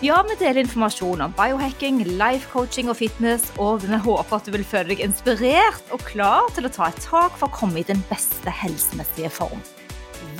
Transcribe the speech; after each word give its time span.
Ja, 0.00 0.22
vi 0.24 0.32
deler 0.40 0.62
informasjon 0.62 1.20
om 1.20 1.32
biohacking, 1.36 1.98
life 2.16 2.48
coaching 2.48 2.88
og 2.88 2.96
fitness, 2.96 3.50
og 3.60 3.82
vi 3.82 3.98
håper 4.00 4.38
at 4.38 4.46
du 4.48 4.54
vil 4.54 4.64
føle 4.64 4.94
deg 4.94 5.02
inspirert 5.04 5.92
og 5.92 6.00
klar 6.08 6.48
til 6.56 6.64
å 6.64 6.70
ta 6.72 6.88
et 6.88 7.02
tak 7.04 7.36
for 7.36 7.50
å 7.50 7.56
komme 7.58 7.82
i 7.82 7.84
den 7.84 8.00
beste 8.08 8.48
helsemessige 8.62 9.28
form. 9.28 9.60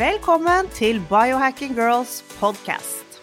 Velkommen 0.00 0.72
til 0.72 1.02
Biohacking 1.12 1.76
Girls 1.76 2.22
podcast. 2.38 3.20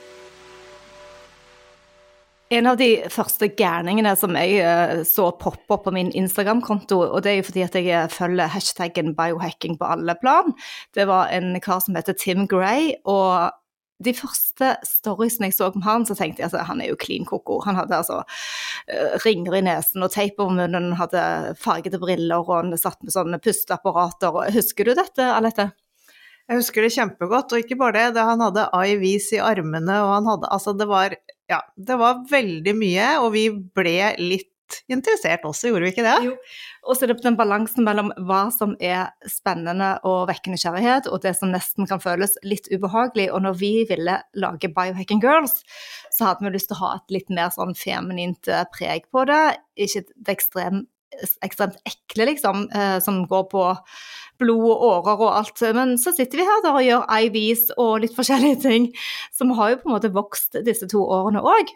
En 2.53 2.69
av 2.69 2.77
de 2.77 2.93
første 3.09 3.49
gærningene 3.57 4.13
som 4.13 4.37
jeg 4.37 4.61
uh, 4.61 5.01
så 5.09 5.31
poppe 5.41 5.73
opp 5.73 5.87
på 5.89 5.97
min 5.97 6.13
Instagram-konto, 6.13 7.01
og 7.01 7.25
det 7.25 7.33
er 7.33 7.41
jo 7.41 7.49
fordi 7.49 7.65
at 7.65 7.81
jeg 7.81 7.89
eh, 7.89 8.11
følger 8.13 8.53
hashtaggen 8.53 9.15
biohacking 9.17 9.81
på 9.81 9.89
alle 9.89 10.13
plan, 10.21 10.53
det 10.93 11.09
var 11.09 11.33
en 11.33 11.57
kar 11.65 11.81
som 11.81 11.97
heter 11.97 12.13
Tim 12.13 12.45
Gray. 12.45 12.93
og 13.09 13.57
de 14.03 14.13
første 14.13 14.75
storiesene 14.85 15.49
jeg 15.49 15.55
så 15.57 15.71
om 15.71 15.83
han, 15.85 16.05
så 16.05 16.15
tenkte 16.17 16.43
jeg 16.43 16.51
at 16.51 16.53
altså, 16.53 16.67
han 16.69 16.81
er 16.83 16.91
jo 16.91 16.99
klin 17.01 17.25
koko. 17.25 17.59
Han 17.65 17.79
hadde 17.79 17.97
altså 17.97 18.19
uh, 18.21 19.15
ringer 19.23 19.57
i 19.57 19.63
nesen 19.65 20.05
og 20.05 20.13
teip 20.13 20.37
over 20.43 20.53
munnen, 20.59 20.93
hadde 20.99 21.23
fargede 21.61 21.99
briller 22.01 22.43
og 22.43 22.53
han 22.53 22.77
satt 22.77 23.01
med 23.01 23.15
sånne 23.15 23.41
pusteapparater. 23.41 24.37
Husker 24.55 24.87
du 24.87 24.93
dette, 24.97 25.31
Alette? 25.33 25.71
Jeg 26.47 26.61
husker 26.61 26.85
det 26.85 26.93
kjempegodt, 26.95 27.51
og 27.51 27.63
ikke 27.63 27.75
bare 27.79 27.97
det. 27.97 28.05
det 28.15 28.27
han 28.29 28.43
hadde 28.45 28.69
IVs 28.71 29.33
i 29.35 29.41
armene, 29.43 29.97
og 30.05 30.13
han 30.13 30.29
hadde 30.31 30.51
Altså, 30.53 30.75
det 30.77 30.87
var 30.87 31.17
Ja, 31.47 31.61
det 31.75 31.97
var 31.99 32.21
veldig 32.29 32.75
mye, 32.75 33.09
og 33.23 33.33
vi 33.33 33.49
ble 33.51 34.13
litt 34.19 34.51
interessert 34.91 35.45
også, 35.47 35.69
gjorde 35.69 35.87
vi 35.87 35.93
ikke 35.93 36.05
det? 36.05 36.15
Jo. 36.27 36.33
Og 36.87 36.97
så 36.97 37.05
er 37.05 37.11
det 37.11 37.19
den 37.23 37.37
balansen 37.39 37.85
mellom 37.87 38.11
hva 38.27 38.47
som 38.53 38.75
er 38.83 39.11
spennende 39.29 39.93
og 40.07 40.27
vekker 40.31 40.53
nysgjerrighet, 40.53 41.09
og 41.11 41.23
det 41.25 41.35
som 41.39 41.53
nesten 41.53 41.89
kan 41.89 42.01
føles 42.03 42.37
litt 42.47 42.69
ubehagelig. 42.71 43.29
Og 43.33 43.43
når 43.45 43.57
vi 43.61 43.71
ville 43.89 44.19
lage 44.39 44.71
Biohacking 44.73 45.23
Girls, 45.23 45.61
så 46.15 46.31
hadde 46.31 46.47
vi 46.47 46.55
lyst 46.55 46.71
til 46.71 46.79
å 46.79 46.83
ha 46.85 46.93
et 46.97 47.17
litt 47.17 47.33
mer 47.33 47.51
sånn 47.55 47.75
feminint 47.77 48.51
eh, 48.51 48.67
preg 48.75 49.09
på 49.13 49.25
det. 49.29 49.57
Ikke 49.87 50.05
det 50.15 50.37
ekstremt 50.37 50.87
ekstremt 51.41 51.77
ekle, 51.87 52.25
liksom, 52.33 52.67
eh, 52.75 52.99
som 52.99 53.25
går 53.27 53.47
på 53.51 53.63
blod 54.39 54.65
og 54.69 54.83
årer 54.89 55.23
og 55.23 55.35
alt. 55.39 55.61
Men 55.73 55.95
så 55.97 56.13
sitter 56.15 56.41
vi 56.41 56.47
her 56.47 56.63
da 56.63 56.75
og 56.75 56.85
gjør 56.85 57.07
IVs 57.25 57.71
og 57.77 58.01
litt 58.03 58.15
forskjellige 58.17 58.61
ting. 58.61 58.89
Vi 59.39 59.53
har 59.59 59.71
jo 59.71 59.81
på 59.81 59.89
en 59.89 59.95
måte 59.95 60.13
vokst 60.13 60.59
disse 60.65 60.87
to 60.91 61.01
årene 61.01 61.41
òg. 61.41 61.73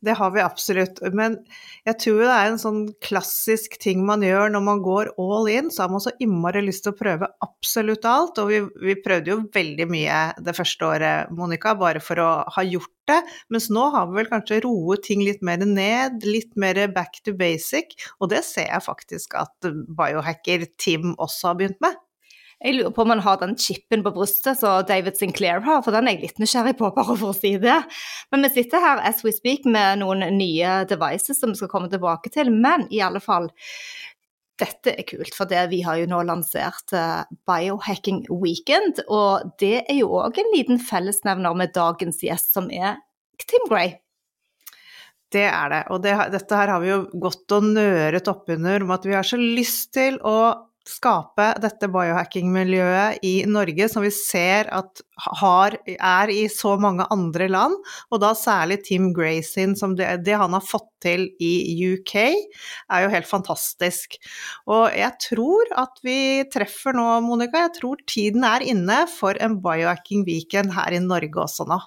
Det 0.00 0.14
har 0.16 0.30
vi 0.32 0.40
absolutt. 0.40 1.00
Men 1.12 1.36
jeg 1.84 1.98
tror 2.00 2.22
det 2.22 2.32
er 2.32 2.48
en 2.48 2.60
sånn 2.60 2.80
klassisk 3.04 3.76
ting 3.82 4.00
man 4.08 4.24
gjør 4.24 4.52
når 4.54 4.64
man 4.64 4.80
går 4.84 5.12
all 5.20 5.50
in. 5.52 5.68
Så 5.72 5.84
har 5.84 5.92
man 5.92 6.00
så 6.00 6.14
innmari 6.24 6.62
lyst 6.64 6.86
til 6.86 6.94
å 6.94 6.98
prøve 6.98 7.28
absolutt 7.44 8.08
alt. 8.08 8.40
Og 8.40 8.48
vi, 8.48 8.62
vi 8.80 8.96
prøvde 9.04 9.34
jo 9.34 9.42
veldig 9.52 9.88
mye 9.92 10.22
det 10.40 10.56
første 10.56 10.88
året, 10.88 11.34
Monica, 11.36 11.76
bare 11.76 12.00
for 12.04 12.22
å 12.24 12.30
ha 12.56 12.64
gjort 12.64 12.94
det. 13.10 13.20
Mens 13.52 13.68
nå 13.72 13.90
har 13.92 14.08
vi 14.08 14.20
vel 14.22 14.30
kanskje 14.32 14.62
roet 14.64 15.04
ting 15.04 15.24
litt 15.26 15.44
mer 15.44 15.60
ned, 15.68 16.24
litt 16.24 16.56
mer 16.60 16.80
back 16.96 17.20
to 17.26 17.36
basic. 17.36 17.92
Og 18.20 18.32
det 18.32 18.40
ser 18.48 18.70
jeg 18.70 18.88
faktisk 18.88 19.36
at 19.40 19.72
biohacker 20.00 20.64
Tim 20.80 21.12
også 21.18 21.52
har 21.52 21.60
begynt 21.60 21.84
med. 21.84 22.00
Jeg 22.60 22.76
lurer 22.76 22.92
på 22.92 23.04
om 23.06 23.12
han 23.14 23.22
har 23.24 23.38
den 23.40 23.54
chipen 23.56 24.02
på 24.04 24.12
brystet 24.12 24.58
som 24.60 24.82
David 24.84 25.16
Sinclair 25.16 25.62
har, 25.64 25.80
for 25.80 25.96
den 25.96 26.10
er 26.10 26.18
jeg 26.18 26.26
litt 26.26 26.42
nysgjerrig 26.42 26.74
på, 26.76 26.90
bare 26.92 27.14
for 27.14 27.32
å 27.32 27.36
si 27.36 27.54
det. 27.62 27.78
Men 28.28 28.44
vi 28.44 28.50
sitter 28.52 28.84
her 28.84 29.00
as 29.08 29.22
we 29.24 29.32
speak 29.32 29.64
med 29.64 30.02
noen 30.02 30.26
nye 30.36 30.82
devices 30.90 31.40
som 31.40 31.54
vi 31.54 31.60
skal 31.62 31.72
komme 31.72 31.88
tilbake 31.88 32.32
til. 32.34 32.52
Men 32.52 32.84
i 32.92 33.00
alle 33.00 33.24
fall, 33.24 33.48
dette 34.60 34.92
er 34.92 35.08
kult, 35.08 35.32
for 35.32 35.48
det, 35.48 35.70
vi 35.72 35.80
har 35.86 36.02
jo 36.02 36.10
nå 36.12 36.20
lansert 36.28 36.92
uh, 36.92 37.24
Biohacking 37.48 38.26
Weekend. 38.28 39.00
Og 39.08 39.56
det 39.62 39.78
er 39.86 40.02
jo 40.02 40.12
òg 40.20 40.44
en 40.44 40.52
liten 40.52 40.84
fellesnevner 40.84 41.56
med 41.56 41.72
dagens 41.72 42.20
gjest, 42.28 42.52
som 42.58 42.68
er 42.68 43.00
Tim 43.40 43.64
Gray. 43.72 43.96
Det 45.32 45.46
er 45.48 45.72
det. 45.72 45.84
Og 45.94 46.04
det, 46.04 46.12
dette 46.34 46.60
her 46.60 46.74
har 46.74 46.84
vi 46.84 46.92
jo 46.92 47.04
gått 47.24 47.56
og 47.56 47.72
nøret 47.72 48.28
oppunder 48.28 48.84
om 48.84 48.92
at 48.92 49.08
vi 49.08 49.16
har 49.16 49.24
så 49.24 49.40
lyst 49.40 49.94
til 49.96 50.20
å 50.26 50.66
skape 50.88 51.46
dette 51.60 51.88
biohacking-miljøet 51.92 53.24
i 53.26 53.34
Norge, 53.48 53.88
som 53.92 54.04
vi 54.04 54.10
ser 54.14 54.70
at 54.72 55.02
har, 55.40 55.76
er 55.92 56.32
i 56.32 56.46
så 56.52 56.76
mange 56.80 57.04
andre 57.12 57.50
land, 57.52 57.76
og 58.10 58.22
da 58.22 58.32
særlig 58.38 58.80
Tim 58.86 59.10
Grayson, 59.16 59.76
som 59.76 59.94
det, 59.98 60.08
det, 60.24 60.38
han 60.40 60.56
har 60.56 60.64
fått 60.64 60.88
til 61.04 61.26
i 61.40 61.52
UK, 61.92 62.16
er 62.24 63.04
jo 63.04 63.12
helt 63.12 63.28
fantastisk. 63.28 64.16
Og 64.70 64.88
jeg 64.96 65.16
tror 65.28 65.72
at 65.84 66.00
vi 66.06 66.18
treffer 66.52 66.96
nå, 66.96 67.06
Monica, 67.26 67.66
jeg 67.68 67.76
tror 67.80 68.04
tiden 68.08 68.46
er 68.48 68.64
inne 68.64 69.02
for 69.12 69.38
en 69.40 69.60
biohacking-weekend 69.64 70.76
her 70.76 70.96
i 70.96 71.04
Norge 71.04 71.44
også 71.44 71.68
nå. 71.68 71.80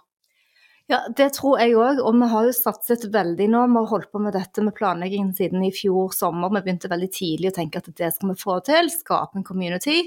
Ja, 0.92 1.00
det 1.16 1.30
tror 1.38 1.62
jeg 1.62 1.78
òg. 1.80 2.02
Og 2.04 2.18
vi 2.20 2.28
har 2.34 2.48
jo 2.48 2.56
satset 2.56 3.06
veldig 3.14 3.48
nå. 3.54 3.62
Vi 3.72 3.80
har 3.80 3.92
holdt 3.94 4.12
på 4.12 4.20
med 4.24 4.36
dette 4.36 4.64
med 4.66 4.76
planleggingen 4.76 5.32
siden 5.36 5.64
i 5.64 5.72
fjor 5.72 6.12
sommer. 6.16 6.52
Vi 6.52 6.66
begynte 6.66 6.92
veldig 6.92 7.10
tidlig 7.14 7.54
å 7.54 7.56
tenke 7.56 7.80
at 7.80 7.88
det 7.88 8.12
skal 8.16 8.34
vi 8.34 8.42
få 8.42 8.58
til. 8.68 8.92
Skape 8.92 9.40
en 9.40 9.48
community. 9.48 10.02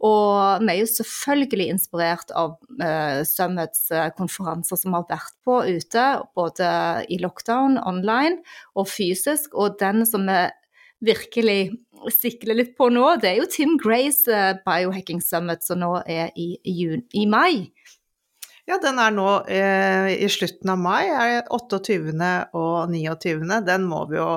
Og 0.00 0.62
vi 0.64 0.72
er 0.72 0.78
jo 0.80 0.88
selvfølgelig 0.88 1.66
inspirert 1.74 2.32
av 2.32 2.54
uh, 2.80 3.20
Summits 3.28 3.90
uh, 3.92 4.08
konferanser 4.16 4.80
som 4.80 4.96
har 4.96 5.04
vært 5.10 5.36
på 5.44 5.58
ute, 5.68 6.06
både 6.38 6.70
i 7.12 7.20
lockdown, 7.20 7.76
online 7.84 8.40
og 8.80 8.88
fysisk. 8.88 9.52
Og 9.52 9.76
den 9.82 10.06
som 10.08 10.24
vi 10.24 10.40
virkelig 11.04 11.60
sikler 12.16 12.56
litt 12.62 12.72
på 12.80 12.88
nå, 12.92 13.04
det 13.20 13.34
er 13.34 13.42
jo 13.42 13.52
Tim 13.52 13.76
Grays 13.80 14.24
uh, 14.32 14.56
Biohacking 14.64 15.20
Summit, 15.20 15.68
som 15.68 15.84
nå 15.84 15.98
er 16.08 16.32
i, 16.32 16.54
i, 16.64 16.88
i 17.20 17.28
mai. 17.28 17.68
Ja, 18.68 18.76
den 18.82 19.00
er 19.02 19.14
nå 19.14 19.28
eh, 19.50 20.10
i 20.20 20.28
slutten 20.30 20.72
av 20.72 20.78
mai, 20.80 21.08
er 21.08 21.48
28. 21.50 21.96
og 22.56 22.92
29. 22.92 23.40
Den 23.66 23.86
må 23.88 24.04
vi 24.10 24.20
jo 24.20 24.30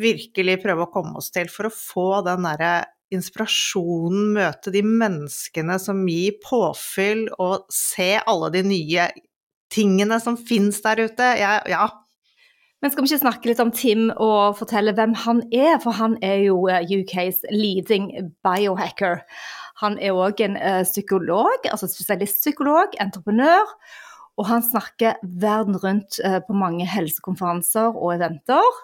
virkelig 0.00 0.60
prøve 0.62 0.86
å 0.86 0.92
komme 0.92 1.18
oss 1.20 1.32
til 1.34 1.50
for 1.52 1.68
å 1.68 1.74
få 1.74 2.08
den 2.26 2.46
derre 2.46 2.74
inspirasjonen, 3.10 4.30
møte 4.36 4.70
de 4.70 4.84
menneskene 4.86 5.80
som 5.82 6.04
gir 6.08 6.38
påfyll, 6.44 7.26
og 7.42 7.66
se 7.74 8.14
alle 8.20 8.52
de 8.54 8.62
nye 8.70 9.08
tingene 9.70 10.20
som 10.22 10.38
fins 10.38 10.78
der 10.84 11.02
ute. 11.08 11.26
Ja, 11.40 11.58
ja, 11.68 11.88
men 12.80 12.92
skal 12.92 13.04
vi 13.04 13.10
ikke 13.10 13.24
snakke 13.26 13.50
litt 13.50 13.60
om 13.60 13.70
Tim 13.76 14.06
og 14.14 14.56
fortelle 14.56 14.94
hvem 14.96 15.12
han 15.26 15.42
er? 15.52 15.76
For 15.82 15.92
han 15.98 16.16
er 16.24 16.38
jo 16.46 16.62
eh, 16.72 16.86
UKs 16.88 17.42
leading 17.52 18.08
biohacker. 18.44 19.20
Han 19.80 19.96
er 19.98 20.16
òg 20.16 20.42
en 20.44 20.58
uh, 20.60 20.82
psykolog, 20.84 21.66
altså 21.70 21.88
spesialistpsykolog, 21.90 22.96
entreprenør. 23.00 23.74
Og 24.40 24.46
han 24.48 24.64
snakker 24.64 25.20
verden 25.40 25.76
rundt 25.80 26.20
uh, 26.24 26.38
på 26.44 26.56
mange 26.56 26.86
helsekonferanser 26.88 27.96
og 27.96 28.14
eventer. 28.16 28.80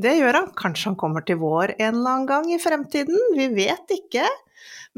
Det 0.00 0.14
gjør 0.16 0.38
han. 0.38 0.52
Kanskje 0.56 0.92
han 0.92 1.00
kommer 1.00 1.24
til 1.26 1.40
vår 1.42 1.74
en 1.76 1.98
eller 1.98 2.14
annen 2.14 2.28
gang 2.30 2.48
i 2.54 2.60
fremtiden. 2.62 3.18
Vi 3.36 3.50
vet 3.56 3.96
ikke. 3.96 4.26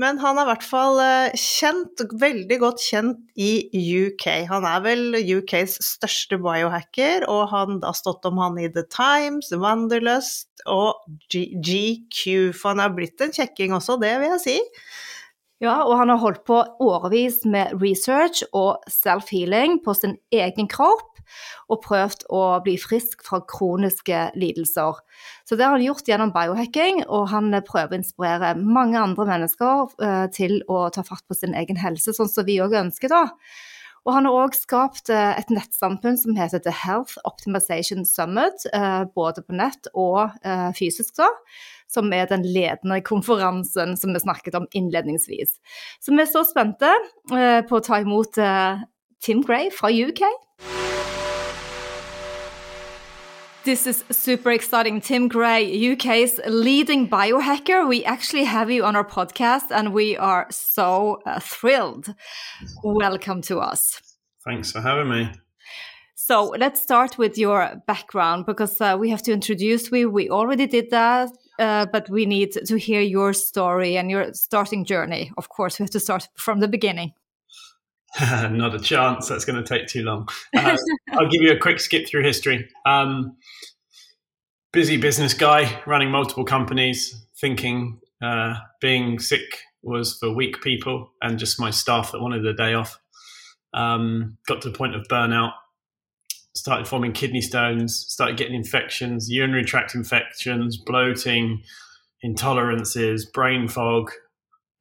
Men 0.00 0.18
han 0.22 0.38
er 0.40 0.46
i 0.46 0.50
hvert 0.52 0.64
fall 0.64 1.00
eh, 1.04 1.36
kjent, 1.36 2.02
veldig 2.22 2.58
godt 2.62 2.80
kjent 2.80 3.20
i 3.36 3.52
UK. 4.06 4.26
Han 4.48 4.66
er 4.68 4.82
vel 4.86 5.18
UKs 5.20 5.76
største 5.84 6.38
biohacker, 6.40 7.26
og 7.28 7.46
han 7.52 7.80
har 7.84 7.96
stått 7.98 8.24
om 8.28 8.40
han 8.40 8.56
i 8.62 8.70
The 8.72 8.86
Times, 8.92 9.52
Wanderlust 9.52 10.64
og 10.70 11.02
G 11.32 11.50
GQ. 11.60 12.52
For 12.56 12.72
han 12.72 12.84
er 12.84 12.96
blitt 12.96 13.20
en 13.20 13.34
kjekking 13.34 13.76
også, 13.76 14.00
det 14.00 14.16
vil 14.22 14.32
jeg 14.34 14.44
si. 14.46 14.58
Ja, 15.62 15.84
og 15.86 15.94
han 16.00 16.10
har 16.10 16.18
holdt 16.18 16.42
på 16.48 16.58
årevis 16.82 17.44
med 17.46 17.76
research 17.78 18.42
og 18.50 18.82
self-healing 18.90 19.78
på 19.84 19.94
sin 19.94 20.16
egen 20.34 20.66
kropp 20.70 21.11
og 21.70 21.82
prøvd 21.84 22.26
å 22.32 22.42
bli 22.64 22.76
frisk 22.80 23.24
fra 23.26 23.42
kroniske 23.48 24.28
lidelser. 24.38 25.00
Så 25.48 25.58
det 25.58 25.66
har 25.66 25.76
han 25.76 25.84
gjort 25.84 26.08
gjennom 26.08 26.32
biohacking, 26.34 27.04
og 27.08 27.28
han 27.32 27.52
prøver 27.66 27.96
å 27.96 28.00
inspirere 28.00 28.54
mange 28.58 29.00
andre 29.00 29.28
mennesker 29.28 29.84
uh, 30.02 30.26
til 30.34 30.60
å 30.70 30.86
ta 30.94 31.04
fatt 31.06 31.24
på 31.28 31.38
sin 31.38 31.56
egen 31.58 31.80
helse, 31.80 32.14
sånn 32.16 32.30
som 32.30 32.48
vi 32.48 32.60
òg 32.62 32.76
ønsker, 32.84 33.12
da. 33.12 33.26
Og 34.02 34.16
han 34.16 34.26
har 34.26 34.34
òg 34.48 34.56
skapt 34.58 35.12
uh, 35.14 35.34
et 35.38 35.52
nettsamfunn 35.52 36.18
som 36.18 36.38
heter 36.38 36.62
The 36.64 36.74
Health 36.74 37.20
Optimization 37.28 38.06
Summit, 38.08 38.66
både 39.14 39.44
på 39.46 39.54
nett 39.58 39.86
og 39.94 40.34
fysisk, 40.78 41.14
da 41.20 41.30
som 41.92 42.08
er 42.16 42.24
den 42.30 42.40
ledende 42.48 43.02
konferansen 43.04 43.98
som 44.00 44.14
vi 44.14 44.22
snakket 44.22 44.56
om 44.56 44.64
innledningsvis. 44.72 45.58
Så 46.00 46.14
vi 46.14 46.22
er 46.24 46.30
så 46.30 46.40
spente 46.48 46.88
på 47.28 47.76
å 47.76 47.84
ta 47.84 47.98
imot 48.00 48.38
Tim 49.22 49.42
Gray 49.46 49.70
fra 49.70 49.90
UK. 49.92 50.24
This 53.64 53.86
is 53.86 54.02
super 54.10 54.50
exciting. 54.50 55.00
Tim 55.00 55.28
Gray, 55.28 55.92
UK's 55.92 56.40
leading 56.48 57.08
biohacker. 57.08 57.88
We 57.88 58.04
actually 58.04 58.42
have 58.42 58.72
you 58.72 58.84
on 58.84 58.96
our 58.96 59.04
podcast 59.04 59.70
and 59.70 59.92
we 59.92 60.16
are 60.16 60.48
so 60.50 61.22
uh, 61.26 61.38
thrilled. 61.38 62.12
Welcome 62.82 63.40
to 63.42 63.60
us. 63.60 64.00
Thanks 64.44 64.72
for 64.72 64.80
having 64.80 65.08
me. 65.08 65.30
So 66.16 66.52
let's 66.58 66.82
start 66.82 67.18
with 67.18 67.38
your 67.38 67.80
background 67.86 68.46
because 68.46 68.80
uh, 68.80 68.96
we 68.98 69.10
have 69.10 69.22
to 69.22 69.32
introduce 69.32 69.92
you. 69.92 70.10
We 70.10 70.28
already 70.28 70.66
did 70.66 70.90
that, 70.90 71.30
uh, 71.60 71.86
but 71.86 72.10
we 72.10 72.26
need 72.26 72.52
to 72.66 72.76
hear 72.76 73.00
your 73.00 73.32
story 73.32 73.96
and 73.96 74.10
your 74.10 74.34
starting 74.34 74.84
journey. 74.84 75.30
Of 75.38 75.50
course, 75.50 75.78
we 75.78 75.84
have 75.84 75.90
to 75.90 76.00
start 76.00 76.28
from 76.36 76.58
the 76.58 76.68
beginning. 76.68 77.12
Not 78.50 78.74
a 78.74 78.78
chance. 78.78 79.28
That's 79.28 79.44
going 79.44 79.62
to 79.62 79.68
take 79.68 79.88
too 79.88 80.02
long. 80.02 80.28
Uh, 80.54 80.76
I'll 81.12 81.28
give 81.28 81.42
you 81.42 81.52
a 81.52 81.58
quick 81.58 81.80
skip 81.80 82.06
through 82.08 82.24
history. 82.24 82.68
Um, 82.84 83.36
busy 84.72 84.96
business 84.96 85.34
guy, 85.34 85.82
running 85.86 86.10
multiple 86.10 86.44
companies, 86.44 87.26
thinking 87.40 88.00
uh, 88.22 88.54
being 88.80 89.18
sick 89.18 89.58
was 89.82 90.16
for 90.18 90.32
weak 90.32 90.60
people 90.62 91.12
and 91.22 91.38
just 91.38 91.58
my 91.58 91.70
staff 91.70 92.12
that 92.12 92.20
wanted 92.20 92.46
a 92.46 92.54
day 92.54 92.74
off. 92.74 92.98
Um, 93.74 94.36
got 94.46 94.60
to 94.62 94.70
the 94.70 94.76
point 94.76 94.94
of 94.94 95.06
burnout. 95.10 95.52
Started 96.54 96.86
forming 96.86 97.12
kidney 97.12 97.40
stones. 97.40 98.04
Started 98.08 98.36
getting 98.36 98.54
infections, 98.54 99.30
urinary 99.30 99.64
tract 99.64 99.94
infections, 99.94 100.76
bloating, 100.76 101.62
intolerances, 102.24 103.22
brain 103.32 103.68
fog, 103.68 104.10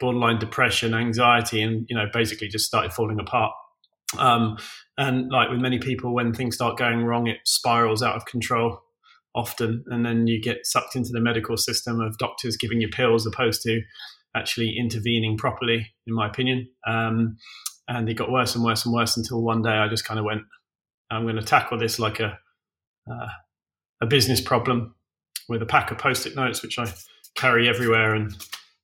borderline 0.02 0.40
depression, 0.40 0.94
anxiety, 0.94 1.62
and 1.62 1.86
you 1.90 1.96
know 1.96 2.08
basically 2.12 2.50
just 2.50 2.66
started 2.66 2.92
falling 2.92 3.20
apart. 3.20 3.54
Um, 4.18 4.58
and 4.98 5.32
like 5.32 5.50
with 5.50 5.62
many 5.62 5.80
people, 5.80 6.14
when 6.14 6.34
things 6.34 6.56
start 6.56 6.78
going 6.78 7.06
wrong, 7.06 7.28
it 7.28 7.38
spirals 7.46 8.04
out 8.04 8.16
of 8.16 8.26
control 8.26 8.82
often, 9.34 9.86
and 9.88 10.06
then 10.06 10.28
you 10.28 10.42
get 10.42 10.66
sucked 10.66 10.98
into 10.98 11.12
the 11.14 11.22
medical 11.22 11.56
system 11.56 12.02
of 12.02 12.18
doctors 12.18 12.58
giving 12.58 12.82
you 12.82 12.90
pills 12.90 13.26
opposed 13.26 13.62
to 13.62 13.82
actually 14.36 14.76
intervening 14.78 15.38
properly, 15.38 15.88
in 16.06 16.14
my 16.14 16.28
opinion. 16.28 16.68
Um, 16.86 17.38
and 17.88 18.10
it 18.10 18.16
got 18.16 18.32
worse 18.32 18.56
and 18.56 18.64
worse 18.64 18.86
and 18.86 18.94
worse 18.94 19.16
until 19.16 19.42
one 19.42 19.62
day 19.62 19.70
I 19.72 19.88
just 19.88 20.06
kind 20.06 20.20
of 20.20 20.26
went, 20.26 20.42
I'm 21.10 21.24
going 21.24 21.36
to 21.36 21.42
tackle 21.42 21.78
this 21.78 22.00
like 22.00 22.20
a 22.20 22.38
uh, 23.10 23.28
a 24.02 24.06
business 24.06 24.42
problem 24.42 24.96
with 25.48 25.62
a 25.62 25.66
pack 25.66 25.92
of 25.92 25.98
post-it 25.98 26.36
notes, 26.36 26.62
which 26.62 26.80
I 26.80 26.92
carry 27.36 27.70
everywhere 27.70 28.16
and 28.16 28.34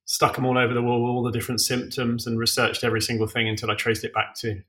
stuck 0.08 0.34
them 0.36 0.46
all 0.46 0.56
over 0.56 0.72
the 0.72 0.82
wall, 0.82 1.06
all 1.06 1.22
the 1.22 1.30
different 1.30 1.60
symptoms, 1.60 2.26
and 2.26 2.38
researched 2.38 2.82
every 2.82 3.02
single 3.02 3.26
thing 3.26 3.46
until 3.46 3.70
I 3.70 3.74
traced 3.74 4.04
it 4.04 4.14
back 4.14 4.34
to 4.36 4.62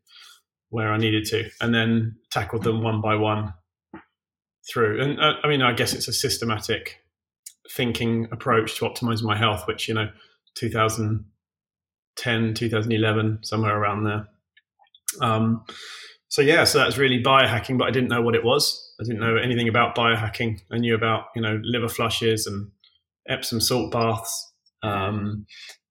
where 0.70 0.92
I 0.92 0.98
needed 0.98 1.24
to, 1.28 1.50
and 1.62 1.74
then 1.74 2.18
tackled 2.30 2.64
them 2.64 2.84
one 2.84 3.00
by 3.00 3.16
one 3.16 3.54
through. 4.70 5.02
And 5.02 5.18
uh, 5.20 5.36
I 5.42 5.48
mean, 5.48 5.62
I 5.62 5.72
guess 5.72 5.94
it's 5.94 6.10
a 6.10 6.14
systematic 6.14 6.98
thinking 7.72 8.28
approach 8.34 8.78
to 8.78 8.86
optimizing 8.86 9.24
my 9.24 9.38
health, 9.38 9.66
which 9.66 9.88
you 9.88 9.94
know, 9.94 10.10
2010, 10.56 12.54
2011, 12.54 13.40
somewhere 13.42 13.78
around 13.78 14.04
there. 14.04 14.28
Um, 15.22 15.64
so 16.28 16.42
yeah, 16.42 16.66
so 16.66 16.80
that's 16.80 16.98
really 16.98 17.24
biohacking, 17.24 17.78
but 17.78 17.88
I 17.88 17.92
didn't 17.92 18.10
know 18.10 18.22
what 18.22 18.36
it 18.36 18.44
was. 18.44 18.94
I 19.00 19.04
didn't 19.06 19.22
know 19.22 19.38
anything 19.38 19.70
about 19.70 19.96
biohacking. 19.96 20.60
I 20.70 20.80
knew 20.80 20.96
about 20.96 21.28
you 21.34 21.42
know 21.42 21.62
liver 21.64 21.88
flushes 21.88 22.46
and 22.46 22.72
Epsom 23.30 23.62
salt 23.62 23.94
baths 23.94 24.50
um, 24.84 25.46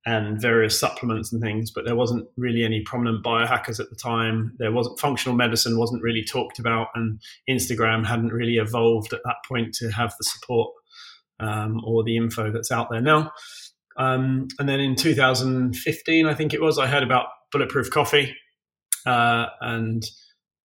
and 0.07 0.41
various 0.41 0.79
supplements 0.79 1.33
and 1.33 1.43
things, 1.43 1.71
but 1.71 1.85
there 1.85 1.97
wasn't 1.97 2.27
really 2.39 2.65
any 2.65 2.81
prominent 2.81 3.23
biohackers 3.23 3.79
at 3.79 3.91
the 3.91 3.97
time. 3.97 4.55
There 4.59 4.73
wasn't 4.73 4.99
functional 4.99 5.37
medicine 5.37 5.79
wasn't 5.79 6.03
really 6.03 6.25
talked 6.25 6.59
about, 6.59 6.89
and 6.95 7.21
Instagram 7.49 8.07
hadn't 8.07 8.33
really 8.33 8.57
evolved 8.57 9.13
at 9.13 9.21
that 9.25 9.37
point 9.47 9.75
to 9.75 9.91
have 9.91 10.15
the 10.19 10.25
support 10.25 10.73
um, 11.41 11.83
or 11.85 12.05
the 12.05 12.17
info 12.17 12.51
that's 12.51 12.71
out 12.71 12.89
there 12.91 13.03
now. 13.03 13.33
Um, 13.99 14.49
and 14.59 14.69
then 14.69 14.81
in 14.81 14.95
2015, 14.95 16.27
I 16.27 16.35
think 16.35 16.55
it 16.55 16.63
was, 16.63 16.79
I 16.79 16.87
heard 16.87 17.03
about 17.03 17.27
Bulletproof 17.53 17.91
Coffee 17.91 18.35
uh, 19.05 19.47
and 19.61 20.03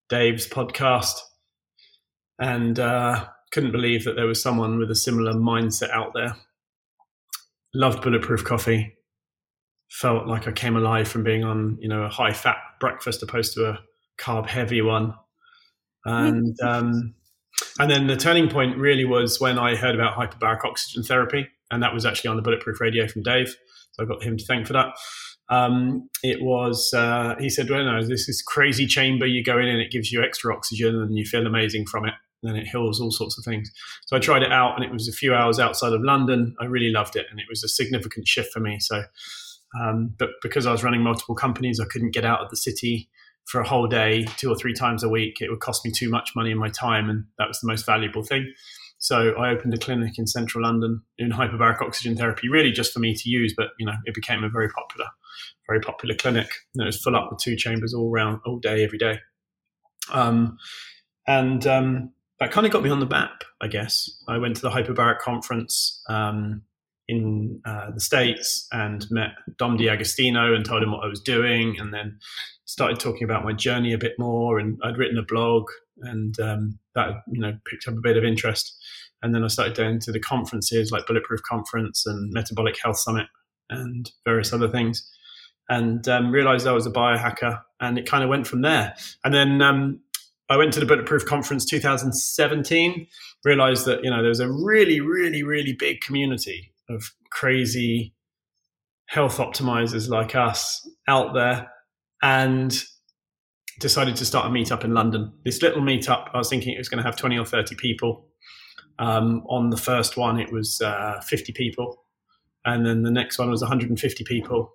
Dave's 0.07 0.47
podcast, 0.47 1.15
and 2.39 2.79
uh, 2.79 3.25
couldn't 3.51 3.71
believe 3.71 4.05
that 4.05 4.15
there 4.15 4.27
was 4.27 4.41
someone 4.41 4.79
with 4.79 4.89
a 4.89 4.95
similar 4.95 5.33
mindset 5.33 5.89
out 5.89 6.13
there 6.13 6.35
loved 7.73 8.01
bulletproof 8.01 8.43
coffee. 8.43 8.95
Felt 9.89 10.27
like 10.27 10.47
I 10.47 10.51
came 10.51 10.75
alive 10.75 11.07
from 11.07 11.23
being 11.23 11.43
on, 11.43 11.77
you 11.79 11.87
know, 11.87 12.03
a 12.03 12.09
high 12.09 12.33
fat 12.33 12.57
breakfast 12.79 13.21
opposed 13.21 13.53
to 13.53 13.69
a 13.69 13.79
carb 14.17 14.47
heavy 14.47 14.81
one. 14.81 15.13
And 16.05 16.55
um, 16.63 17.13
and 17.79 17.89
then 17.89 18.07
the 18.07 18.17
turning 18.17 18.49
point 18.49 18.77
really 18.77 19.05
was 19.05 19.39
when 19.39 19.57
I 19.57 19.75
heard 19.75 19.95
about 19.95 20.15
hyperbaric 20.15 20.65
oxygen 20.65 21.03
therapy, 21.03 21.47
and 21.71 21.81
that 21.83 21.93
was 21.93 22.05
actually 22.05 22.29
on 22.29 22.35
the 22.35 22.41
bulletproof 22.41 22.79
radio 22.79 23.07
from 23.07 23.23
Dave. 23.23 23.55
So 23.91 24.03
I 24.03 24.07
got 24.07 24.23
him 24.23 24.37
to 24.37 24.45
thank 24.45 24.65
for 24.67 24.73
that. 24.73 24.93
Um, 25.49 26.09
it 26.23 26.41
was 26.41 26.93
uh, 26.93 27.35
he 27.39 27.49
said, 27.49 27.69
"Well, 27.69 27.83
no, 27.83 28.03
this 28.03 28.27
is 28.27 28.41
crazy 28.41 28.87
chamber. 28.87 29.25
You 29.25 29.43
go 29.43 29.59
in 29.59 29.67
and 29.67 29.79
it 29.79 29.91
gives 29.91 30.11
you 30.11 30.23
extra 30.23 30.55
oxygen, 30.55 30.95
and 30.95 31.17
you 31.17 31.25
feel 31.25 31.45
amazing 31.45 31.85
from 31.85 32.05
it." 32.05 32.13
And 32.43 32.57
it 32.57 32.67
heals 32.67 32.99
all 32.99 33.11
sorts 33.11 33.37
of 33.37 33.43
things. 33.43 33.71
So 34.05 34.15
I 34.15 34.19
tried 34.19 34.43
it 34.43 34.51
out, 34.51 34.75
and 34.75 34.83
it 34.83 34.91
was 34.91 35.07
a 35.07 35.13
few 35.13 35.33
hours 35.33 35.59
outside 35.59 35.93
of 35.93 36.01
London. 36.01 36.55
I 36.59 36.65
really 36.65 36.91
loved 36.91 37.15
it, 37.15 37.25
and 37.29 37.39
it 37.39 37.45
was 37.49 37.63
a 37.63 37.67
significant 37.67 38.27
shift 38.27 38.51
for 38.53 38.59
me. 38.59 38.79
So, 38.79 39.03
um, 39.81 40.13
but 40.17 40.29
because 40.41 40.65
I 40.65 40.71
was 40.71 40.83
running 40.83 41.01
multiple 41.01 41.35
companies, 41.35 41.79
I 41.79 41.85
couldn't 41.85 42.11
get 42.11 42.25
out 42.25 42.41
of 42.41 42.49
the 42.49 42.57
city 42.57 43.09
for 43.45 43.59
a 43.59 43.67
whole 43.67 43.87
day, 43.87 44.25
two 44.37 44.49
or 44.49 44.55
three 44.55 44.73
times 44.73 45.03
a 45.03 45.09
week. 45.09 45.41
It 45.41 45.49
would 45.49 45.59
cost 45.59 45.83
me 45.83 45.91
too 45.91 46.09
much 46.09 46.31
money 46.35 46.51
and 46.51 46.59
my 46.59 46.69
time, 46.69 47.09
and 47.09 47.25
that 47.37 47.47
was 47.47 47.59
the 47.59 47.67
most 47.67 47.85
valuable 47.85 48.23
thing. 48.23 48.53
So 49.03 49.33
I 49.33 49.49
opened 49.49 49.73
a 49.73 49.77
clinic 49.77 50.17
in 50.17 50.27
central 50.27 50.63
London 50.63 51.01
in 51.17 51.29
hyperbaric 51.29 51.81
oxygen 51.81 52.15
therapy, 52.15 52.47
really 52.47 52.71
just 52.71 52.93
for 52.93 52.99
me 52.99 53.13
to 53.13 53.29
use. 53.29 53.53
But 53.55 53.71
you 53.77 53.85
know, 53.85 53.95
it 54.05 54.15
became 54.15 54.45
a 54.45 54.49
very 54.49 54.69
popular, 54.69 55.07
very 55.67 55.81
popular 55.81 56.15
clinic. 56.15 56.49
And 56.73 56.83
it 56.83 56.85
was 56.85 57.01
full 57.01 57.13
up 57.13 57.29
with 57.29 57.41
two 57.41 57.57
chambers 57.57 57.93
all 57.93 58.09
around, 58.09 58.39
all 58.45 58.59
day, 58.59 58.81
every 58.81 58.97
day. 58.97 59.19
Um, 60.09 60.57
and 61.27 61.67
um, 61.67 62.12
that 62.39 62.51
kind 62.51 62.65
of 62.65 62.73
got 62.73 62.83
me 62.83 62.89
on 62.89 62.99
the 62.99 63.05
map, 63.05 63.43
I 63.61 63.67
guess. 63.67 64.09
I 64.27 64.37
went 64.37 64.55
to 64.57 64.61
the 64.61 64.69
Hyperbaric 64.69 65.19
conference 65.19 66.01
um, 66.09 66.63
in 67.07 67.61
uh, 67.65 67.91
the 67.91 67.99
States 67.99 68.67
and 68.71 69.05
met 69.11 69.31
Dom 69.57 69.77
D'Agostino 69.77 70.53
and 70.53 70.65
told 70.65 70.83
him 70.83 70.91
what 70.91 71.03
I 71.03 71.07
was 71.07 71.21
doing, 71.21 71.77
and 71.79 71.93
then 71.93 72.19
started 72.65 72.99
talking 72.99 73.23
about 73.23 73.43
my 73.43 73.53
journey 73.53 73.93
a 73.93 73.97
bit 73.97 74.13
more. 74.17 74.59
And 74.59 74.79
I'd 74.83 74.97
written 74.97 75.17
a 75.17 75.23
blog, 75.23 75.69
and 76.01 76.37
um, 76.39 76.79
that 76.95 77.23
you 77.31 77.39
know 77.39 77.57
picked 77.69 77.87
up 77.87 77.95
a 77.95 78.01
bit 78.01 78.17
of 78.17 78.23
interest. 78.23 78.75
And 79.21 79.33
then 79.33 79.43
I 79.43 79.47
started 79.47 79.77
going 79.77 79.99
to 80.01 80.11
the 80.11 80.19
conferences 80.19 80.91
like 80.91 81.07
Bulletproof 81.07 81.41
Conference 81.43 82.05
and 82.05 82.33
Metabolic 82.33 82.75
Health 82.83 82.97
Summit 82.97 83.27
and 83.69 84.11
various 84.25 84.51
other 84.51 84.67
things 84.67 85.09
and 85.69 86.07
um, 86.07 86.31
realized 86.31 86.67
I 86.67 86.73
was 86.73 86.85
a 86.85 86.91
biohacker, 86.91 87.61
and 87.79 87.97
it 87.97 88.05
kind 88.05 88.23
of 88.23 88.29
went 88.29 88.47
from 88.47 88.61
there. 88.61 88.95
And 89.23 89.33
then 89.33 89.61
um, 89.61 90.01
I 90.49 90.57
went 90.57 90.73
to 90.73 90.79
the 90.79 90.85
Bulletproof 90.85 91.25
Conference 91.25 91.65
2017, 91.65 93.07
realized 93.43 93.85
that, 93.85 94.03
you 94.03 94.09
know, 94.09 94.21
there 94.21 94.29
was 94.29 94.39
a 94.39 94.51
really, 94.51 94.99
really, 94.99 95.43
really 95.43 95.73
big 95.73 96.01
community 96.01 96.73
of 96.89 97.11
crazy 97.31 98.13
health 99.07 99.37
optimizers 99.37 100.09
like 100.09 100.35
us 100.35 100.87
out 101.07 101.33
there 101.33 101.71
and 102.21 102.83
decided 103.79 104.15
to 104.17 104.25
start 104.25 104.45
a 104.45 104.49
meetup 104.49 104.83
in 104.83 104.93
London. 104.93 105.31
This 105.43 105.61
little 105.61 105.81
meetup, 105.81 106.29
I 106.33 106.37
was 106.37 106.49
thinking 106.49 106.73
it 106.73 106.77
was 106.77 106.89
going 106.89 107.01
to 107.01 107.07
have 107.07 107.15
20 107.15 107.37
or 107.37 107.45
30 107.45 107.75
people. 107.75 108.27
Um, 108.99 109.43
on 109.49 109.69
the 109.69 109.77
first 109.77 110.17
one, 110.17 110.39
it 110.39 110.51
was 110.51 110.81
uh, 110.81 111.19
50 111.25 111.53
people. 111.53 112.03
And 112.65 112.85
then 112.85 113.03
the 113.03 113.11
next 113.11 113.39
one 113.39 113.49
was 113.49 113.61
150 113.61 114.23
people. 114.23 114.73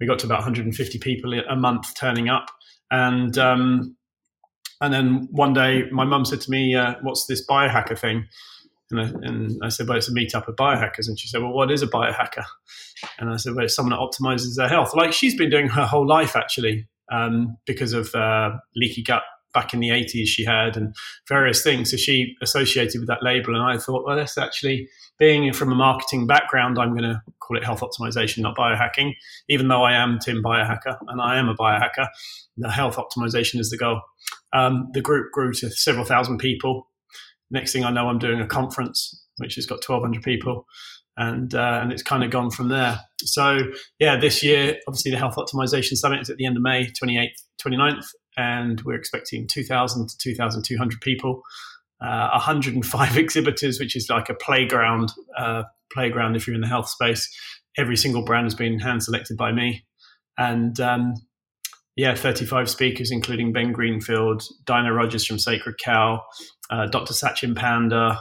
We 0.00 0.06
got 0.06 0.18
to 0.20 0.26
about 0.26 0.38
150 0.38 0.98
people 0.98 1.34
a 1.34 1.56
month 1.56 1.94
turning 1.94 2.28
up. 2.28 2.50
And 2.90 3.36
um, 3.36 3.96
and 4.80 4.92
then 4.92 5.28
one 5.30 5.52
day, 5.52 5.84
my 5.90 6.04
mum 6.04 6.24
said 6.24 6.40
to 6.42 6.50
me, 6.50 6.74
uh, 6.74 6.94
"What's 7.02 7.26
this 7.26 7.46
biohacker 7.46 7.98
thing?" 7.98 8.26
And 8.90 9.00
I, 9.00 9.04
and 9.04 9.60
I, 9.62 9.68
said, 9.68 9.88
"Well, 9.88 9.98
it's 9.98 10.08
a 10.08 10.12
meetup 10.12 10.48
of 10.48 10.56
biohackers." 10.56 11.08
And 11.08 11.18
she 11.18 11.28
said, 11.28 11.42
"Well, 11.42 11.52
what 11.52 11.70
is 11.70 11.82
a 11.82 11.86
biohacker?" 11.86 12.44
And 13.18 13.30
I 13.30 13.36
said, 13.36 13.54
"Well, 13.54 13.64
it's 13.64 13.74
someone 13.74 13.98
that 13.98 14.00
optimizes 14.00 14.56
their 14.56 14.68
health, 14.68 14.94
like 14.94 15.12
she's 15.12 15.36
been 15.36 15.50
doing 15.50 15.68
her 15.68 15.86
whole 15.86 16.06
life 16.06 16.36
actually, 16.36 16.88
um, 17.12 17.56
because 17.66 17.92
of 17.92 18.14
uh, 18.14 18.52
leaky 18.76 19.02
gut 19.02 19.22
back 19.54 19.72
in 19.72 19.80
the 19.80 19.88
80s 19.88 20.26
she 20.26 20.44
had 20.44 20.76
and 20.76 20.94
various 21.28 21.62
things. 21.62 21.90
So 21.90 21.96
she 21.96 22.36
associated 22.42 23.00
with 23.00 23.08
that 23.08 23.22
label. 23.22 23.54
And 23.54 23.64
I 23.64 23.78
thought, 23.78 24.04
well, 24.06 24.16
that's 24.16 24.38
actually 24.38 24.88
being 25.18 25.52
from 25.52 25.72
a 25.72 25.74
marketing 25.74 26.26
background, 26.26 26.78
I'm 26.78 26.90
going 26.90 27.02
to 27.02 27.22
call 27.40 27.56
it 27.56 27.64
health 27.64 27.80
optimization, 27.80 28.38
not 28.38 28.56
biohacking, 28.56 29.14
even 29.48 29.68
though 29.68 29.82
I 29.82 29.94
am 29.94 30.18
Tim 30.18 30.42
Biohacker 30.42 30.98
and 31.08 31.20
I 31.20 31.38
am 31.38 31.48
a 31.48 31.54
biohacker. 31.54 32.08
The 32.56 32.70
health 32.70 32.96
optimization 32.96 33.58
is 33.58 33.70
the 33.70 33.78
goal. 33.78 34.00
Um, 34.52 34.88
the 34.92 35.00
group 35.00 35.32
grew 35.32 35.52
to 35.54 35.70
several 35.70 36.04
thousand 36.04 36.38
people. 36.38 36.88
Next 37.50 37.72
thing 37.72 37.84
I 37.84 37.90
know, 37.90 38.08
I'm 38.08 38.18
doing 38.18 38.40
a 38.40 38.46
conference 38.46 39.24
which 39.38 39.54
has 39.54 39.66
got 39.66 39.76
1,200 39.76 40.22
people, 40.22 40.66
and 41.16 41.54
uh, 41.54 41.80
and 41.82 41.92
it's 41.92 42.02
kind 42.02 42.24
of 42.24 42.30
gone 42.30 42.50
from 42.50 42.68
there. 42.68 43.00
So 43.22 43.60
yeah, 43.98 44.18
this 44.18 44.42
year, 44.42 44.76
obviously, 44.86 45.10
the 45.10 45.18
Health 45.18 45.36
Optimization 45.36 45.96
Summit 45.96 46.20
is 46.20 46.30
at 46.30 46.36
the 46.36 46.46
end 46.46 46.56
of 46.56 46.62
May, 46.62 46.86
28th, 46.86 47.30
29th, 47.64 48.06
and 48.36 48.80
we're 48.82 48.96
expecting 48.96 49.46
2,000 49.46 50.08
to 50.08 50.18
2,200 50.18 51.00
people. 51.00 51.42
Uh, 52.00 52.30
105 52.32 53.16
exhibitors, 53.16 53.80
which 53.80 53.96
is 53.96 54.08
like 54.08 54.28
a 54.28 54.34
playground. 54.34 55.12
Uh, 55.36 55.64
playground 55.92 56.36
if 56.36 56.46
you're 56.46 56.54
in 56.54 56.60
the 56.60 56.68
health 56.68 56.88
space. 56.88 57.28
Every 57.76 57.96
single 57.96 58.22
brand 58.22 58.44
has 58.44 58.54
been 58.54 58.78
hand 58.78 59.02
selected 59.02 59.36
by 59.36 59.52
me, 59.52 59.84
and 60.36 60.78
um, 60.80 61.14
yeah, 61.98 62.14
35 62.14 62.70
speakers, 62.70 63.10
including 63.10 63.52
Ben 63.52 63.72
Greenfield, 63.72 64.44
Diana 64.64 64.92
Rodgers 64.92 65.26
from 65.26 65.38
Sacred 65.38 65.78
Cow, 65.82 66.22
uh, 66.70 66.86
Dr. 66.86 67.12
Satchin 67.12 67.56
Panda. 67.56 68.20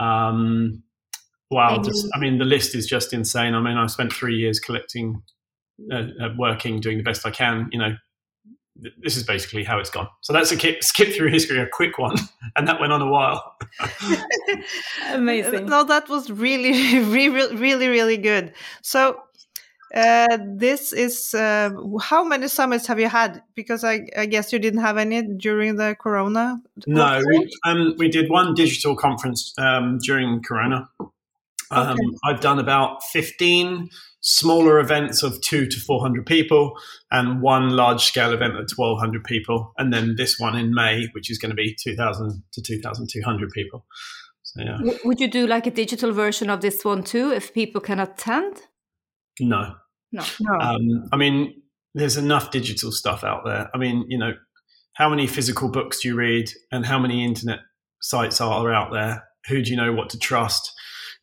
Um, 0.00 0.82
wow, 1.48 1.80
just, 1.80 2.08
I 2.12 2.18
mean, 2.18 2.38
the 2.38 2.44
list 2.44 2.74
is 2.74 2.86
just 2.86 3.12
insane. 3.12 3.54
I 3.54 3.60
mean, 3.60 3.76
I 3.76 3.86
spent 3.86 4.12
three 4.12 4.36
years 4.36 4.58
collecting, 4.58 5.22
uh, 5.92 6.06
uh 6.20 6.28
working, 6.36 6.80
doing 6.80 6.98
the 6.98 7.04
best 7.04 7.24
I 7.24 7.30
can. 7.30 7.68
You 7.70 7.78
know, 7.78 7.94
this 8.76 9.16
is 9.16 9.22
basically 9.22 9.64
how 9.64 9.78
it's 9.78 9.90
gone. 9.90 10.08
So 10.20 10.32
that's 10.32 10.50
a 10.50 10.56
skip, 10.56 10.82
skip 10.82 11.12
through 11.14 11.30
history, 11.30 11.58
a 11.60 11.66
quick 11.66 11.98
one, 11.98 12.16
and 12.56 12.66
that 12.66 12.80
went 12.80 12.92
on 12.92 13.02
a 13.02 13.06
while. 13.10 13.56
Amazing. 15.12 15.66
No, 15.66 15.84
that 15.84 16.08
was 16.08 16.30
really, 16.30 16.98
really, 17.04 17.54
really, 17.56 17.88
really 17.88 18.16
good. 18.16 18.52
So 18.82 19.20
uh, 19.94 20.38
this 20.44 20.92
is 20.92 21.34
uh, 21.34 21.70
how 22.00 22.24
many 22.24 22.48
summits 22.48 22.86
have 22.88 22.98
you 22.98 23.08
had? 23.08 23.42
Because 23.54 23.84
I, 23.84 24.08
I, 24.16 24.26
guess 24.26 24.52
you 24.52 24.58
didn't 24.58 24.80
have 24.80 24.96
any 24.96 25.22
during 25.22 25.76
the 25.76 25.96
Corona. 26.00 26.60
No, 26.86 27.22
we, 27.24 27.50
um, 27.64 27.94
we 27.96 28.08
did 28.08 28.28
one 28.28 28.54
digital 28.54 28.96
conference 28.96 29.54
um, 29.56 29.98
during 29.98 30.42
Corona. 30.42 30.88
Um, 31.70 31.92
okay. 31.92 32.02
I've 32.24 32.40
done 32.40 32.58
about 32.58 33.04
fifteen 33.04 33.88
smaller 34.26 34.78
events 34.78 35.22
of 35.22 35.38
two 35.42 35.66
to 35.66 35.78
400 35.78 36.24
people 36.24 36.72
and 37.10 37.42
one 37.42 37.70
large 37.70 38.02
scale 38.02 38.32
event 38.32 38.54
of 38.54 38.70
1200 38.74 39.22
people. 39.22 39.74
And 39.76 39.92
then 39.92 40.14
this 40.16 40.38
one 40.38 40.56
in 40.56 40.72
May, 40.74 41.08
which 41.12 41.30
is 41.30 41.36
going 41.36 41.50
to 41.50 41.54
be 41.54 41.76
2000 41.78 42.42
to 42.52 42.62
2200 42.62 43.50
people. 43.50 43.84
So, 44.42 44.62
yeah. 44.62 44.78
Would 45.04 45.20
you 45.20 45.28
do 45.28 45.46
like 45.46 45.66
a 45.66 45.70
digital 45.70 46.12
version 46.12 46.48
of 46.48 46.62
this 46.62 46.84
one 46.84 47.04
too 47.04 47.32
if 47.32 47.52
people 47.52 47.82
can 47.82 48.00
attend? 48.00 48.62
No. 49.40 49.74
No. 50.10 50.24
no. 50.40 50.58
Um, 50.58 51.08
I 51.12 51.16
mean, 51.16 51.62
there's 51.94 52.16
enough 52.16 52.50
digital 52.50 52.92
stuff 52.92 53.24
out 53.24 53.42
there. 53.44 53.68
I 53.74 53.78
mean, 53.78 54.06
you 54.08 54.16
know, 54.16 54.32
how 54.94 55.10
many 55.10 55.26
physical 55.26 55.70
books 55.70 56.00
do 56.00 56.08
you 56.08 56.16
read 56.16 56.50
and 56.72 56.86
how 56.86 56.98
many 56.98 57.26
internet 57.26 57.58
sites 58.00 58.40
are 58.40 58.72
out 58.72 58.90
there? 58.90 59.24
Who 59.48 59.60
do 59.60 59.70
you 59.70 59.76
know 59.76 59.92
what 59.92 60.08
to 60.10 60.18
trust? 60.18 60.72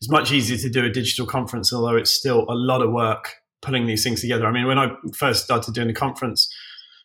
It's 0.02 0.10
much 0.10 0.32
easier 0.32 0.58
to 0.58 0.70
do 0.70 0.84
a 0.84 0.90
digital 0.90 1.28
conference, 1.28 1.72
although 1.72 1.96
it's 1.96 2.12
still 2.12 2.46
a 2.50 2.56
lot 2.56 2.82
of 2.82 2.92
work 2.92 3.36
putting 3.62 3.86
these 3.86 4.04
things 4.04 4.22
together. 4.22 4.48
I 4.48 4.52
mean, 4.52 4.66
when 4.66 4.80
I 4.80 4.92
first 5.16 5.44
started 5.44 5.76
doing 5.76 5.88
the 5.88 5.94
conference 5.94 6.52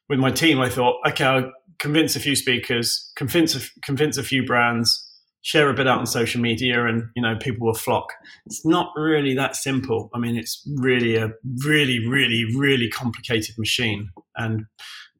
with 0.08 0.18
my 0.18 0.30
team, 0.30 0.60
I 0.60 0.70
thought, 0.70 0.96
okay, 1.06 1.24
I'll 1.24 1.52
convince 1.78 2.16
a 2.16 2.20
few 2.20 2.34
speakers, 2.34 3.12
convince 3.14 3.54
a, 3.54 3.60
convince 3.82 4.16
a 4.16 4.22
few 4.22 4.46
brands, 4.46 5.02
share 5.42 5.68
a 5.68 5.74
bit 5.74 5.86
out 5.86 5.98
on 5.98 6.06
social 6.06 6.40
media, 6.40 6.86
and 6.86 7.04
you 7.14 7.20
know, 7.20 7.36
people 7.38 7.66
will 7.66 7.74
flock. 7.74 8.08
It's 8.46 8.64
not 8.64 8.90
really 8.96 9.34
that 9.34 9.56
simple. 9.56 10.08
I 10.14 10.18
mean, 10.18 10.36
it's 10.36 10.66
really 10.76 11.16
a 11.16 11.32
really, 11.64 12.06
really, 12.08 12.46
really 12.56 12.88
complicated 12.88 13.56
machine, 13.58 14.08
and 14.36 14.64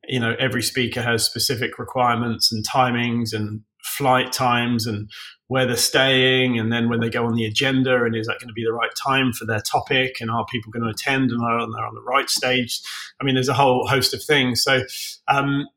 you 0.08 0.18
know, 0.18 0.34
every 0.38 0.62
speaker 0.62 1.02
has 1.02 1.26
specific 1.26 1.78
requirements 1.78 2.50
and 2.50 2.66
timings 2.66 3.34
and 3.34 3.60
flight 3.82 4.32
times 4.32 4.86
and 4.86 5.10
where 5.48 5.66
they're 5.66 5.76
staying 5.76 6.58
and 6.58 6.72
then 6.72 6.88
when 6.88 7.00
they 7.00 7.08
go 7.08 7.24
on 7.24 7.36
the 7.36 7.44
agenda 7.44 8.04
and 8.04 8.16
is 8.16 8.26
that 8.26 8.38
going 8.40 8.48
to 8.48 8.54
be 8.54 8.64
the 8.64 8.72
right 8.72 8.90
time 9.00 9.32
for 9.32 9.44
their 9.44 9.60
topic 9.60 10.16
and 10.20 10.30
are 10.30 10.44
people 10.46 10.72
going 10.72 10.82
to 10.82 10.88
attend 10.88 11.30
and 11.30 11.40
are 11.40 11.60
they 11.60 11.82
on 11.82 11.94
the 11.94 12.02
right 12.02 12.28
stage? 12.28 12.80
I 13.20 13.24
mean 13.24 13.34
there's 13.34 13.48
a 13.48 13.54
whole 13.54 13.86
host 13.86 14.12
of 14.12 14.22
things. 14.22 14.62
So 14.62 14.82
um, 15.28 15.68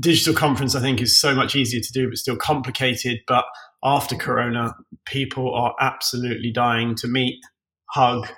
digital 0.00 0.32
conference 0.32 0.74
i 0.74 0.80
think 0.80 1.02
is 1.02 1.20
so 1.20 1.34
much 1.34 1.54
easier 1.54 1.80
to 1.80 1.92
do 1.92 2.08
but 2.08 2.18
still 2.18 2.36
complicated. 2.36 3.20
But 3.26 3.44
after 3.84 4.16
corona 4.16 4.74
people 5.04 5.54
are 5.54 5.74
absolutely 5.80 6.50
dying 6.50 6.94
to 6.96 7.08
meet 7.08 7.38
hug 7.90 8.28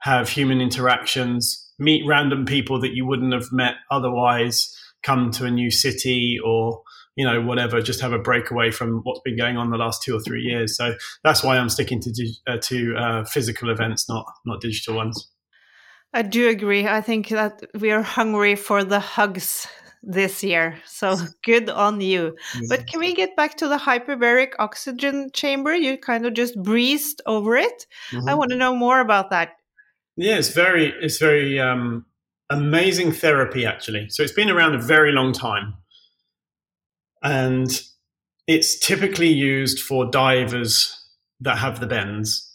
have 0.00 0.28
human 0.28 0.60
interactions 0.60 1.70
meet 1.78 2.06
random 2.06 2.46
people 2.46 2.80
that 2.80 2.94
you 2.94 3.04
wouldn't 3.04 3.32
have 3.32 3.52
met 3.52 3.74
otherwise 3.90 4.74
come 5.02 5.30
to 5.32 5.44
a 5.44 5.50
new 5.50 5.70
city 5.70 6.38
or 6.42 6.82
you 7.16 7.26
know, 7.26 7.40
whatever, 7.42 7.80
just 7.82 8.00
have 8.00 8.12
a 8.12 8.18
breakaway 8.18 8.70
from 8.70 9.00
what's 9.02 9.20
been 9.20 9.36
going 9.36 9.56
on 9.56 9.70
the 9.70 9.76
last 9.76 10.02
two 10.02 10.16
or 10.16 10.20
three 10.20 10.42
years. 10.42 10.76
So 10.76 10.94
that's 11.22 11.42
why 11.42 11.58
I'm 11.58 11.68
sticking 11.68 12.00
to 12.00 12.32
uh, 12.46 12.58
to 12.62 12.96
uh, 12.96 13.24
physical 13.24 13.70
events, 13.70 14.08
not 14.08 14.26
not 14.46 14.60
digital 14.60 14.96
ones. 14.96 15.30
I 16.14 16.22
do 16.22 16.48
agree. 16.48 16.86
I 16.86 17.00
think 17.00 17.28
that 17.28 17.62
we 17.78 17.90
are 17.90 18.02
hungry 18.02 18.54
for 18.54 18.84
the 18.84 19.00
hugs 19.00 19.66
this 20.02 20.42
year. 20.42 20.78
So 20.86 21.16
good 21.44 21.70
on 21.70 22.00
you. 22.00 22.36
Mm-hmm. 22.54 22.66
But 22.68 22.86
can 22.86 23.00
we 23.00 23.14
get 23.14 23.36
back 23.36 23.56
to 23.58 23.68
the 23.68 23.78
hyperbaric 23.78 24.52
oxygen 24.58 25.30
chamber? 25.32 25.74
You 25.74 25.96
kind 25.96 26.26
of 26.26 26.34
just 26.34 26.60
breezed 26.62 27.22
over 27.26 27.56
it. 27.56 27.86
Mm-hmm. 28.10 28.28
I 28.28 28.34
want 28.34 28.50
to 28.50 28.56
know 28.56 28.74
more 28.74 29.00
about 29.00 29.30
that. 29.30 29.56
Yeah, 30.16 30.36
it's 30.36 30.50
very 30.50 30.92
it's 31.00 31.18
very 31.18 31.58
um, 31.58 32.04
amazing 32.50 33.12
therapy 33.12 33.64
actually. 33.64 34.08
So 34.10 34.22
it's 34.22 34.32
been 34.32 34.50
around 34.50 34.74
a 34.74 34.82
very 34.82 35.12
long 35.12 35.32
time 35.32 35.74
and 37.22 37.82
it's 38.46 38.78
typically 38.78 39.28
used 39.28 39.80
for 39.80 40.10
divers 40.10 40.98
that 41.40 41.58
have 41.58 41.80
the 41.80 41.86
bends. 41.86 42.48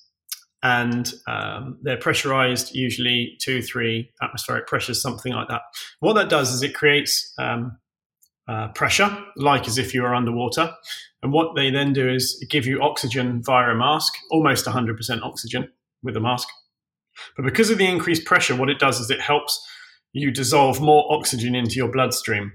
And 0.64 1.12
um, 1.28 1.78
they're 1.82 1.98
pressurized 1.98 2.76
usually 2.76 3.38
two 3.40 3.62
three 3.62 4.12
atmospheric 4.22 4.68
pressures 4.68 5.02
something 5.02 5.32
like 5.34 5.48
that. 5.50 5.62
What 6.00 6.14
that 6.14 6.30
does 6.30 6.52
is 6.52 6.64
it 6.64 6.74
creates 6.74 7.34
um, 7.38 7.78
uh, 8.48 8.70
pressure 8.70 9.16
like 9.36 9.68
as 9.68 9.78
if 9.78 9.94
you 9.94 10.02
were 10.02 10.16
underwater. 10.16 10.74
And 11.22 11.32
what 11.32 11.56
they 11.56 11.70
then 11.70 11.94
do 11.94 12.10
is 12.10 12.44
give 12.50 12.66
you 12.66 12.82
oxygen 12.82 13.42
via 13.44 13.72
a 13.72 13.76
mask 13.76 14.14
almost 14.32 14.66
100% 14.66 15.22
oxygen 15.22 15.70
with 16.04 16.18
a 16.18 16.22
mask. 16.22 16.48
But 17.36 17.46
because 17.46 17.70
of 17.70 17.78
the 17.78 17.88
increased 17.88 18.26
pressure 18.26 18.56
what 18.56 18.70
it 18.70 18.80
does 18.80 19.00
is 19.00 19.10
it 19.10 19.22
helps 19.22 19.64
you 20.14 20.32
dissolve 20.32 20.82
more 20.82 21.06
oxygen 21.12 21.56
into 21.56 21.76
your 21.76 21.92
bloodstream 21.92 22.54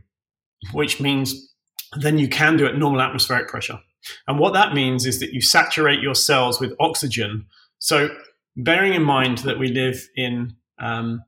which 0.72 1.00
means 1.00 1.51
than 1.96 2.18
you 2.18 2.28
can 2.28 2.56
do 2.56 2.66
it 2.66 2.72
at 2.72 2.78
normal 2.78 3.00
atmospheric 3.00 3.48
pressure. 3.48 3.78
And 4.26 4.38
what 4.38 4.52
that 4.54 4.74
means 4.74 5.06
is 5.06 5.20
that 5.20 5.32
you 5.32 5.40
saturate 5.40 6.00
your 6.00 6.14
cells 6.14 6.60
with 6.60 6.74
oxygen. 6.80 7.46
So, 7.78 8.08
bearing 8.56 8.94
in 8.94 9.02
mind 9.02 9.38
that 9.38 9.58
we 9.58 9.68
live 9.68 10.08
in 10.16 10.54
um, 10.78 11.22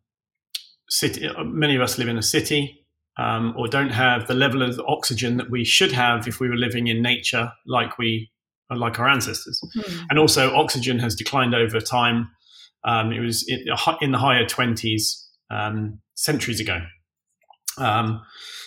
city, 0.88 1.28
many 1.44 1.76
of 1.76 1.83
us 1.83 1.99
live 1.99 2.09
in 2.09 2.18
a 2.18 2.23
city 2.23 2.85
um, 3.16 3.54
or 3.56 3.68
don't 3.68 3.90
have 3.90 4.26
the 4.26 4.35
level 4.35 4.62
of 4.62 4.80
oxygen 4.88 5.37
that 5.37 5.50
we 5.50 5.64
should 5.64 5.92
have 5.92 6.26
if 6.26 6.40
we 6.40 6.49
were 6.49 6.56
living 6.56 6.88
in 6.88 7.02
nature, 7.02 7.52
like 7.66 7.99
we 7.99 8.30
like 8.71 8.99
our 8.99 9.09
ancestors. 9.09 9.61
Hmm. 9.75 10.04
And 10.11 10.18
also, 10.18 10.54
oxygen 10.54 10.99
has 10.99 11.14
declined 11.14 11.54
over 11.54 11.80
time. 11.80 12.30
Um, 12.85 13.12
it 13.12 13.21
was 13.21 13.47
in, 13.49 13.64
in, 14.00 14.12
the 14.12 14.18
higher 14.18 14.47
twenties 14.47 15.28
um, 15.50 16.00
centuries 16.14 16.61
ago. 16.61 16.80
Um, 17.78 18.21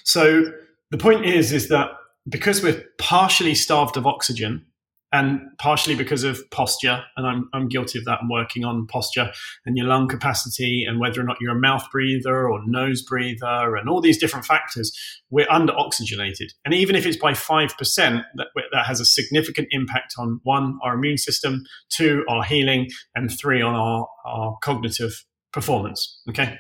so 0.04 0.52
the 0.92 0.98
point 0.98 1.26
is, 1.26 1.52
is 1.52 1.70
that 1.70 1.92
because 2.28 2.62
we're 2.62 2.84
partially 2.98 3.56
starved 3.56 3.98
of 3.98 4.06
oxygen 4.06 4.66
and 5.14 5.40
partially 5.58 5.96
because 5.96 6.26
of 6.26 6.40
posture, 6.52 7.02
and 7.16 7.26
I'm, 7.26 7.50
I'm 7.54 7.70
guilty 7.70 7.98
of 7.98 8.06
that. 8.06 8.20
I'm 8.22 8.30
working 8.30 8.66
on 8.66 8.88
posture 8.88 9.32
and 9.66 9.78
your 9.78 9.88
lung 9.88 10.10
capacity 10.10 10.84
and 10.86 11.00
whether 11.00 11.22
or 11.22 11.24
not 11.24 11.38
you're 11.40 11.56
a 11.56 11.60
mouth 11.60 11.86
breather 11.92 12.50
or 12.50 12.60
nose 12.66 13.02
breather 13.02 13.78
and 13.78 13.88
all 13.88 14.02
these 14.02 14.18
different 14.18 14.46
factors, 14.46 14.92
we're 15.30 15.50
under 15.50 15.74
oxygenated. 15.74 16.52
And 16.66 16.74
even 16.74 16.96
if 16.96 17.06
it's 17.06 17.18
by 17.18 17.32
5%, 17.32 18.24
that, 18.36 18.48
that 18.74 18.86
has 18.86 19.00
a 19.00 19.06
significant 19.06 19.70
impact 19.72 20.16
on 20.18 20.42
one, 20.44 20.78
our 20.84 20.96
immune 20.96 21.18
system, 21.18 21.64
two, 21.90 22.26
our 22.28 22.44
healing, 22.44 22.90
and 23.16 23.32
three, 23.32 23.62
on 23.62 23.76
our, 23.76 24.08
our 24.26 24.58
cognitive 24.62 25.24
performance. 25.54 26.22
Okay. 26.30 26.58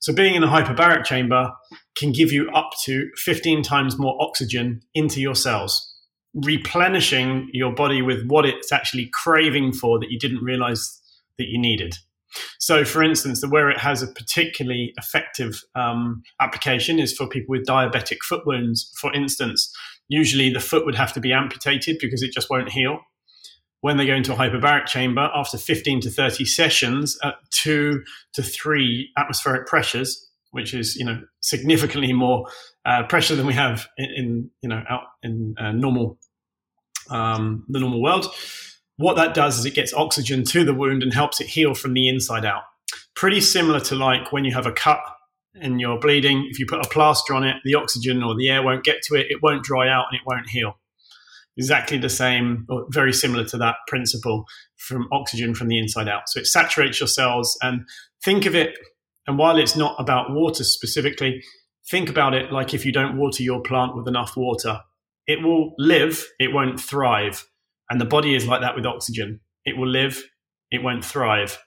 So 0.00 0.12
being 0.12 0.34
in 0.34 0.42
a 0.42 0.48
hyperbaric 0.48 1.04
chamber 1.04 1.50
can 1.96 2.12
give 2.12 2.32
you 2.32 2.50
up 2.50 2.70
to 2.84 3.10
15 3.16 3.62
times 3.62 3.98
more 3.98 4.16
oxygen 4.20 4.80
into 4.94 5.20
your 5.20 5.34
cells, 5.34 5.94
replenishing 6.34 7.48
your 7.52 7.72
body 7.72 8.02
with 8.02 8.26
what 8.26 8.44
it's 8.44 8.72
actually 8.72 9.10
craving 9.12 9.72
for 9.72 9.98
that 9.98 10.10
you 10.10 10.18
didn't 10.18 10.42
realize 10.42 11.00
that 11.38 11.48
you 11.48 11.58
needed. 11.58 11.96
So, 12.58 12.84
for 12.84 13.02
instance, 13.02 13.40
the 13.40 13.48
where 13.48 13.70
it 13.70 13.78
has 13.78 14.02
a 14.02 14.08
particularly 14.08 14.92
effective 14.96 15.62
um, 15.76 16.24
application 16.40 16.98
is 16.98 17.16
for 17.16 17.28
people 17.28 17.52
with 17.52 17.66
diabetic 17.66 18.18
foot 18.24 18.44
wounds. 18.44 18.92
For 19.00 19.12
instance, 19.12 19.72
usually 20.08 20.50
the 20.50 20.58
foot 20.58 20.84
would 20.84 20.96
have 20.96 21.12
to 21.12 21.20
be 21.20 21.32
amputated 21.32 21.98
because 22.00 22.22
it 22.22 22.32
just 22.32 22.50
won't 22.50 22.72
heal 22.72 22.98
when 23.84 23.98
they 23.98 24.06
go 24.06 24.14
into 24.14 24.32
a 24.32 24.36
hyperbaric 24.36 24.86
chamber 24.86 25.30
after 25.34 25.58
15 25.58 26.00
to 26.00 26.10
30 26.10 26.46
sessions 26.46 27.18
at 27.22 27.34
two 27.50 28.02
to 28.32 28.42
three 28.42 29.10
atmospheric 29.18 29.66
pressures, 29.66 30.23
which 30.54 30.72
is 30.72 30.96
you 30.96 31.04
know 31.04 31.20
significantly 31.40 32.12
more 32.12 32.46
uh, 32.86 33.02
pressure 33.04 33.34
than 33.34 33.46
we 33.46 33.52
have 33.52 33.86
in, 33.98 34.10
in 34.16 34.50
you 34.62 34.68
know 34.68 34.82
out 34.88 35.02
in 35.22 35.54
uh, 35.58 35.72
normal 35.72 36.18
um, 37.10 37.64
the 37.68 37.80
normal 37.80 38.02
world. 38.02 38.26
What 38.96 39.16
that 39.16 39.34
does 39.34 39.58
is 39.58 39.64
it 39.64 39.74
gets 39.74 39.92
oxygen 39.92 40.44
to 40.44 40.64
the 40.64 40.72
wound 40.72 41.02
and 41.02 41.12
helps 41.12 41.40
it 41.40 41.48
heal 41.48 41.74
from 41.74 41.94
the 41.94 42.08
inside 42.08 42.44
out. 42.44 42.62
Pretty 43.16 43.40
similar 43.40 43.80
to 43.80 43.96
like 43.96 44.32
when 44.32 44.44
you 44.44 44.54
have 44.54 44.66
a 44.66 44.72
cut 44.72 45.00
and 45.60 45.80
you're 45.80 45.98
bleeding. 45.98 46.46
If 46.48 46.60
you 46.60 46.66
put 46.66 46.84
a 46.84 46.88
plaster 46.88 47.34
on 47.34 47.42
it, 47.42 47.56
the 47.64 47.74
oxygen 47.74 48.22
or 48.22 48.36
the 48.36 48.48
air 48.48 48.62
won't 48.62 48.84
get 48.84 49.02
to 49.02 49.16
it. 49.16 49.26
It 49.30 49.42
won't 49.42 49.64
dry 49.64 49.88
out 49.88 50.06
and 50.10 50.20
it 50.20 50.26
won't 50.26 50.48
heal 50.48 50.78
exactly 51.56 51.98
the 51.98 52.08
same 52.08 52.66
or 52.68 52.86
very 52.90 53.12
similar 53.12 53.44
to 53.44 53.56
that 53.58 53.76
principle 53.86 54.44
from 54.76 55.08
oxygen 55.12 55.54
from 55.54 55.68
the 55.68 55.78
inside 55.78 56.08
out. 56.08 56.28
So 56.28 56.40
it 56.40 56.46
saturates 56.46 57.00
your 57.00 57.06
cells 57.06 57.56
and 57.62 57.86
think 58.24 58.46
of 58.46 58.54
it. 58.54 58.76
And 59.26 59.38
while 59.38 59.58
it's 59.58 59.76
not 59.76 59.96
about 59.98 60.32
water 60.32 60.64
specifically, 60.64 61.42
think 61.90 62.08
about 62.08 62.34
it 62.34 62.52
like 62.52 62.74
if 62.74 62.84
you 62.84 62.92
don't 62.92 63.16
water 63.16 63.42
your 63.42 63.60
plant 63.62 63.96
with 63.96 64.08
enough 64.08 64.36
water, 64.36 64.80
it 65.26 65.42
will 65.42 65.74
live, 65.78 66.24
it 66.38 66.52
won't 66.52 66.80
thrive. 66.80 67.46
And 67.90 68.00
the 68.00 68.04
body 68.04 68.34
is 68.34 68.46
like 68.46 68.60
that 68.60 68.76
with 68.76 68.86
oxygen. 68.86 69.40
It 69.64 69.76
will 69.76 69.88
live, 69.88 70.22
it 70.70 70.82
won't 70.82 71.04
thrive. 71.04 71.58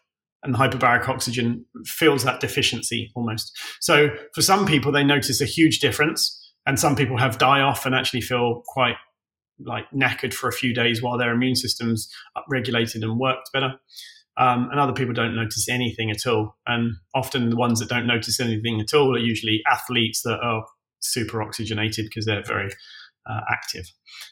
And 0.43 0.53
the 0.53 0.59
hyperbaric 0.59 1.09
oxygen 1.09 1.65
fills 1.85 2.23
that 2.23 2.39
deficiency 2.39 3.11
almost. 3.15 3.57
So 3.81 4.09
for 4.35 4.41
some 4.41 4.65
people, 4.65 4.91
they 4.91 5.03
notice 5.03 5.41
a 5.41 5.45
huge 5.45 5.79
difference. 5.79 6.33
And 6.65 6.79
some 6.79 6.95
people 6.95 7.17
have 7.17 7.37
die 7.37 7.61
off 7.61 7.85
and 7.85 7.95
actually 7.95 8.21
feel 8.21 8.61
quite 8.67 8.97
like 9.65 9.85
knackered 9.91 10.33
for 10.33 10.47
a 10.47 10.53
few 10.53 10.73
days 10.73 11.01
while 11.01 11.17
their 11.17 11.33
immune 11.33 11.55
system's 11.55 12.07
upregulated 12.37 13.01
and 13.01 13.17
worked 13.17 13.49
better. 13.53 13.73
Um, 14.37 14.69
and 14.69 14.79
other 14.79 14.93
people 14.93 15.13
don't 15.13 15.35
notice 15.35 15.67
anything 15.67 16.11
at 16.11 16.27
all. 16.27 16.55
And 16.67 16.93
often 17.15 17.49
the 17.49 17.55
ones 17.55 17.79
that 17.79 17.89
don't 17.89 18.05
notice 18.05 18.39
anything 18.39 18.79
at 18.79 18.93
all 18.93 19.15
are 19.15 19.19
usually 19.19 19.61
athletes 19.69 20.21
that 20.23 20.39
are 20.41 20.63
super 20.99 21.41
oxygenated 21.41 22.05
because 22.05 22.25
they're 22.25 22.43
very 22.43 22.69
uh, 23.27 23.41
active. 23.51 23.85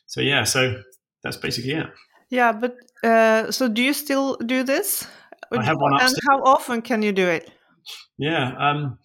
So 0.06 0.22
yeah, 0.22 0.44
so 0.44 0.82
that's 1.24 1.38
basically 1.38 1.74
it. 1.74 1.88
Yeah, 2.30 2.52
but 2.52 2.76
uh, 3.04 3.52
so 3.52 3.68
do 3.68 3.82
you 3.82 3.94
still 3.94 4.38
do 4.38 4.64
this? 4.64 5.08
I 5.52 5.64
have 5.64 5.78
one 5.78 5.94
upstairs. 5.94 6.14
And 6.14 6.22
how 6.30 6.44
often 6.44 6.82
can 6.82 7.02
you 7.02 7.12
do 7.12 7.28
it? 7.28 7.52
Yeah. 8.18 8.54
Um, 8.58 8.98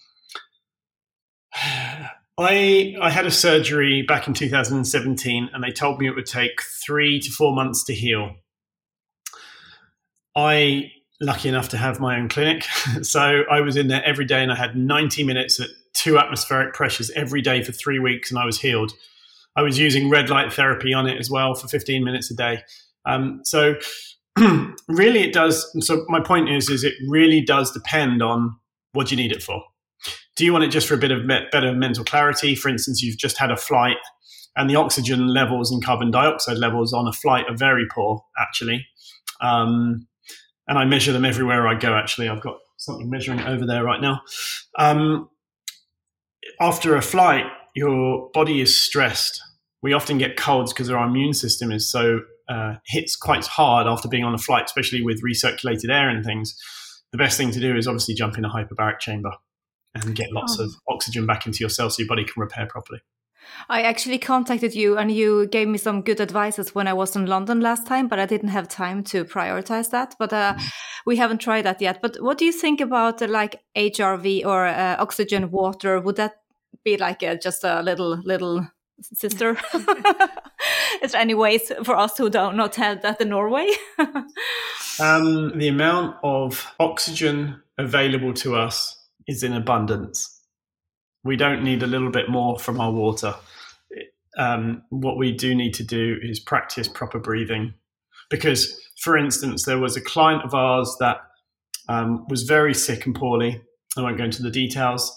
I 2.38 2.94
I 3.00 3.10
had 3.10 3.26
a 3.26 3.30
surgery 3.30 4.02
back 4.02 4.26
in 4.26 4.34
2017, 4.34 5.50
and 5.52 5.62
they 5.62 5.70
told 5.70 5.98
me 5.98 6.06
it 6.06 6.14
would 6.14 6.26
take 6.26 6.62
three 6.84 7.20
to 7.20 7.30
four 7.30 7.54
months 7.54 7.84
to 7.84 7.94
heal. 7.94 8.34
I 10.36 10.92
lucky 11.20 11.48
enough 11.48 11.68
to 11.68 11.76
have 11.76 12.00
my 12.00 12.18
own 12.18 12.28
clinic, 12.28 12.64
so 13.02 13.42
I 13.50 13.60
was 13.60 13.76
in 13.76 13.88
there 13.88 14.04
every 14.04 14.24
day, 14.24 14.42
and 14.42 14.52
I 14.52 14.56
had 14.56 14.76
90 14.76 15.24
minutes 15.24 15.60
at 15.60 15.68
two 15.92 16.18
atmospheric 16.18 16.74
pressures 16.74 17.10
every 17.10 17.42
day 17.42 17.62
for 17.62 17.72
three 17.72 17.98
weeks, 17.98 18.30
and 18.30 18.38
I 18.38 18.44
was 18.44 18.60
healed. 18.60 18.92
I 19.56 19.62
was 19.62 19.78
using 19.78 20.08
red 20.08 20.30
light 20.30 20.52
therapy 20.52 20.94
on 20.94 21.06
it 21.06 21.18
as 21.18 21.30
well 21.30 21.54
for 21.54 21.68
15 21.68 22.04
minutes 22.04 22.30
a 22.30 22.34
day. 22.34 22.62
Um, 23.04 23.40
so 23.44 23.74
really, 24.88 25.20
it 25.20 25.32
does. 25.32 25.68
So 25.84 26.04
my 26.08 26.20
point 26.20 26.48
is, 26.48 26.70
is 26.70 26.84
it 26.84 26.94
really 27.08 27.40
does 27.40 27.72
depend 27.72 28.22
on 28.22 28.56
what 28.92 29.10
you 29.10 29.16
need 29.16 29.32
it 29.32 29.42
for. 29.42 29.62
Do 30.36 30.44
you 30.44 30.52
want 30.52 30.64
it 30.64 30.68
just 30.68 30.88
for 30.88 30.94
a 30.94 30.98
bit 30.98 31.10
of 31.10 31.26
better 31.26 31.74
mental 31.74 32.04
clarity? 32.04 32.54
For 32.54 32.68
instance, 32.68 33.02
you've 33.02 33.18
just 33.18 33.38
had 33.38 33.50
a 33.50 33.56
flight 33.56 33.96
and 34.56 34.68
the 34.68 34.76
oxygen 34.76 35.28
levels 35.28 35.70
and 35.70 35.84
carbon 35.84 36.10
dioxide 36.10 36.58
levels 36.58 36.92
on 36.92 37.06
a 37.06 37.12
flight 37.12 37.44
are 37.48 37.56
very 37.56 37.86
poor, 37.86 38.24
actually. 38.38 38.86
Um, 39.40 40.06
and 40.70 40.78
I 40.78 40.84
measure 40.84 41.12
them 41.12 41.24
everywhere 41.24 41.66
I 41.66 41.74
go, 41.74 41.94
actually. 41.94 42.28
I've 42.28 42.40
got 42.40 42.58
something 42.76 43.10
measuring 43.10 43.40
over 43.40 43.66
there 43.66 43.82
right 43.82 44.00
now. 44.00 44.22
Um, 44.78 45.28
after 46.60 46.94
a 46.94 47.02
flight, 47.02 47.44
your 47.74 48.30
body 48.32 48.60
is 48.60 48.80
stressed. 48.80 49.42
We 49.82 49.92
often 49.92 50.16
get 50.16 50.36
colds 50.36 50.72
because 50.72 50.88
our 50.88 51.04
immune 51.04 51.34
system 51.34 51.72
is 51.72 51.90
so 51.90 52.20
uh, 52.48 52.74
hits 52.86 53.16
quite 53.16 53.46
hard 53.46 53.88
after 53.88 54.06
being 54.06 54.22
on 54.22 54.32
a 54.32 54.38
flight, 54.38 54.64
especially 54.64 55.02
with 55.02 55.20
recirculated 55.24 55.90
air 55.90 56.08
and 56.08 56.24
things. 56.24 56.56
The 57.10 57.18
best 57.18 57.36
thing 57.36 57.50
to 57.50 57.58
do 57.58 57.76
is 57.76 57.88
obviously 57.88 58.14
jump 58.14 58.38
in 58.38 58.44
a 58.44 58.48
hyperbaric 58.48 59.00
chamber 59.00 59.32
and 59.96 60.14
get 60.14 60.30
lots 60.30 60.56
oh. 60.60 60.64
of 60.64 60.70
oxygen 60.88 61.26
back 61.26 61.46
into 61.46 61.58
your 61.58 61.68
cells 61.68 61.96
so 61.96 62.02
your 62.02 62.08
body 62.08 62.22
can 62.22 62.40
repair 62.40 62.66
properly. 62.66 63.00
I 63.68 63.82
actually 63.82 64.18
contacted 64.18 64.74
you 64.74 64.98
and 64.98 65.10
you 65.10 65.46
gave 65.46 65.68
me 65.68 65.78
some 65.78 66.02
good 66.02 66.20
advices 66.20 66.74
when 66.74 66.88
I 66.88 66.92
was 66.92 67.16
in 67.16 67.26
London 67.26 67.60
last 67.60 67.86
time, 67.86 68.08
but 68.08 68.18
I 68.18 68.26
didn't 68.26 68.48
have 68.48 68.68
time 68.68 69.02
to 69.04 69.24
prioritize 69.24 69.90
that. 69.90 70.14
But 70.18 70.32
uh, 70.32 70.54
mm. 70.54 70.72
we 71.06 71.16
haven't 71.16 71.38
tried 71.38 71.62
that 71.62 71.80
yet. 71.80 72.00
But 72.02 72.16
what 72.20 72.38
do 72.38 72.44
you 72.44 72.52
think 72.52 72.80
about 72.80 73.22
uh, 73.22 73.28
like 73.28 73.60
HRV 73.76 74.44
or 74.44 74.66
uh, 74.66 74.96
oxygen 74.98 75.50
water? 75.50 76.00
Would 76.00 76.16
that 76.16 76.40
be 76.84 76.96
like 76.96 77.22
a, 77.22 77.36
just 77.36 77.64
a 77.64 77.82
little 77.82 78.20
little 78.24 78.66
sister? 79.02 79.56
Is 81.02 81.12
there 81.12 81.20
any 81.20 81.34
ways 81.34 81.72
for 81.84 81.96
us 81.96 82.18
who 82.18 82.30
don't 82.30 82.56
not 82.56 82.74
have 82.76 83.02
that 83.02 83.20
in 83.20 83.30
Norway? 83.30 83.68
um, 85.00 85.58
the 85.58 85.68
amount 85.68 86.16
of 86.22 86.66
oxygen 86.78 87.62
available 87.78 88.34
to 88.34 88.56
us 88.56 88.98
is 89.26 89.42
in 89.42 89.52
abundance. 89.52 90.39
We 91.24 91.36
don't 91.36 91.62
need 91.62 91.82
a 91.82 91.86
little 91.86 92.10
bit 92.10 92.28
more 92.28 92.58
from 92.58 92.80
our 92.80 92.92
water. 92.92 93.34
Um, 94.38 94.82
what 94.90 95.18
we 95.18 95.32
do 95.32 95.54
need 95.54 95.74
to 95.74 95.84
do 95.84 96.16
is 96.22 96.40
practice 96.40 96.88
proper 96.88 97.18
breathing. 97.18 97.74
Because, 98.30 98.80
for 99.02 99.18
instance, 99.18 99.64
there 99.64 99.78
was 99.78 99.96
a 99.96 100.00
client 100.00 100.44
of 100.44 100.54
ours 100.54 100.96
that 101.00 101.18
um, 101.88 102.24
was 102.28 102.44
very 102.44 102.74
sick 102.74 103.04
and 103.06 103.14
poorly. 103.14 103.60
I 103.96 104.02
won't 104.02 104.18
go 104.18 104.24
into 104.24 104.42
the 104.42 104.50
details, 104.50 105.12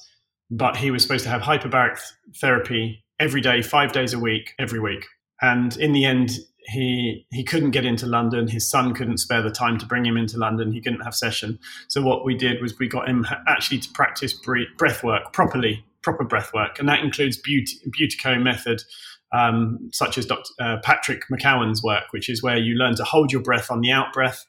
but 0.50 0.76
he 0.76 0.90
was 0.90 1.04
supposed 1.04 1.24
to 1.26 1.30
have 1.30 1.42
hyperbaric 1.42 2.00
therapy 2.42 3.06
every 3.20 3.42
day, 3.42 3.62
five 3.62 3.92
days 3.92 4.14
a 4.14 4.20
week, 4.20 4.54
every 4.60 4.80
week. 4.80 5.06
And 5.42 5.78
in 5.78 5.94
the 5.94 6.06
end, 6.06 6.32
he 6.66 7.28
he 7.32 7.44
couldn't 7.44 7.72
get 7.72 7.86
into 7.86 8.06
London. 8.06 8.48
His 8.48 8.68
son 8.68 8.94
couldn't 8.94 9.18
spare 9.18 9.42
the 9.42 9.52
time 9.52 9.78
to 9.80 9.86
bring 9.86 10.06
him 10.06 10.18
into 10.18 10.38
London. 10.38 10.72
He 10.72 10.82
couldn't 10.82 11.02
have 11.02 11.14
session. 11.14 11.60
So 11.88 12.02
what 12.02 12.26
we 12.26 12.36
did 12.36 12.62
was 12.62 12.78
we 12.80 12.88
got 12.88 13.08
him 13.08 13.28
actually 13.48 13.80
to 13.80 13.90
practice 13.92 14.34
breath 14.78 15.04
work 15.04 15.34
properly, 15.34 15.84
proper 16.04 16.24
breath 16.24 16.54
work, 16.54 16.80
and 16.80 16.88
that 16.88 17.00
includes 17.00 17.42
Buteyko, 17.42 18.42
method, 18.42 18.84
um, 19.32 19.90
such 19.92 20.18
as 20.18 20.26
Dr. 20.26 20.52
Uh, 20.60 20.78
Patrick 20.84 21.24
McKeown's 21.32 21.82
work, 21.82 22.04
which 22.12 22.30
is 22.30 22.44
where 22.44 22.58
you 22.58 22.76
learn 22.76 22.96
to 22.96 23.04
hold 23.04 23.32
your 23.32 23.42
breath 23.42 23.72
on 23.72 23.82
the 23.82 23.92
out 23.92 24.14
breath, 24.14 24.46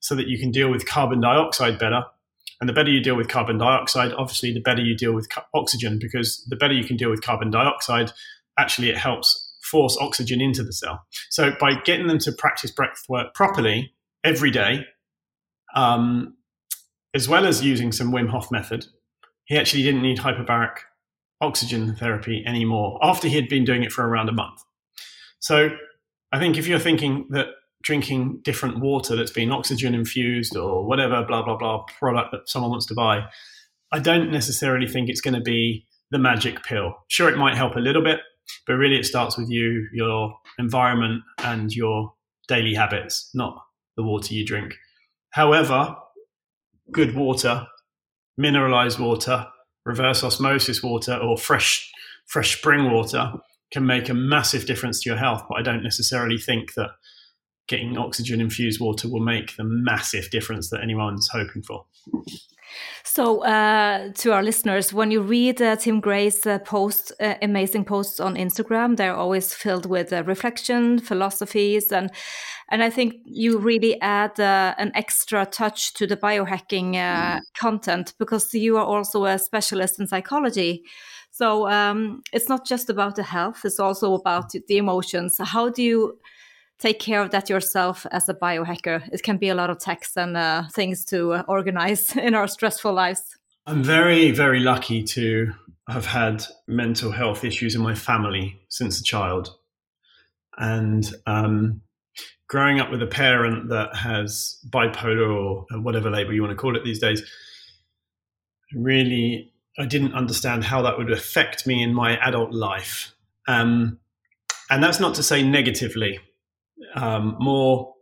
so 0.00 0.14
that 0.14 0.28
you 0.28 0.38
can 0.38 0.50
deal 0.50 0.70
with 0.70 0.86
carbon 0.86 1.20
dioxide 1.20 1.78
better. 1.78 2.04
And 2.60 2.68
the 2.68 2.72
better 2.72 2.90
you 2.90 3.02
deal 3.02 3.16
with 3.16 3.28
carbon 3.28 3.58
dioxide, 3.58 4.12
obviously, 4.12 4.52
the 4.52 4.60
better 4.60 4.82
you 4.82 4.96
deal 4.96 5.12
with 5.12 5.26
oxygen, 5.52 5.98
because 5.98 6.46
the 6.48 6.56
better 6.56 6.74
you 6.74 6.84
can 6.84 6.96
deal 6.96 7.10
with 7.10 7.22
carbon 7.22 7.50
dioxide, 7.50 8.12
actually, 8.56 8.90
it 8.90 8.96
helps 8.96 9.56
force 9.62 9.96
oxygen 10.00 10.40
into 10.40 10.62
the 10.62 10.72
cell. 10.72 11.04
So 11.30 11.52
by 11.58 11.74
getting 11.84 12.06
them 12.06 12.18
to 12.18 12.30
practice 12.30 12.70
breath 12.70 13.04
work 13.08 13.34
properly 13.34 13.94
every 14.22 14.50
day, 14.50 14.86
um, 15.74 16.36
as 17.14 17.28
well 17.28 17.46
as 17.46 17.64
using 17.64 17.90
some 17.90 18.12
Wim 18.12 18.28
Hof 18.28 18.50
method, 18.50 18.86
he 19.44 19.56
actually 19.56 19.82
didn't 19.82 20.02
need 20.02 20.18
hyperbaric 20.18 20.76
oxygen 21.40 21.94
therapy 21.96 22.44
anymore 22.46 22.98
after 23.02 23.28
he 23.28 23.34
had 23.34 23.48
been 23.48 23.64
doing 23.64 23.82
it 23.82 23.92
for 23.92 24.06
around 24.06 24.28
a 24.28 24.32
month. 24.32 24.60
So 25.40 25.70
I 26.30 26.38
think 26.38 26.56
if 26.56 26.66
you're 26.66 26.78
thinking 26.78 27.26
that 27.30 27.48
drinking 27.82 28.40
different 28.44 28.78
water 28.78 29.16
that's 29.16 29.32
been 29.32 29.50
oxygen 29.50 29.94
infused 29.94 30.56
or 30.56 30.86
whatever, 30.86 31.24
blah, 31.24 31.42
blah, 31.42 31.56
blah 31.56 31.84
product 31.98 32.30
that 32.32 32.48
someone 32.48 32.70
wants 32.70 32.86
to 32.86 32.94
buy, 32.94 33.24
I 33.90 33.98
don't 33.98 34.30
necessarily 34.30 34.86
think 34.86 35.08
it's 35.08 35.20
going 35.20 35.34
to 35.34 35.40
be 35.40 35.86
the 36.10 36.18
magic 36.18 36.62
pill. 36.62 36.94
Sure, 37.08 37.28
it 37.28 37.36
might 37.36 37.56
help 37.56 37.74
a 37.74 37.80
little 37.80 38.02
bit, 38.02 38.20
but 38.66 38.74
really, 38.74 38.96
it 38.96 39.04
starts 39.04 39.36
with 39.36 39.50
you, 39.50 39.88
your 39.92 40.34
environment, 40.58 41.22
and 41.38 41.74
your 41.74 42.14
daily 42.48 42.74
habits, 42.74 43.30
not 43.34 43.56
the 43.96 44.02
water 44.02 44.32
you 44.32 44.46
drink. 44.46 44.74
However, 45.30 45.96
good 46.90 47.14
water, 47.14 47.66
mineralized 48.36 48.98
water, 48.98 49.46
reverse 49.84 50.22
osmosis 50.22 50.82
water, 50.82 51.16
or 51.16 51.36
fresh 51.36 51.90
fresh 52.26 52.56
spring 52.56 52.90
water 52.90 53.32
can 53.72 53.84
make 53.86 54.08
a 54.08 54.14
massive 54.14 54.66
difference 54.66 55.00
to 55.00 55.10
your 55.10 55.18
health. 55.18 55.44
But 55.48 55.58
I 55.58 55.62
don't 55.62 55.82
necessarily 55.82 56.38
think 56.38 56.74
that 56.74 56.90
getting 57.68 57.96
oxygen 57.96 58.40
infused 58.40 58.80
water 58.80 59.08
will 59.08 59.20
make 59.20 59.56
the 59.56 59.64
massive 59.64 60.30
difference 60.30 60.70
that 60.70 60.82
anyone's 60.82 61.28
hoping 61.32 61.62
for. 61.62 61.86
So, 63.04 63.44
uh, 63.44 64.12
to 64.12 64.32
our 64.32 64.42
listeners, 64.42 64.92
when 64.92 65.10
you 65.10 65.20
read 65.20 65.60
uh, 65.60 65.76
Tim 65.76 66.00
Gray's 66.00 66.46
uh, 66.46 66.58
posts, 66.60 67.12
uh, 67.20 67.34
amazing 67.42 67.84
posts 67.84 68.20
on 68.20 68.36
Instagram, 68.36 68.96
they're 68.96 69.14
always 69.14 69.54
filled 69.54 69.86
with 69.86 70.12
uh, 70.12 70.22
reflection, 70.24 70.98
philosophies, 70.98 71.92
and 71.92 72.10
and 72.70 72.82
I 72.82 72.90
think 72.90 73.14
you 73.24 73.58
really 73.58 74.00
add 74.00 74.40
uh, 74.40 74.74
an 74.78 74.92
extra 74.94 75.44
touch 75.44 75.92
to 75.94 76.06
the 76.06 76.16
biohacking 76.16 76.94
mm. 76.94 77.40
content 77.58 78.14
because 78.18 78.54
you 78.54 78.76
are 78.78 78.86
also 78.86 79.24
a 79.26 79.38
specialist 79.38 80.00
in 80.00 80.06
psychology. 80.06 80.84
So 81.30 81.68
um, 81.68 82.22
it's 82.32 82.48
not 82.48 82.66
just 82.66 82.88
about 82.88 83.16
the 83.16 83.24
health; 83.24 83.64
it's 83.64 83.80
also 83.80 84.14
about 84.14 84.52
the 84.52 84.76
emotions. 84.76 85.38
How 85.38 85.68
do 85.68 85.82
you 85.82 86.18
take 86.82 86.98
care 86.98 87.22
of 87.22 87.30
that 87.30 87.48
yourself 87.48 88.06
as 88.10 88.28
a 88.28 88.34
biohacker. 88.34 89.08
It 89.12 89.22
can 89.22 89.36
be 89.36 89.48
a 89.48 89.54
lot 89.54 89.70
of 89.70 89.78
text 89.78 90.18
and 90.18 90.36
uh, 90.36 90.64
things 90.72 91.04
to 91.06 91.34
uh, 91.34 91.42
organize 91.46 92.16
in 92.26 92.34
our 92.34 92.48
stressful 92.48 92.92
lives. 92.92 93.22
I'm 93.66 93.84
very, 93.84 94.32
very 94.32 94.58
lucky 94.58 95.04
to 95.04 95.52
have 95.88 96.06
had 96.06 96.44
mental 96.66 97.12
health 97.12 97.44
issues 97.44 97.76
in 97.76 97.80
my 97.80 97.94
family 97.94 98.60
since 98.68 99.00
a 99.00 99.04
child. 99.04 99.56
And 100.58 101.08
um, 101.26 101.82
growing 102.48 102.80
up 102.80 102.90
with 102.90 103.02
a 103.02 103.06
parent 103.06 103.68
that 103.68 103.94
has 103.94 104.58
bipolar 104.68 105.32
or 105.32 105.80
whatever 105.80 106.10
label 106.10 106.32
you 106.32 106.42
want 106.42 106.50
to 106.50 106.56
call 106.56 106.76
it 106.76 106.84
these 106.84 106.98
days, 106.98 107.22
really, 108.74 109.52
I 109.78 109.86
didn't 109.86 110.14
understand 110.14 110.64
how 110.64 110.82
that 110.82 110.98
would 110.98 111.12
affect 111.12 111.64
me 111.64 111.80
in 111.80 111.94
my 111.94 112.18
adult 112.18 112.52
life. 112.52 113.14
Um, 113.46 114.00
and 114.68 114.82
that's 114.82 114.98
not 114.98 115.14
to 115.14 115.22
say 115.22 115.42
negatively. 115.44 116.18
Um, 116.94 117.36
more, 117.40 117.94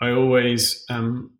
I 0.00 0.10
always 0.10 0.84
am 0.90 1.32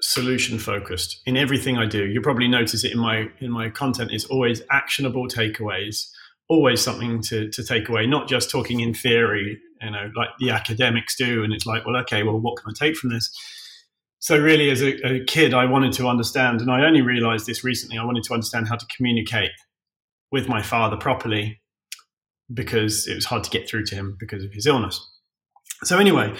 solution 0.00 0.58
focused 0.58 1.20
in 1.26 1.36
everything 1.36 1.76
I 1.76 1.86
do. 1.86 2.06
You 2.06 2.20
probably 2.20 2.48
notice 2.48 2.84
it 2.84 2.92
in 2.92 2.98
my 2.98 3.28
in 3.40 3.50
my 3.50 3.68
content 3.70 4.12
is 4.12 4.24
always 4.26 4.62
actionable 4.70 5.26
takeaways, 5.26 6.08
always 6.48 6.80
something 6.80 7.22
to 7.22 7.50
to 7.50 7.64
take 7.64 7.88
away, 7.88 8.06
not 8.06 8.28
just 8.28 8.50
talking 8.50 8.80
in 8.80 8.94
theory, 8.94 9.58
you 9.82 9.90
know, 9.90 10.10
like 10.16 10.28
the 10.38 10.50
academics 10.50 11.16
do, 11.16 11.42
and 11.42 11.52
it's 11.52 11.66
like, 11.66 11.86
well, 11.86 11.96
okay, 11.96 12.22
well, 12.22 12.38
what 12.38 12.56
can 12.56 12.70
I 12.70 12.86
take 12.86 12.96
from 12.96 13.10
this? 13.10 13.30
So 14.20 14.36
really, 14.36 14.70
as 14.70 14.82
a, 14.82 14.94
a 15.06 15.24
kid, 15.24 15.54
I 15.54 15.64
wanted 15.66 15.92
to 15.94 16.08
understand, 16.08 16.60
and 16.60 16.70
I 16.70 16.84
only 16.84 17.02
realized 17.02 17.46
this 17.46 17.62
recently. 17.64 17.98
I 17.98 18.04
wanted 18.04 18.24
to 18.24 18.34
understand 18.34 18.68
how 18.68 18.76
to 18.76 18.86
communicate 18.96 19.52
with 20.30 20.48
my 20.48 20.62
father 20.62 20.96
properly 20.96 21.60
because 22.52 23.06
it 23.06 23.14
was 23.14 23.24
hard 23.24 23.44
to 23.44 23.50
get 23.50 23.68
through 23.68 23.84
to 23.86 23.94
him 23.94 24.16
because 24.18 24.44
of 24.44 24.52
his 24.52 24.66
illness. 24.66 25.00
So 25.84 25.98
anyway, 25.98 26.34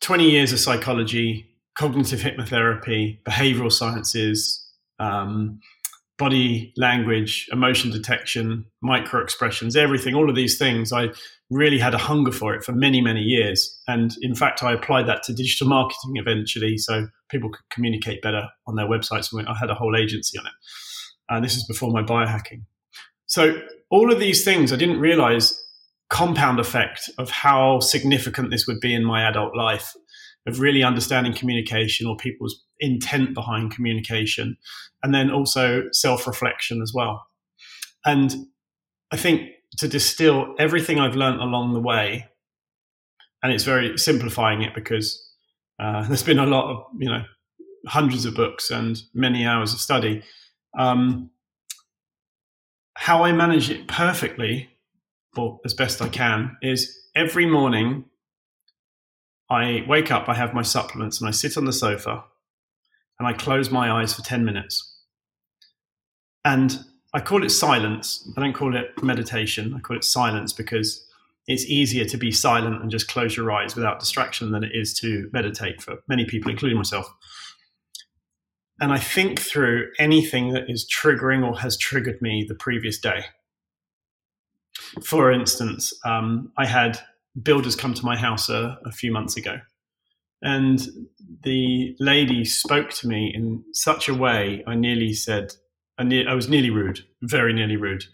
20 0.00 0.30
years 0.30 0.52
of 0.52 0.58
psychology, 0.58 1.46
cognitive 1.78 2.20
hypnotherapy, 2.20 3.22
behavioral 3.22 3.72
sciences, 3.72 4.66
um, 4.98 5.60
body 6.18 6.72
language, 6.76 7.48
emotion 7.50 7.90
detection, 7.90 8.66
micro 8.82 9.22
expressions, 9.22 9.74
everything, 9.74 10.14
all 10.14 10.28
of 10.28 10.36
these 10.36 10.58
things. 10.58 10.92
I 10.92 11.08
really 11.48 11.78
had 11.78 11.94
a 11.94 11.98
hunger 11.98 12.30
for 12.30 12.54
it 12.54 12.62
for 12.62 12.72
many, 12.72 13.00
many 13.00 13.22
years. 13.22 13.80
And 13.88 14.14
in 14.20 14.34
fact, 14.34 14.62
I 14.62 14.72
applied 14.72 15.06
that 15.08 15.22
to 15.24 15.32
digital 15.32 15.66
marketing 15.66 16.16
eventually 16.16 16.76
so 16.76 17.08
people 17.30 17.50
could 17.50 17.64
communicate 17.70 18.20
better 18.20 18.48
on 18.66 18.76
their 18.76 18.86
websites. 18.86 19.32
I 19.48 19.54
had 19.58 19.70
a 19.70 19.74
whole 19.74 19.96
agency 19.96 20.38
on 20.38 20.46
it. 20.46 20.52
And 21.30 21.44
this 21.44 21.56
is 21.56 21.64
before 21.66 21.90
my 21.90 22.02
biohacking. 22.02 22.64
So 23.26 23.62
all 23.88 24.12
of 24.12 24.20
these 24.20 24.44
things, 24.44 24.72
I 24.72 24.76
didn't 24.76 25.00
realize 25.00 25.58
compound 26.10 26.58
effect 26.58 27.08
of 27.18 27.30
how 27.30 27.80
significant 27.80 28.50
this 28.50 28.66
would 28.66 28.80
be 28.80 28.92
in 28.94 29.04
my 29.04 29.22
adult 29.22 29.56
life 29.56 29.94
of 30.46 30.60
really 30.60 30.82
understanding 30.82 31.32
communication 31.32 32.06
or 32.06 32.16
people's 32.16 32.64
intent 32.80 33.34
behind 33.34 33.74
communication, 33.74 34.56
and 35.02 35.14
then 35.14 35.30
also 35.30 35.84
self 35.92 36.26
reflection 36.26 36.82
as 36.82 36.92
well. 36.94 37.24
And 38.04 38.34
I 39.12 39.16
think 39.16 39.50
to 39.78 39.88
distill 39.88 40.54
everything 40.58 40.98
I've 40.98 41.16
learned 41.16 41.40
along 41.40 41.74
the 41.74 41.80
way, 41.80 42.26
and 43.42 43.52
it's 43.52 43.64
very 43.64 43.96
simplifying 43.98 44.62
it 44.62 44.74
because 44.74 45.22
uh, 45.78 46.02
there's 46.08 46.22
been 46.22 46.38
a 46.38 46.46
lot 46.46 46.70
of, 46.70 46.84
you 46.98 47.08
know, 47.08 47.22
hundreds 47.86 48.24
of 48.24 48.34
books 48.34 48.70
and 48.70 49.00
many 49.14 49.46
hours 49.46 49.72
of 49.72 49.80
study. 49.80 50.22
Um, 50.78 51.30
how 52.94 53.24
I 53.24 53.32
manage 53.32 53.70
it 53.70 53.88
perfectly, 53.88 54.69
or 55.36 55.60
as 55.64 55.74
best 55.74 56.02
I 56.02 56.08
can, 56.08 56.56
is 56.62 56.98
every 57.14 57.46
morning 57.46 58.04
I 59.48 59.84
wake 59.88 60.10
up, 60.10 60.28
I 60.28 60.34
have 60.34 60.54
my 60.54 60.62
supplements, 60.62 61.20
and 61.20 61.28
I 61.28 61.32
sit 61.32 61.56
on 61.56 61.64
the 61.64 61.72
sofa 61.72 62.24
and 63.18 63.28
I 63.28 63.32
close 63.32 63.70
my 63.70 63.90
eyes 63.90 64.14
for 64.14 64.22
10 64.22 64.44
minutes. 64.44 64.96
And 66.44 66.78
I 67.12 67.20
call 67.20 67.44
it 67.44 67.50
silence. 67.50 68.26
I 68.36 68.40
don't 68.40 68.54
call 68.54 68.74
it 68.74 69.02
meditation. 69.02 69.74
I 69.76 69.80
call 69.80 69.96
it 69.96 70.04
silence 70.04 70.52
because 70.52 71.06
it's 71.46 71.66
easier 71.66 72.04
to 72.04 72.16
be 72.16 72.30
silent 72.30 72.80
and 72.80 72.90
just 72.90 73.08
close 73.08 73.36
your 73.36 73.50
eyes 73.50 73.74
without 73.74 73.98
distraction 73.98 74.52
than 74.52 74.62
it 74.62 74.70
is 74.72 74.94
to 75.00 75.28
meditate 75.32 75.82
for 75.82 75.98
many 76.08 76.24
people, 76.24 76.50
including 76.50 76.78
myself. 76.78 77.12
And 78.80 78.92
I 78.92 78.98
think 78.98 79.40
through 79.40 79.90
anything 79.98 80.52
that 80.52 80.70
is 80.70 80.88
triggering 80.88 81.46
or 81.46 81.58
has 81.58 81.76
triggered 81.76 82.22
me 82.22 82.46
the 82.48 82.54
previous 82.54 82.98
day. 82.98 83.24
For 85.04 85.32
instance, 85.32 85.92
um, 86.04 86.52
I 86.58 86.66
had 86.66 86.98
builders 87.42 87.76
come 87.76 87.94
to 87.94 88.04
my 88.04 88.16
house 88.16 88.48
a, 88.48 88.78
a 88.84 88.92
few 88.92 89.12
months 89.12 89.36
ago. 89.36 89.58
And 90.42 90.80
the 91.42 91.94
lady 92.00 92.44
spoke 92.44 92.90
to 92.94 93.08
me 93.08 93.32
in 93.34 93.62
such 93.72 94.08
a 94.08 94.14
way, 94.14 94.64
I 94.66 94.74
nearly 94.74 95.12
said, 95.12 95.52
I, 95.98 96.04
ne- 96.04 96.26
I 96.26 96.34
was 96.34 96.48
nearly 96.48 96.70
rude, 96.70 97.00
very 97.22 97.52
nearly 97.52 97.76
rude. 97.76 98.04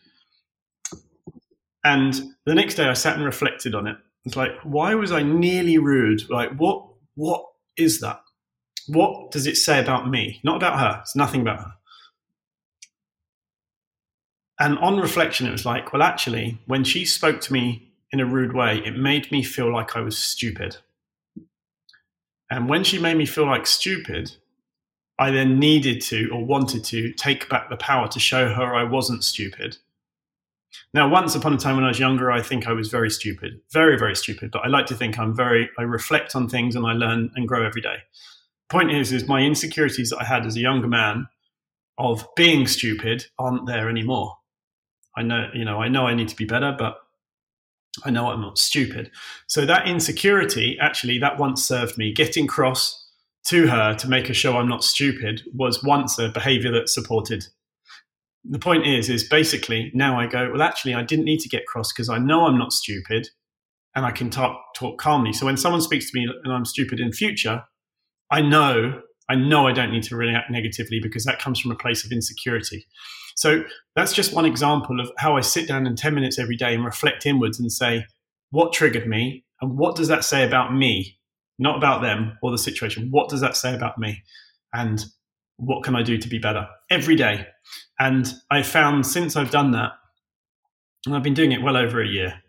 And 1.84 2.20
the 2.44 2.54
next 2.54 2.74
day 2.74 2.86
I 2.86 2.94
sat 2.94 3.16
and 3.16 3.24
reflected 3.24 3.74
on 3.74 3.86
it. 3.86 3.96
It's 4.24 4.34
like, 4.34 4.50
why 4.64 4.94
was 4.94 5.12
I 5.12 5.22
nearly 5.22 5.78
rude? 5.78 6.28
Like, 6.28 6.50
what, 6.56 6.84
what 7.14 7.44
is 7.76 8.00
that? 8.00 8.20
What 8.88 9.30
does 9.30 9.46
it 9.46 9.56
say 9.56 9.78
about 9.78 10.08
me? 10.08 10.40
Not 10.42 10.56
about 10.56 10.80
her. 10.80 10.98
It's 11.02 11.14
nothing 11.14 11.42
about 11.42 11.60
her. 11.60 11.72
And 14.58 14.78
on 14.78 14.98
reflection, 14.98 15.46
it 15.46 15.52
was 15.52 15.66
like, 15.66 15.92
well, 15.92 16.02
actually, 16.02 16.58
when 16.66 16.84
she 16.84 17.04
spoke 17.04 17.40
to 17.42 17.52
me 17.52 17.92
in 18.10 18.20
a 18.20 18.26
rude 18.26 18.54
way, 18.54 18.78
it 18.78 18.96
made 18.96 19.30
me 19.30 19.42
feel 19.42 19.70
like 19.70 19.96
I 19.96 20.00
was 20.00 20.16
stupid. 20.16 20.78
And 22.50 22.68
when 22.68 22.84
she 22.84 22.98
made 22.98 23.16
me 23.16 23.26
feel 23.26 23.46
like 23.46 23.66
stupid, 23.66 24.32
I 25.18 25.30
then 25.30 25.58
needed 25.58 26.00
to 26.02 26.30
or 26.30 26.44
wanted 26.44 26.84
to 26.84 27.12
take 27.12 27.48
back 27.48 27.68
the 27.68 27.76
power 27.76 28.08
to 28.08 28.20
show 28.20 28.52
her 28.52 28.74
I 28.74 28.84
wasn't 28.84 29.24
stupid. 29.24 29.78
Now, 30.94 31.08
once 31.08 31.34
upon 31.34 31.54
a 31.54 31.58
time 31.58 31.76
when 31.76 31.84
I 31.84 31.88
was 31.88 31.98
younger, 31.98 32.30
I 32.30 32.42
think 32.42 32.66
I 32.66 32.72
was 32.72 32.88
very 32.88 33.10
stupid, 33.10 33.60
very, 33.72 33.98
very 33.98 34.14
stupid. 34.14 34.50
But 34.50 34.64
I 34.64 34.68
like 34.68 34.86
to 34.86 34.94
think 34.94 35.18
I'm 35.18 35.34
very, 35.34 35.70
I 35.78 35.82
reflect 35.82 36.36
on 36.36 36.48
things 36.48 36.76
and 36.76 36.86
I 36.86 36.92
learn 36.92 37.30
and 37.34 37.48
grow 37.48 37.66
every 37.66 37.82
day. 37.82 37.96
Point 38.68 38.90
is, 38.90 39.12
is 39.12 39.28
my 39.28 39.40
insecurities 39.40 40.10
that 40.10 40.20
I 40.20 40.24
had 40.24 40.46
as 40.46 40.56
a 40.56 40.60
younger 40.60 40.88
man 40.88 41.28
of 41.98 42.26
being 42.36 42.66
stupid 42.66 43.26
aren't 43.38 43.66
there 43.66 43.88
anymore. 43.88 44.36
I 45.16 45.22
know, 45.22 45.48
you 45.54 45.64
know, 45.64 45.80
I 45.80 45.88
know 45.88 46.06
I 46.06 46.14
need 46.14 46.28
to 46.28 46.36
be 46.36 46.44
better, 46.44 46.74
but 46.78 46.98
I 48.04 48.10
know 48.10 48.28
I'm 48.28 48.40
not 48.40 48.58
stupid. 48.58 49.10
So 49.46 49.64
that 49.64 49.88
insecurity, 49.88 50.76
actually, 50.80 51.18
that 51.18 51.38
once 51.38 51.64
served 51.64 51.96
me. 51.96 52.12
Getting 52.12 52.46
cross 52.46 53.04
to 53.46 53.68
her 53.68 53.94
to 53.94 54.08
make 54.08 54.26
her 54.26 54.34
show 54.34 54.56
I'm 54.56 54.68
not 54.68 54.84
stupid 54.84 55.42
was 55.54 55.82
once 55.82 56.18
a 56.18 56.28
behavior 56.28 56.72
that 56.72 56.88
supported. 56.88 57.46
The 58.44 58.58
point 58.58 58.86
is, 58.86 59.08
is 59.08 59.24
basically 59.24 59.90
now 59.94 60.20
I 60.20 60.26
go, 60.26 60.50
well, 60.52 60.62
actually, 60.62 60.94
I 60.94 61.02
didn't 61.02 61.24
need 61.24 61.40
to 61.40 61.48
get 61.48 61.66
cross 61.66 61.92
because 61.92 62.08
I 62.08 62.18
know 62.18 62.46
I'm 62.46 62.58
not 62.58 62.72
stupid 62.72 63.28
and 63.94 64.04
I 64.04 64.10
can 64.10 64.30
talk, 64.30 64.74
talk 64.76 64.98
calmly. 64.98 65.32
So 65.32 65.46
when 65.46 65.56
someone 65.56 65.80
speaks 65.80 66.10
to 66.10 66.18
me 66.18 66.28
and 66.44 66.52
I'm 66.52 66.64
stupid 66.64 67.00
in 67.00 67.12
future, 67.12 67.64
I 68.30 68.42
know, 68.42 69.00
I 69.28 69.36
know 69.36 69.66
I 69.66 69.72
don't 69.72 69.90
need 69.90 70.02
to 70.04 70.16
react 70.16 70.50
negatively 70.50 71.00
because 71.00 71.24
that 71.24 71.38
comes 71.40 71.58
from 71.58 71.70
a 71.70 71.76
place 71.76 72.04
of 72.04 72.12
insecurity. 72.12 72.86
So 73.36 73.64
that's 73.94 74.12
just 74.12 74.34
one 74.34 74.46
example 74.46 74.98
of 74.98 75.12
how 75.18 75.36
I 75.36 75.42
sit 75.42 75.68
down 75.68 75.86
in 75.86 75.94
10 75.94 76.14
minutes 76.14 76.38
every 76.38 76.56
day 76.56 76.74
and 76.74 76.84
reflect 76.84 77.26
inwards 77.26 77.60
and 77.60 77.70
say, 77.70 78.06
what 78.50 78.72
triggered 78.72 79.06
me? 79.06 79.44
And 79.60 79.76
what 79.78 79.94
does 79.94 80.08
that 80.08 80.24
say 80.24 80.44
about 80.44 80.74
me? 80.74 81.18
Not 81.58 81.76
about 81.76 82.02
them 82.02 82.38
or 82.42 82.50
the 82.50 82.58
situation. 82.58 83.10
What 83.10 83.28
does 83.28 83.40
that 83.42 83.56
say 83.56 83.74
about 83.74 83.98
me? 83.98 84.22
And 84.72 85.04
what 85.58 85.84
can 85.84 85.94
I 85.94 86.02
do 86.02 86.18
to 86.18 86.28
be 86.28 86.38
better 86.38 86.66
every 86.90 87.16
day? 87.16 87.46
And 87.98 88.32
I 88.50 88.62
found 88.62 89.06
since 89.06 89.36
I've 89.36 89.50
done 89.50 89.72
that, 89.72 89.92
and 91.06 91.14
I've 91.14 91.22
been 91.22 91.34
doing 91.34 91.52
it 91.52 91.62
well 91.62 91.76
over 91.76 92.02
a 92.02 92.08
year, 92.08 92.42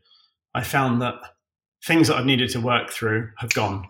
I 0.53 0.63
found 0.63 1.01
that 1.01 1.15
things 1.85 2.07
that 2.07 2.17
I've 2.17 2.25
needed 2.25 2.49
to 2.51 2.61
work 2.61 2.89
through 2.89 3.29
have 3.37 3.53
gone 3.53 3.85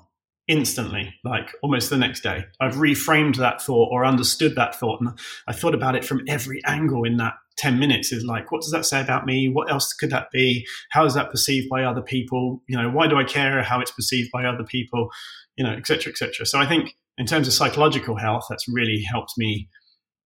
instantly, 0.47 1.13
like 1.23 1.53
almost 1.61 1.89
the 1.89 1.97
next 1.97 2.21
day. 2.21 2.45
I've 2.59 2.75
reframed 2.75 3.35
that 3.37 3.61
thought 3.61 3.89
or 3.91 4.05
understood 4.05 4.55
that 4.55 4.75
thought. 4.75 5.01
And 5.01 5.11
I 5.47 5.53
thought 5.53 5.75
about 5.75 5.95
it 5.95 6.05
from 6.05 6.23
every 6.27 6.61
angle 6.65 7.03
in 7.03 7.17
that 7.17 7.33
10 7.57 7.79
minutes 7.79 8.11
is 8.11 8.23
like, 8.23 8.51
what 8.51 8.61
does 8.61 8.71
that 8.71 8.85
say 8.85 9.01
about 9.01 9.25
me? 9.25 9.49
What 9.49 9.69
else 9.69 9.91
could 9.93 10.11
that 10.11 10.31
be? 10.31 10.65
How 10.91 11.05
is 11.05 11.15
that 11.15 11.31
perceived 11.31 11.69
by 11.69 11.83
other 11.83 12.01
people? 12.01 12.61
You 12.67 12.77
know, 12.77 12.89
why 12.89 13.07
do 13.07 13.17
I 13.17 13.23
care 13.23 13.61
how 13.63 13.81
it's 13.81 13.91
perceived 13.91 14.29
by 14.31 14.45
other 14.45 14.63
people? 14.63 15.09
You 15.57 15.65
know, 15.65 15.73
et 15.73 15.85
cetera, 15.85 16.11
et 16.11 16.17
cetera. 16.17 16.45
So 16.45 16.59
I 16.59 16.67
think 16.67 16.95
in 17.17 17.25
terms 17.25 17.47
of 17.47 17.53
psychological 17.53 18.15
health, 18.15 18.45
that's 18.47 18.67
really 18.67 19.01
helped 19.01 19.33
me, 19.37 19.67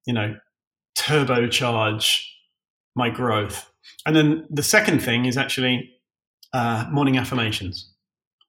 you 0.06 0.14
know, 0.14 0.36
turbocharge 0.98 2.22
my 2.96 3.10
growth. 3.10 3.72
And 4.06 4.16
then 4.16 4.46
the 4.50 4.64
second 4.64 5.02
thing 5.02 5.26
is 5.26 5.38
actually 5.38 5.90
uh, 6.54 6.86
morning 6.92 7.18
affirmations 7.18 7.91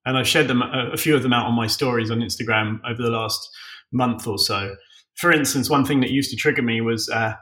and 0.05 0.17
I've 0.17 0.29
shared 0.29 0.49
them 0.49 0.63
a, 0.63 0.97
few 0.97 1.15
of 1.15 1.23
them 1.23 1.33
out 1.33 1.47
on 1.47 1.55
my 1.55 1.67
stories 1.67 2.11
on 2.11 2.19
Instagram 2.19 2.81
over 2.89 3.03
the 3.03 3.11
last 3.11 3.49
month 3.93 4.27
or 4.27 4.39
so. 4.39 4.75
For 5.15 5.31
instance, 5.31 5.71
one 5.71 5.85
thing 5.85 6.01
that 6.01 6.11
used 6.11 6.31
to 6.31 6.37
trigger 6.37 6.63
me 6.63 6.81
was 6.81 7.09
uh, 7.09 7.35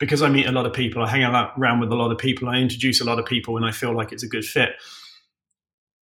because 0.00 0.22
I 0.22 0.28
meet 0.28 0.46
a 0.46 0.52
lot 0.52 0.66
of 0.66 0.72
people, 0.72 1.02
I 1.02 1.08
hang 1.08 1.22
out 1.22 1.52
around 1.58 1.80
with 1.80 1.92
a 1.92 1.96
lot 1.96 2.10
of 2.10 2.18
people, 2.18 2.48
I 2.48 2.56
introduce 2.56 3.00
a 3.00 3.04
lot 3.04 3.18
of 3.18 3.26
people 3.26 3.54
when 3.54 3.64
I 3.64 3.72
feel 3.72 3.96
like 3.96 4.12
it's 4.12 4.22
a 4.22 4.28
good 4.28 4.44
fit. 4.44 4.70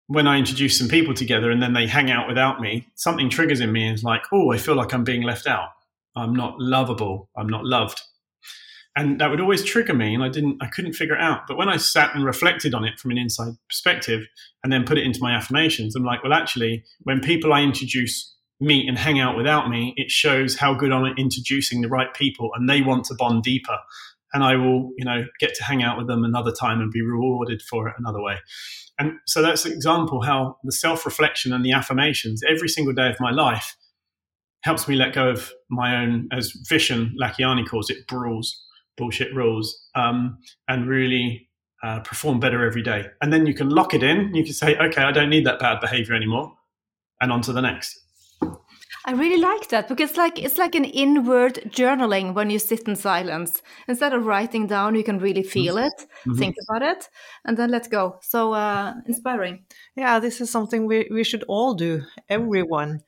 When 0.08 0.26
I 0.26 0.38
introduce 0.38 0.78
some 0.78 0.88
people 0.88 1.14
together 1.14 1.50
and 1.50 1.62
then 1.62 1.72
they 1.72 1.86
hang 1.86 2.10
out 2.10 2.28
without 2.28 2.60
me, 2.60 2.88
something 2.96 3.30
triggers 3.30 3.60
in 3.60 3.72
me 3.72 3.86
and 3.86 3.94
is 3.94 4.04
like, 4.04 4.22
oh, 4.32 4.52
I 4.52 4.58
feel 4.58 4.74
like 4.74 4.92
I'm 4.92 5.04
being 5.04 5.22
left 5.22 5.46
out. 5.46 5.68
I'm 6.14 6.34
not 6.34 6.58
lovable. 6.58 7.30
I'm 7.36 7.48
not 7.48 7.64
loved 7.64 8.02
and 8.94 9.20
that 9.20 9.30
would 9.30 9.40
always 9.40 9.64
trigger 9.64 9.94
me 9.94 10.14
and 10.14 10.22
i 10.22 10.28
didn't 10.28 10.56
i 10.60 10.66
couldn't 10.66 10.92
figure 10.92 11.14
it 11.14 11.20
out. 11.20 11.42
But 11.48 11.56
when 11.56 11.68
i 11.68 11.76
sat 11.76 12.14
and 12.14 12.24
reflected 12.24 12.74
on 12.74 12.84
it 12.84 12.98
from 12.98 13.10
an 13.10 13.18
inside 13.18 13.54
perspective 13.68 14.26
and 14.62 14.72
then 14.72 14.84
put 14.84 14.98
it 14.98 15.04
into 15.04 15.20
my 15.20 15.32
affirmations 15.32 15.94
i'm 15.94 16.04
like 16.04 16.22
well 16.22 16.32
actually 16.32 16.84
when 17.02 17.20
people 17.20 17.52
i 17.52 17.62
introduce 17.62 18.34
meet 18.60 18.88
and 18.88 18.96
hang 18.96 19.18
out 19.18 19.36
without 19.36 19.68
me 19.68 19.92
it 19.96 20.10
shows 20.10 20.56
how 20.56 20.72
good 20.74 20.92
i'm 20.92 21.04
at 21.04 21.18
introducing 21.18 21.80
the 21.80 21.88
right 21.88 22.14
people 22.14 22.50
and 22.54 22.68
they 22.68 22.80
want 22.80 23.04
to 23.06 23.14
bond 23.14 23.42
deeper. 23.42 23.78
And 24.34 24.42
I 24.42 24.56
will, 24.56 24.92
you 24.96 25.04
know, 25.04 25.26
get 25.40 25.54
to 25.56 25.64
hang 25.64 25.82
out 25.82 25.98
with 25.98 26.06
them 26.06 26.24
another 26.24 26.52
time 26.52 26.80
and 26.80 26.90
be 26.90 27.02
rewarded 27.02 27.60
for 27.60 27.88
it 27.88 27.94
another 27.98 28.22
way. 28.22 28.38
And 28.98 29.12
so 29.26 29.42
that's 29.42 29.64
an 29.64 29.72
example 29.72 30.22
how 30.22 30.56
the 30.64 30.72
self 30.72 31.04
reflection 31.04 31.52
and 31.52 31.64
the 31.64 31.72
affirmations 31.72 32.42
every 32.48 32.68
single 32.68 32.94
day 32.94 33.10
of 33.10 33.20
my 33.20 33.30
life 33.30 33.76
helps 34.62 34.86
me 34.86 34.94
let 34.94 35.12
go 35.12 35.28
of 35.28 35.52
my 35.70 35.96
own, 35.96 36.28
as 36.32 36.52
Vishen 36.70 37.12
Lakhiani 37.20 37.68
calls 37.68 37.90
it, 37.90 38.10
rules, 38.10 38.62
bullshit 38.96 39.34
rules, 39.34 39.88
um, 39.94 40.38
and 40.68 40.88
really 40.88 41.48
uh, 41.82 42.00
perform 42.00 42.40
better 42.40 42.64
every 42.64 42.82
day. 42.82 43.06
And 43.20 43.32
then 43.32 43.46
you 43.46 43.54
can 43.54 43.68
lock 43.68 43.94
it 43.94 44.02
in. 44.02 44.34
You 44.34 44.44
can 44.44 44.52
say, 44.52 44.76
okay, 44.76 45.02
I 45.02 45.12
don't 45.12 45.30
need 45.30 45.46
that 45.46 45.58
bad 45.58 45.80
behavior 45.80 46.14
anymore, 46.14 46.52
and 47.20 47.32
on 47.32 47.42
to 47.42 47.52
the 47.52 47.62
next. 47.62 47.98
I 49.04 49.12
really 49.12 49.40
like 49.40 49.68
that 49.70 49.88
because 49.88 50.16
like 50.16 50.38
it's 50.38 50.58
like 50.58 50.76
an 50.76 50.84
inward 50.84 51.54
journaling 51.66 52.34
when 52.34 52.50
you 52.50 52.58
sit 52.60 52.86
in 52.86 52.94
silence. 52.94 53.60
Instead 53.88 54.12
of 54.12 54.26
writing 54.26 54.68
down, 54.68 54.94
you 54.94 55.02
can 55.02 55.18
really 55.18 55.42
feel 55.42 55.76
it, 55.76 55.92
mm 55.98 56.32
-hmm. 56.32 56.38
think 56.38 56.54
about 56.68 56.96
it, 56.96 57.10
and 57.44 57.56
then 57.56 57.70
let 57.70 57.90
go. 57.90 58.18
So 58.20 58.52
uh, 58.54 58.92
inspiring. 59.06 59.66
Yeah, 59.96 60.20
this 60.20 60.40
is 60.40 60.50
something 60.50 60.88
we, 60.88 61.08
we 61.10 61.24
should 61.24 61.44
all 61.48 61.74
do, 61.74 62.04
everyone. 62.28 63.00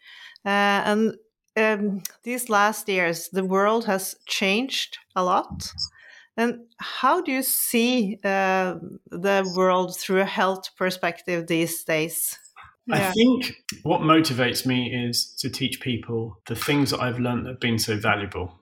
Uh, 0.44 0.81
and 0.90 1.16
um, 1.57 2.01
these 2.23 2.49
last 2.49 2.88
years, 2.88 3.29
the 3.29 3.47
world 3.47 3.85
has 3.85 4.16
changed 4.27 4.99
a 5.14 5.22
lot. 5.22 5.72
And 6.37 6.66
how 6.79 7.20
do 7.20 7.31
you 7.31 7.42
see 7.42 8.18
uh, 8.24 8.74
the 9.11 9.50
world 9.57 9.96
through 9.96 10.20
a 10.20 10.24
health 10.24 10.70
perspective 10.77 11.46
these 11.46 11.85
days? 11.85 12.37
Yeah. 12.87 13.09
I 13.09 13.12
think 13.12 13.55
what 13.83 14.00
motivates 14.00 14.66
me 14.66 14.92
is 14.92 15.33
to 15.38 15.48
teach 15.48 15.81
people 15.81 16.40
the 16.46 16.57
things 16.57 16.90
that 16.90 17.00
I've 17.00 17.18
learned 17.18 17.46
that 17.46 17.50
have 17.50 17.61
been 17.61 17.79
so 17.79 17.96
valuable. 17.96 18.59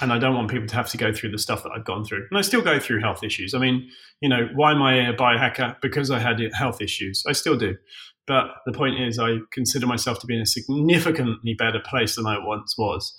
And 0.00 0.14
I 0.14 0.18
don't 0.18 0.34
want 0.34 0.50
people 0.50 0.66
to 0.66 0.76
have 0.76 0.88
to 0.90 0.96
go 0.96 1.12
through 1.12 1.32
the 1.32 1.38
stuff 1.38 1.62
that 1.64 1.72
I've 1.76 1.84
gone 1.84 2.04
through. 2.04 2.26
And 2.30 2.38
I 2.38 2.40
still 2.40 2.62
go 2.62 2.78
through 2.78 3.00
health 3.00 3.22
issues. 3.22 3.52
I 3.52 3.58
mean, 3.58 3.90
you 4.22 4.30
know, 4.30 4.48
why 4.54 4.72
am 4.72 4.80
I 4.80 5.08
a 5.08 5.12
biohacker? 5.12 5.76
Because 5.82 6.10
I 6.10 6.20
had 6.20 6.40
health 6.54 6.80
issues. 6.80 7.22
I 7.28 7.32
still 7.32 7.56
do. 7.56 7.76
But 8.26 8.46
the 8.64 8.72
point 8.72 8.98
is, 8.98 9.18
I 9.18 9.38
consider 9.52 9.86
myself 9.86 10.20
to 10.20 10.26
be 10.26 10.36
in 10.36 10.40
a 10.40 10.46
significantly 10.46 11.52
better 11.52 11.80
place 11.80 12.16
than 12.16 12.26
I 12.26 12.38
once 12.38 12.78
was. 12.78 13.14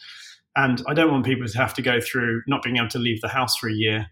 And 0.56 0.82
I 0.88 0.94
don't 0.94 1.12
want 1.12 1.26
people 1.26 1.48
to 1.48 1.58
have 1.58 1.74
to 1.76 1.82
go 1.82 2.02
through 2.02 2.44
not 2.48 2.62
being 2.62 2.78
able 2.78 2.90
to 2.90 3.00
leave 3.00 3.22
the 3.22 3.30
house 3.30 3.56
for 3.58 3.70
a 3.70 3.74
year 3.74 4.08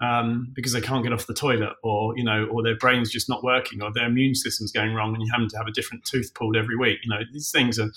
um, 0.00 0.52
because 0.54 0.72
they 0.72 0.80
can't 0.80 1.02
get 1.02 1.12
off 1.12 1.26
the 1.26 1.34
toilet, 1.34 1.74
or 1.82 2.16
you 2.16 2.24
know, 2.24 2.46
or 2.50 2.62
their 2.62 2.76
brain's 2.76 3.10
just 3.10 3.28
not 3.28 3.44
working, 3.44 3.82
or 3.82 3.92
their 3.92 4.06
immune 4.06 4.34
system's 4.34 4.72
going 4.72 4.94
wrong, 4.94 5.14
and 5.14 5.22
you 5.22 5.28
having 5.30 5.48
to 5.48 5.56
have 5.58 5.66
a 5.66 5.72
different 5.72 6.04
tooth 6.04 6.32
pulled 6.34 6.56
every 6.56 6.76
week. 6.76 6.98
You 7.02 7.10
know, 7.10 7.20
these 7.32 7.50
things 7.50 7.78
are. 7.78 7.90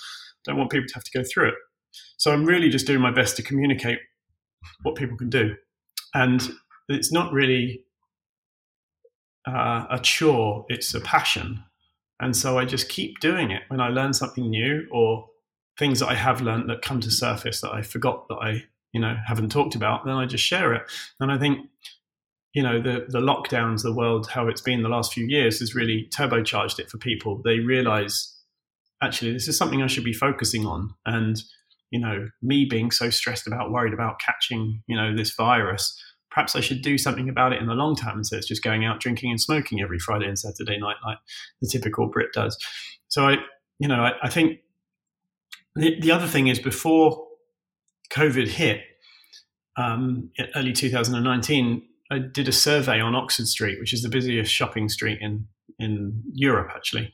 Don't 0.43 0.57
want 0.57 0.71
people 0.71 0.87
to 0.89 0.93
have 0.95 1.05
to 1.05 1.17
go 1.17 1.23
through 1.23 1.49
it. 1.49 1.55
So 2.17 2.33
I'm 2.33 2.43
really 2.43 2.67
just 2.67 2.85
doing 2.85 2.99
my 2.99 3.11
best 3.11 3.37
to 3.37 3.43
communicate 3.43 3.99
what 4.81 4.95
people 4.95 5.15
can 5.15 5.29
do, 5.29 5.55
and 6.13 6.51
it's 6.89 7.13
not 7.13 7.31
really 7.31 7.85
uh, 9.47 9.85
a 9.89 9.99
chore; 9.99 10.65
it's 10.67 10.93
a 10.93 10.99
passion. 10.99 11.63
And 12.19 12.35
so 12.35 12.57
I 12.57 12.65
just 12.65 12.89
keep 12.89 13.19
doing 13.19 13.51
it 13.51 13.63
when 13.69 13.79
I 13.79 13.89
learn 13.89 14.13
something 14.13 14.49
new 14.49 14.87
or 14.91 15.25
things 15.77 15.99
that 15.99 16.07
I 16.07 16.15
have 16.15 16.41
learned 16.41 16.69
that 16.69 16.81
come 16.81 16.99
to 17.01 17.11
surface 17.11 17.61
that 17.61 17.73
I 17.73 17.81
forgot 17.81 18.27
that 18.29 18.35
I, 18.35 18.63
you 18.91 19.01
know, 19.01 19.15
haven't 19.25 19.49
talked 19.49 19.75
about, 19.75 20.05
then 20.05 20.15
I 20.15 20.25
just 20.25 20.43
share 20.43 20.73
it. 20.73 20.83
And 21.19 21.31
I 21.31 21.37
think, 21.37 21.67
you 22.53 22.61
know, 22.61 22.81
the 22.81 23.05
the 23.07 23.19
lockdowns, 23.19 23.81
the 23.81 23.93
world, 23.93 24.27
how 24.27 24.47
it's 24.47 24.61
been 24.61 24.83
the 24.83 24.89
last 24.89 25.13
few 25.13 25.25
years 25.25 25.59
has 25.59 25.73
really 25.73 26.07
turbocharged 26.15 26.79
it 26.79 26.89
for 26.89 26.97
people. 26.97 27.41
They 27.43 27.59
realize 27.59 28.35
actually 29.01 29.33
this 29.33 29.47
is 29.47 29.57
something 29.57 29.81
I 29.81 29.87
should 29.87 30.03
be 30.03 30.13
focusing 30.13 30.65
on. 30.65 30.93
And, 31.05 31.41
you 31.89 31.99
know, 31.99 32.29
me 32.41 32.65
being 32.65 32.91
so 32.91 33.09
stressed 33.09 33.47
about, 33.47 33.71
worried 33.71 33.93
about 33.93 34.19
catching, 34.19 34.83
you 34.87 34.95
know, 34.95 35.15
this 35.15 35.31
virus 35.31 35.99
perhaps 36.33 36.55
I 36.55 36.61
should 36.61 36.81
do 36.81 36.97
something 36.97 37.29
about 37.29 37.53
it 37.53 37.61
in 37.61 37.67
the 37.67 37.73
long 37.73 37.95
term 37.95 38.17
instead 38.17 38.39
of 38.39 38.45
just 38.45 38.63
going 38.63 38.83
out 38.83 38.99
drinking 38.99 39.29
and 39.29 39.39
smoking 39.39 39.81
every 39.81 39.99
Friday 39.99 40.25
and 40.25 40.37
Saturday 40.37 40.79
night 40.79 40.95
like 41.05 41.19
the 41.61 41.67
typical 41.67 42.07
Brit 42.07 42.33
does. 42.33 42.57
So 43.07 43.27
I, 43.27 43.37
you 43.79 43.87
know, 43.87 44.01
I, 44.01 44.13
I 44.23 44.29
think 44.29 44.59
the, 45.75 45.99
the, 45.99 46.11
other 46.11 46.27
thing 46.27 46.47
is 46.47 46.59
before 46.59 47.27
COVID 48.11 48.47
hit, 48.47 48.81
um, 49.77 50.29
early 50.55 50.73
2019, 50.73 51.83
I 52.11 52.19
did 52.19 52.47
a 52.47 52.51
survey 52.51 52.99
on 52.99 53.15
Oxford 53.15 53.47
Street, 53.47 53.79
which 53.79 53.93
is 53.93 54.03
the 54.03 54.09
busiest 54.09 54.51
shopping 54.51 54.89
street 54.89 55.19
in 55.21 55.47
in 55.79 56.21
Europe, 56.33 56.69
actually, 56.75 57.11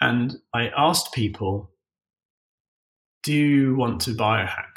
and 0.00 0.36
I 0.54 0.70
asked 0.76 1.12
people, 1.12 1.72
"Do 3.24 3.32
you 3.32 3.74
want 3.74 4.00
to 4.02 4.10
biohack?" 4.10 4.72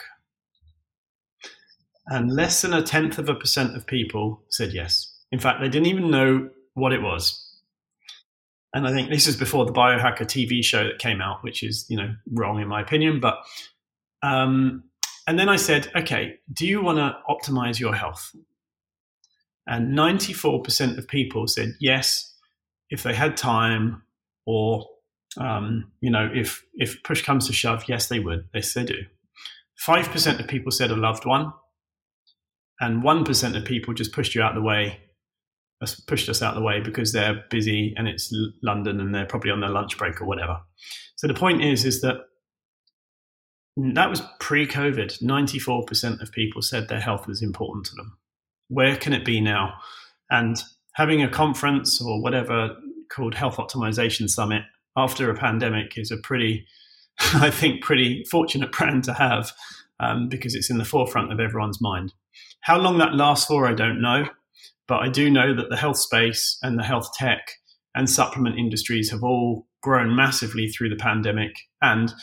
and 2.08 2.32
less 2.32 2.62
than 2.62 2.74
a 2.74 2.84
tenth 2.84 3.18
of 3.18 3.30
a 3.30 3.36
percent 3.36 3.76
of 3.76 3.88
people 3.88 4.44
said 4.50 4.74
yes. 4.74 5.14
In 5.32 5.40
fact, 5.40 5.60
they 5.62 5.70
didn't 5.70 5.88
even 5.88 6.12
know 6.12 6.50
what 6.74 6.94
it 6.94 7.02
was. 7.02 7.45
And 8.76 8.86
I 8.86 8.92
think 8.92 9.10
this 9.10 9.26
is 9.26 9.38
before 9.38 9.66
the 9.66 9.72
Biohacker 9.72 10.26
TV 10.26 10.62
show 10.62 10.84
that 10.84 11.00
came 11.00 11.22
out, 11.22 11.42
which 11.46 11.64
is, 11.64 11.86
you 11.88 11.96
know, 11.96 12.14
wrong 12.34 12.60
in 12.60 12.68
my 12.68 12.82
opinion. 12.82 13.22
But, 13.22 13.38
um, 14.22 14.84
and 15.28 15.40
then 15.40 15.48
I 15.48 15.56
said, 15.56 15.90
okay, 15.96 16.40
do 16.52 16.68
you 16.68 16.82
want 16.84 16.98
to 16.98 17.16
optimize 17.30 17.80
your 17.80 17.96
health? 17.96 18.36
And 19.66 19.98
94% 19.98 20.98
of 20.98 21.08
people 21.08 21.48
said 21.48 21.76
yes, 21.80 22.36
if 22.90 23.02
they 23.02 23.14
had 23.14 23.38
time 23.38 24.04
or, 24.46 24.86
um, 25.38 25.90
you 26.02 26.12
know, 26.12 26.30
if, 26.34 26.62
if 26.74 27.02
push 27.04 27.24
comes 27.24 27.48
to 27.48 27.54
shove, 27.54 27.86
yes, 27.88 28.10
they 28.10 28.20
would. 28.20 28.44
Yes, 28.54 28.74
they 28.74 28.84
do. 28.84 29.04
5% 29.88 30.40
of 30.40 30.48
people 30.48 30.72
said 30.72 30.92
a 30.92 30.98
loved 30.98 31.26
one 31.26 31.54
and 32.82 33.04
1% 33.04 33.58
of 33.58 33.64
people 33.64 33.94
just 33.94 34.12
pushed 34.12 34.36
you 34.36 34.42
out 34.42 34.58
of 34.58 34.62
the 34.62 34.68
way 34.68 35.00
pushed 36.08 36.30
us 36.30 36.42
out 36.42 36.56
of 36.56 36.60
the 36.60 36.66
way 36.66 36.80
because 36.80 37.12
they're 37.12 37.44
busy 37.50 37.94
and 37.98 38.08
it's 38.08 38.34
london 38.64 39.00
and 39.00 39.14
they're 39.14 39.26
probably 39.26 39.52
on 39.52 39.60
their 39.60 39.70
lunch 39.70 39.98
break 39.98 40.22
or 40.22 40.26
whatever. 40.26 40.60
So 41.16 41.28
the 41.28 41.34
point 41.34 41.64
is 41.64 41.86
is 41.86 42.02
that 42.02 42.18
that 43.78 44.10
was 44.10 44.22
pre-covid. 44.40 45.22
94% 45.22 46.22
of 46.22 46.32
people 46.32 46.62
said 46.62 46.88
their 46.88 47.02
health 47.02 47.28
was 47.28 47.42
important 47.42 47.86
to 47.88 47.96
them. 47.96 48.18
Where 48.70 48.96
can 48.96 49.12
it 49.12 49.26
be 49.26 49.42
now? 49.42 49.74
And 50.32 50.56
having 50.94 51.22
a 51.22 51.30
conference 51.30 52.02
or 52.02 52.22
whatever 52.22 52.76
called 53.12 53.36
health 53.36 53.58
optimization 53.58 54.30
summit 54.30 54.64
after 54.96 55.30
a 55.30 55.36
pandemic 55.36 55.98
is 55.98 56.10
a 56.10 56.18
pretty 56.18 56.66
i 57.36 57.50
think 57.50 57.84
pretty 57.84 58.24
fortunate 58.30 58.72
brand 58.72 59.04
to 59.04 59.14
have 59.14 59.52
um, 60.00 60.28
because 60.30 60.56
it's 60.56 60.70
in 60.70 60.78
the 60.78 60.86
forefront 60.86 61.32
of 61.32 61.40
everyone's 61.40 61.82
mind. 61.82 62.14
How 62.62 62.78
long 62.78 62.98
that 62.98 63.16
lasts 63.16 63.46
for, 63.46 63.68
I 63.68 63.74
don't 63.74 64.02
know. 64.02 64.28
But 64.88 65.00
I 65.00 65.10
do 65.10 65.30
know 65.32 65.56
that 65.56 65.70
the 65.70 65.78
health 65.78 65.98
space 65.98 66.58
and 66.62 66.78
the 66.78 66.84
health 66.84 67.10
tech 67.14 67.42
and 67.96 68.10
supplement 68.10 68.60
industries 68.60 69.10
have 69.12 69.24
all 69.24 69.68
grown 69.82 70.16
massively 70.16 70.68
through 70.68 70.90
the 70.90 70.96
pandemic. 70.96 71.56
And 71.82 72.14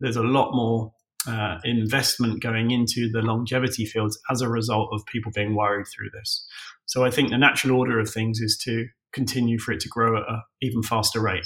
there's 0.00 0.16
a 0.16 0.22
lot 0.22 0.54
more 0.54 0.92
uh, 1.26 1.58
investment 1.64 2.42
going 2.42 2.70
into 2.70 3.10
the 3.10 3.22
longevity 3.22 3.86
fields 3.86 4.18
as 4.30 4.40
a 4.40 4.48
result 4.48 4.88
of 4.92 5.06
people 5.06 5.32
being 5.34 5.54
worried 5.54 5.86
through 5.86 6.10
this. 6.12 6.46
So 6.86 7.04
I 7.04 7.10
think 7.10 7.30
the 7.30 7.38
natural 7.38 7.78
order 7.78 7.98
of 7.98 8.10
things 8.10 8.40
is 8.40 8.58
to 8.64 8.86
continue 9.12 9.58
for 9.58 9.72
it 9.72 9.80
to 9.80 9.88
grow 9.88 10.16
at 10.16 10.28
an 10.28 10.42
even 10.60 10.82
faster 10.82 11.20
rate. 11.20 11.44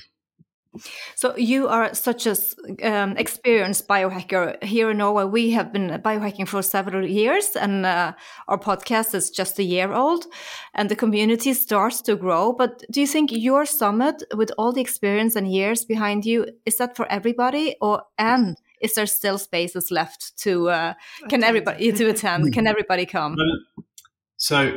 So 1.14 1.36
you 1.36 1.68
are 1.68 1.94
such 1.94 2.26
an 2.26 2.36
um, 2.82 3.16
experienced 3.16 3.88
biohacker 3.88 4.62
here 4.62 4.90
in 4.90 4.98
Norway. 4.98 5.24
We 5.24 5.50
have 5.52 5.72
been 5.72 5.88
biohacking 6.02 6.48
for 6.48 6.62
several 6.62 7.06
years, 7.06 7.56
and 7.56 7.86
uh, 7.86 8.12
our 8.48 8.58
podcast 8.58 9.14
is 9.14 9.30
just 9.30 9.58
a 9.58 9.62
year 9.62 9.92
old, 9.92 10.26
and 10.74 10.88
the 10.88 10.96
community 10.96 11.54
starts 11.54 12.02
to 12.02 12.16
grow. 12.16 12.52
But 12.52 12.82
do 12.90 13.00
you 13.00 13.06
think 13.06 13.30
your 13.32 13.66
summit, 13.66 14.22
with 14.34 14.50
all 14.58 14.72
the 14.72 14.80
experience 14.80 15.36
and 15.36 15.50
years 15.50 15.84
behind 15.84 16.24
you, 16.24 16.46
is 16.64 16.76
that 16.76 16.96
for 16.96 17.06
everybody, 17.10 17.76
or 17.80 18.02
and 18.18 18.56
is 18.80 18.94
there 18.94 19.06
still 19.06 19.38
spaces 19.38 19.90
left 19.90 20.36
to 20.38 20.68
uh, 20.68 20.94
can 21.28 21.42
everybody 21.42 21.92
to 21.92 22.08
attend? 22.08 22.52
Can 22.52 22.66
everybody 22.66 23.06
come? 23.06 23.36
So 24.36 24.76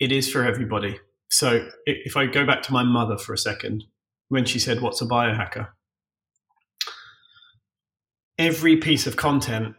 it 0.00 0.12
is 0.12 0.30
for 0.30 0.44
everybody. 0.44 0.98
So 1.28 1.68
if 1.86 2.16
I 2.16 2.26
go 2.26 2.46
back 2.46 2.62
to 2.62 2.72
my 2.72 2.82
mother 2.82 3.16
for 3.18 3.32
a 3.32 3.38
second, 3.38 3.84
when 4.28 4.44
she 4.44 4.58
said, 4.58 4.80
What's 4.80 5.00
a 5.00 5.06
biohacker? 5.06 5.68
Every 8.38 8.76
piece 8.76 9.06
of 9.06 9.16
content 9.16 9.74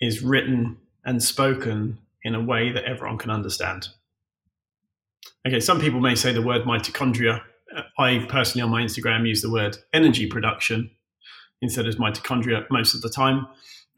is 0.00 0.22
written 0.22 0.76
and 1.04 1.22
spoken 1.22 1.98
in 2.24 2.34
a 2.34 2.42
way 2.42 2.72
that 2.72 2.84
everyone 2.84 3.18
can 3.18 3.30
understand. 3.30 3.88
Okay, 5.46 5.60
some 5.60 5.80
people 5.80 6.00
may 6.00 6.14
say 6.14 6.32
the 6.32 6.42
word 6.42 6.62
mitochondria. 6.62 7.40
Uh, 7.74 7.82
I 7.98 8.26
personally 8.28 8.62
on 8.62 8.70
my 8.70 8.82
Instagram 8.82 9.26
use 9.26 9.42
the 9.42 9.50
word 9.50 9.78
energy 9.92 10.26
production 10.26 10.90
instead 11.62 11.86
of 11.86 11.94
mitochondria 11.96 12.66
most 12.70 12.94
of 12.94 13.02
the 13.02 13.08
time. 13.08 13.46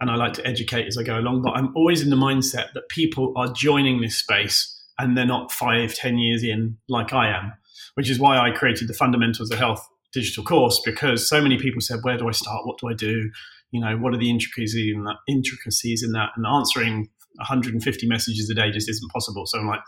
And 0.01 0.11
I 0.11 0.17
like 0.17 0.33
to 0.35 0.47
educate 0.47 0.87
as 0.87 0.99
I 0.99 1.03
go 1.03 1.19
along, 1.19 1.43
but 1.43 1.57
I'm 1.57 1.75
always 1.77 2.03
in 2.03 2.11
the 2.11 2.17
mindset 2.17 2.73
that 2.75 2.89
people 2.89 3.33
are 3.37 3.53
joining 3.53 4.01
this 4.01 4.17
space 4.17 4.71
and 4.99 5.17
they're 5.17 5.27
not 5.27 5.53
five, 5.53 5.95
ten 5.95 6.19
years 6.19 6.43
in 6.43 6.79
like 6.89 7.13
I 7.13 7.29
am 7.29 7.53
which 7.94 8.11
is 8.11 8.18
why 8.18 8.38
I 8.38 8.50
created 8.50 8.88
the 8.88 8.94
Fundamentals 8.94 9.50
of 9.50 9.59
Health 9.59 9.87
digital 10.12 10.44
course 10.44 10.80
because 10.85 11.28
so 11.28 11.42
many 11.42 11.59
people 11.59 11.80
said, 11.80 12.00
"Where 12.02 12.16
do 12.16 12.28
I 12.28 12.33
start? 12.33 12.66
What 12.66 12.78
do 12.78 12.88
I 12.88 12.94
do? 12.94 13.30
You 13.72 13.80
know, 13.80 13.96
what 13.96 14.14
are 14.14 14.18
the 14.18 14.30
intricacies 14.30 14.94
in 14.94 15.04
that? 15.04 15.16
Intricacies 15.28 16.02
in 16.02 16.12
that?" 16.12 16.30
And 16.37 16.46
answering 16.46 17.09
150 17.38 18.07
messages 18.07 18.48
a 18.48 18.54
day 18.54 18.70
just 18.70 18.88
isn't 18.88 19.11
possible. 19.11 19.46
So 19.46 19.59
I'm 19.59 19.66
like, 19.66 19.80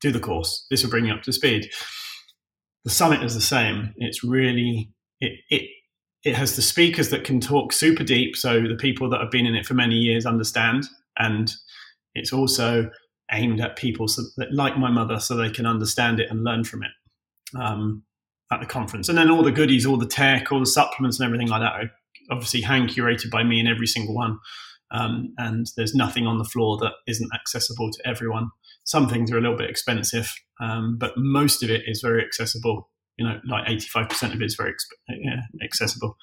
do 0.00 0.10
the 0.10 0.20
course. 0.20 0.66
This 0.70 0.82
will 0.82 0.90
bring 0.90 1.06
you 1.06 1.12
up 1.12 1.22
to 1.22 1.32
speed. 1.32 1.70
The 2.84 2.90
summit 2.90 3.22
is 3.22 3.34
the 3.34 3.40
same. 3.40 3.94
It's 3.96 4.24
really 4.24 4.90
it 5.20 5.40
it 5.50 5.68
it 6.24 6.34
has 6.34 6.56
the 6.56 6.62
speakers 6.62 7.10
that 7.10 7.24
can 7.24 7.40
talk 7.40 7.72
super 7.72 8.02
deep, 8.02 8.36
so 8.36 8.62
the 8.62 8.76
people 8.76 9.10
that 9.10 9.20
have 9.20 9.30
been 9.30 9.46
in 9.46 9.54
it 9.54 9.66
for 9.66 9.74
many 9.74 9.96
years 9.96 10.24
understand, 10.24 10.84
and 11.18 11.52
it's 12.14 12.32
also 12.32 12.90
aimed 13.30 13.60
at 13.60 13.76
people 13.76 14.08
so 14.08 14.22
that, 14.36 14.52
like 14.52 14.78
my 14.78 14.90
mother, 14.90 15.20
so 15.20 15.36
they 15.36 15.50
can 15.50 15.66
understand 15.66 16.20
it 16.20 16.30
and 16.30 16.44
learn 16.44 16.64
from 16.64 16.82
it 16.82 16.90
um, 17.60 18.02
at 18.52 18.60
the 18.60 18.66
conference. 18.66 19.08
And 19.08 19.18
then 19.18 19.30
all 19.30 19.42
the 19.42 19.52
goodies, 19.52 19.86
all 19.86 19.96
the 19.96 20.06
tech, 20.06 20.50
all 20.52 20.60
the 20.60 20.66
supplements, 20.66 21.18
and 21.18 21.26
everything 21.26 21.48
like 21.48 21.60
that 21.60 21.72
are 21.72 21.90
obviously 22.30 22.60
hand 22.60 22.90
curated 22.90 23.30
by 23.30 23.42
me 23.42 23.60
in 23.60 23.66
every 23.66 23.86
single 23.86 24.14
one. 24.14 24.38
Um, 24.90 25.34
and 25.38 25.66
there's 25.76 25.94
nothing 25.94 26.26
on 26.26 26.38
the 26.38 26.44
floor 26.44 26.78
that 26.78 26.92
isn't 27.06 27.30
accessible 27.34 27.90
to 27.90 28.08
everyone. 28.08 28.50
Some 28.84 29.08
things 29.08 29.32
are 29.32 29.38
a 29.38 29.40
little 29.40 29.56
bit 29.56 29.70
expensive, 29.70 30.32
um, 30.60 30.96
but 30.98 31.14
most 31.16 31.62
of 31.62 31.70
it 31.70 31.82
is 31.86 32.00
very 32.00 32.22
accessible. 32.22 32.90
You 33.16 33.26
know, 33.26 33.40
like 33.48 33.66
85% 33.66 34.34
of 34.34 34.42
it 34.42 34.44
is 34.44 34.56
very 34.56 34.72
exp- 34.72 35.16
yeah, 35.20 35.40
accessible. 35.62 36.16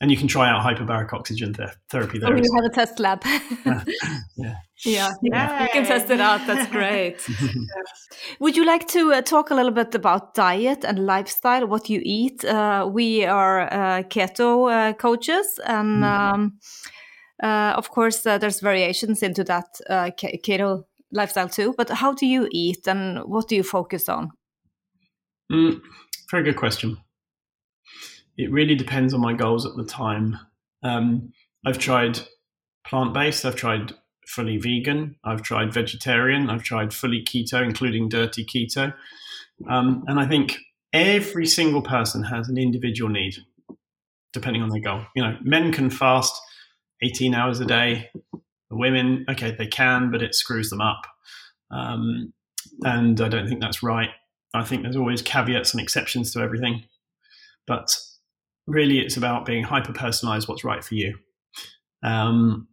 And 0.00 0.10
you 0.12 0.16
can 0.16 0.28
try 0.28 0.48
out 0.48 0.62
hyperbaric 0.62 1.12
oxygen 1.12 1.52
th- 1.52 1.70
therapy 1.90 2.18
there. 2.18 2.32
Oh, 2.32 2.36
you 2.36 2.50
have 2.54 2.64
a 2.64 2.74
test 2.74 3.00
lab. 3.00 3.22
yeah. 3.24 3.84
yeah. 4.36 4.54
Yeah, 4.84 5.10
yeah, 5.22 5.62
you 5.62 5.68
can 5.72 5.84
test 5.84 6.08
it 6.08 6.20
out. 6.20 6.46
That's 6.46 6.70
great. 6.70 7.26
Would 8.40 8.56
you 8.56 8.64
like 8.64 8.86
to 8.88 9.12
uh, 9.12 9.22
talk 9.22 9.50
a 9.50 9.54
little 9.54 9.72
bit 9.72 9.94
about 9.94 10.34
diet 10.34 10.84
and 10.84 11.04
lifestyle, 11.04 11.66
what 11.66 11.88
you 11.88 12.00
eat? 12.04 12.44
Uh, 12.44 12.88
we 12.90 13.24
are 13.24 13.62
uh, 13.62 14.02
keto 14.04 14.70
uh, 14.70 14.92
coaches, 14.92 15.58
and 15.64 16.04
um, 16.04 16.58
uh, 17.42 17.74
of 17.76 17.90
course, 17.90 18.24
uh, 18.24 18.38
there's 18.38 18.60
variations 18.60 19.22
into 19.22 19.42
that 19.44 19.66
keto 20.16 20.84
lifestyle 21.10 21.48
too. 21.48 21.74
But 21.76 21.90
how 21.90 22.12
do 22.12 22.26
you 22.26 22.48
eat, 22.52 22.86
and 22.86 23.24
what 23.24 23.48
do 23.48 23.56
you 23.56 23.64
focus 23.64 24.08
on? 24.08 24.30
Mm, 25.50 25.80
very 26.30 26.44
good 26.44 26.56
question. 26.56 26.98
It 28.38 28.50
really 28.52 28.76
depends 28.76 29.12
on 29.12 29.20
my 29.20 29.34
goals 29.34 29.66
at 29.66 29.76
the 29.76 29.84
time. 29.84 30.38
Um, 30.82 31.32
I've 31.66 31.78
tried 31.78 32.20
plant 32.86 33.12
based. 33.12 33.44
I've 33.44 33.56
tried 33.56 33.92
fully 34.28 34.58
vegan. 34.58 35.16
I've 35.24 35.42
tried 35.42 35.72
vegetarian. 35.74 36.48
I've 36.48 36.62
tried 36.62 36.94
fully 36.94 37.24
keto, 37.24 37.62
including 37.62 38.08
dirty 38.08 38.44
keto. 38.44 38.94
Um, 39.68 40.04
and 40.06 40.20
I 40.20 40.26
think 40.26 40.56
every 40.92 41.46
single 41.46 41.82
person 41.82 42.22
has 42.24 42.48
an 42.48 42.58
individual 42.58 43.10
need, 43.10 43.36
depending 44.32 44.62
on 44.62 44.68
their 44.68 44.80
goal. 44.80 45.02
You 45.16 45.24
know, 45.24 45.36
men 45.42 45.72
can 45.72 45.90
fast 45.90 46.40
18 47.02 47.34
hours 47.34 47.58
a 47.58 47.64
day. 47.64 48.10
Women, 48.70 49.24
okay, 49.30 49.50
they 49.58 49.66
can, 49.66 50.10
but 50.10 50.22
it 50.22 50.34
screws 50.34 50.70
them 50.70 50.80
up. 50.80 51.00
Um, 51.70 52.32
and 52.82 53.20
I 53.20 53.28
don't 53.28 53.48
think 53.48 53.60
that's 53.60 53.82
right. 53.82 54.10
I 54.54 54.62
think 54.62 54.82
there's 54.82 54.96
always 54.96 55.22
caveats 55.22 55.72
and 55.72 55.80
exceptions 55.80 56.32
to 56.32 56.40
everything. 56.40 56.84
But 57.66 57.96
really, 58.68 59.00
it's 59.00 59.16
about 59.16 59.46
being 59.46 59.64
hyper 59.64 59.92
personalized 59.92 60.46
what's 60.46 60.62
right 60.62 60.84
for 60.84 60.94
you. 60.94 61.18
Um, 62.02 62.68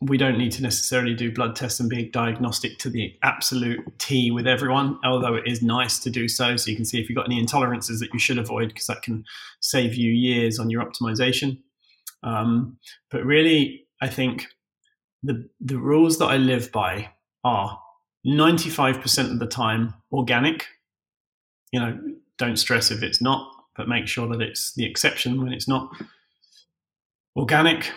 we 0.00 0.16
don't 0.16 0.38
need 0.38 0.52
to 0.52 0.62
necessarily 0.62 1.14
do 1.14 1.32
blood 1.32 1.56
tests 1.56 1.80
and 1.80 1.90
be 1.90 2.08
diagnostic 2.10 2.78
to 2.78 2.90
the 2.90 3.14
absolute 3.24 3.80
T 3.98 4.30
with 4.30 4.46
everyone, 4.46 4.98
although 5.04 5.34
it 5.34 5.44
is 5.46 5.60
nice 5.60 5.98
to 6.00 6.10
do 6.10 6.28
so. 6.28 6.56
So 6.56 6.70
you 6.70 6.76
can 6.76 6.84
see 6.84 7.00
if 7.00 7.08
you've 7.08 7.16
got 7.16 7.26
any 7.26 7.44
intolerances 7.44 7.98
that 7.98 8.10
you 8.12 8.20
should 8.20 8.38
avoid, 8.38 8.68
because 8.68 8.86
that 8.86 9.02
can 9.02 9.24
save 9.60 9.94
you 9.94 10.12
years 10.12 10.60
on 10.60 10.70
your 10.70 10.84
optimization. 10.84 11.58
Um, 12.22 12.78
but 13.10 13.24
really, 13.24 13.86
I 14.00 14.08
think 14.08 14.46
the 15.22 15.48
the 15.60 15.78
rules 15.78 16.18
that 16.18 16.26
I 16.26 16.36
live 16.36 16.70
by 16.70 17.10
are 17.42 17.80
95% 18.26 19.32
of 19.32 19.38
the 19.40 19.46
time 19.46 19.94
organic. 20.12 20.66
You 21.72 21.80
know, 21.80 21.98
don't 22.38 22.56
stress 22.56 22.90
if 22.90 23.02
it's 23.02 23.20
not, 23.20 23.50
but 23.78 23.88
make 23.88 24.08
sure 24.08 24.26
that 24.26 24.42
it's 24.42 24.74
the 24.74 24.84
exception 24.84 25.40
when 25.40 25.52
it's 25.52 25.68
not. 25.68 25.90
Organic, 27.36 27.92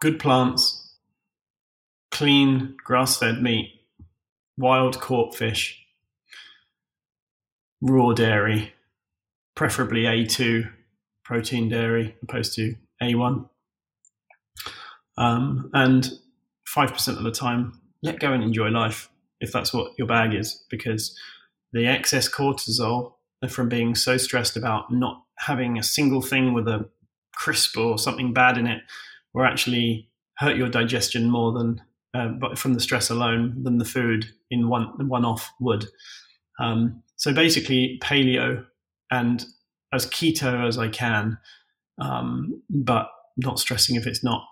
good 0.00 0.18
plants, 0.18 0.96
clean 2.10 2.76
grass 2.84 3.16
fed 3.16 3.40
meat, 3.40 3.72
wild 4.58 5.00
caught 5.00 5.36
fish, 5.36 5.80
raw 7.80 8.12
dairy, 8.12 8.74
preferably 9.54 10.02
A2 10.02 10.68
protein 11.24 11.68
dairy 11.68 12.16
opposed 12.24 12.54
to 12.56 12.74
A1. 13.00 13.48
Um, 15.16 15.70
and 15.72 16.10
5% 16.76 17.16
of 17.16 17.22
the 17.22 17.30
time, 17.30 17.80
let 18.02 18.18
go 18.18 18.32
and 18.32 18.42
enjoy 18.42 18.70
life 18.70 19.08
if 19.40 19.52
that's 19.52 19.72
what 19.72 19.92
your 19.96 20.08
bag 20.08 20.34
is, 20.34 20.64
because 20.68 21.16
the 21.72 21.86
excess 21.86 22.28
cortisol 22.28 23.12
from 23.48 23.68
being 23.68 23.94
so 23.94 24.16
stressed 24.16 24.56
about 24.56 24.92
not 24.92 25.24
having 25.38 25.78
a 25.78 25.82
single 25.82 26.20
thing 26.20 26.52
with 26.52 26.68
a 26.68 26.88
crisp 27.34 27.76
or 27.76 27.98
something 27.98 28.34
bad 28.34 28.58
in 28.58 28.66
it 28.66 28.82
will 29.32 29.44
actually 29.44 30.08
hurt 30.36 30.56
your 30.56 30.68
digestion 30.68 31.30
more 31.30 31.52
than 31.52 31.80
uh, 32.12 32.28
but 32.28 32.58
from 32.58 32.74
the 32.74 32.80
stress 32.80 33.08
alone 33.08 33.62
than 33.62 33.78
the 33.78 33.84
food 33.84 34.26
in 34.50 34.68
one 34.68 35.08
one 35.08 35.24
off 35.24 35.52
would. 35.60 35.86
Um, 36.58 37.02
so 37.16 37.32
basically, 37.32 38.00
paleo 38.02 38.64
and 39.10 39.44
as 39.92 40.06
keto 40.06 40.66
as 40.66 40.76
I 40.78 40.88
can, 40.88 41.38
um, 42.00 42.62
but 42.68 43.08
not 43.36 43.58
stressing 43.58 43.96
if 43.96 44.06
it's 44.06 44.24
not. 44.24 44.42